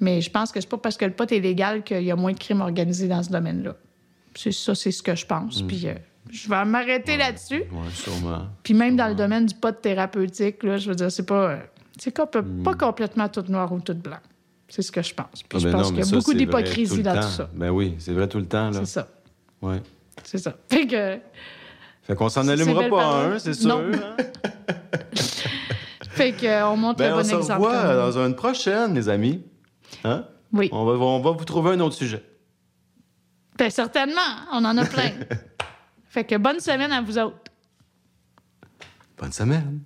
Mais 0.00 0.20
je 0.20 0.30
pense 0.30 0.50
que 0.50 0.60
c'est 0.60 0.68
pas 0.68 0.78
parce 0.78 0.96
que 0.96 1.04
le 1.04 1.12
pot 1.12 1.30
est 1.30 1.38
légal 1.38 1.84
qu'il 1.84 2.02
y 2.02 2.10
a 2.10 2.16
moins 2.16 2.32
de 2.32 2.38
crimes 2.38 2.60
organisés 2.60 3.06
dans 3.06 3.22
ce 3.22 3.30
domaine-là. 3.30 3.76
C'est 4.34 4.50
ça, 4.50 4.74
c'est 4.74 4.90
ce 4.90 5.02
que 5.02 5.14
je 5.14 5.24
pense. 5.24 5.62
Puis, 5.62 5.86
euh, 5.86 5.94
je 6.30 6.48
vais 6.48 6.64
m'arrêter 6.64 7.16
là-dessus. 7.16 7.62
Oui, 7.70 7.88
sûrement. 7.92 8.46
Puis 8.64 8.74
même 8.74 8.96
dans 8.96 9.06
le 9.08 9.14
domaine 9.14 9.46
du 9.46 9.54
pot 9.54 9.70
thérapeutique, 9.80 10.62
là, 10.64 10.76
je 10.78 10.88
veux 10.88 10.96
dire, 10.96 11.12
c'est 11.12 11.26
pas, 11.26 11.50
euh, 11.50 11.58
c'est 11.98 12.10
com- 12.16 12.62
pas 12.64 12.74
complètement 12.74 13.28
tout 13.28 13.44
noir 13.48 13.72
ou 13.72 13.78
tout 13.78 13.94
blanc. 13.94 14.18
C'est 14.68 14.82
ce 14.82 14.90
que 14.90 15.02
je 15.02 15.14
pense. 15.14 15.42
Puis 15.48 15.58
Hmm. 15.58 15.58
Ah, 15.58 15.58
je 15.60 15.68
ben 15.68 15.72
pense 15.72 15.88
qu'il 15.88 15.98
y 15.98 16.00
a 16.00 16.04
ça, 16.04 16.16
beaucoup 16.16 16.34
d'hypocrisie 16.34 17.02
dans 17.02 17.14
temps. 17.14 17.20
tout 17.20 17.28
ça. 17.28 17.50
Ben 17.54 17.70
oui, 17.70 17.94
c'est 17.98 18.12
vrai 18.14 18.26
tout 18.26 18.38
le 18.38 18.46
temps, 18.46 18.70
là. 18.70 18.80
C'est 18.80 18.86
ça. 18.86 19.08
Ouais. 19.60 19.80
C'est 20.24 20.38
ça. 20.38 20.56
Fait 20.68 20.86
que, 20.86 21.18
Fait 22.02 22.14
qu'on 22.16 22.28
s'en 22.28 22.48
allumera 22.48 22.88
pas 22.88 23.04
un, 23.26 23.38
c'est 23.38 23.54
sûr. 23.54 23.76
Hein? 23.76 24.16
fait 26.10 26.32
que, 26.32 26.46
euh, 26.46 26.68
on 26.68 26.76
montre 26.76 26.98
Ben, 26.98 27.08
le 27.08 27.14
on 27.14 27.16
bon 27.18 27.24
se 27.24 27.34
exemple. 27.36 27.62
revoit 27.62 27.72
quand 27.82 27.88
même. 27.88 27.96
dans 27.96 28.18
une 28.26 28.34
prochaine, 28.34 28.94
les 28.94 29.08
amis. 29.08 29.44
Hein? 30.04 30.26
Oui. 30.52 30.68
On 30.72 30.84
va, 30.84 30.92
on 30.94 31.20
va 31.20 31.30
vous 31.30 31.44
trouver 31.44 31.70
un 31.72 31.80
autre 31.80 31.94
sujet. 31.94 32.24
Ben, 33.56 33.70
certainement. 33.70 34.20
On 34.52 34.64
en 34.64 34.76
a 34.76 34.84
plein. 34.84 35.10
fait 36.08 36.24
que 36.24 36.36
bonne 36.36 36.60
semaine 36.60 36.92
à 36.92 37.00
vous 37.00 37.18
autres. 37.18 37.36
Bonne 39.18 39.32
semaine. 39.32 39.80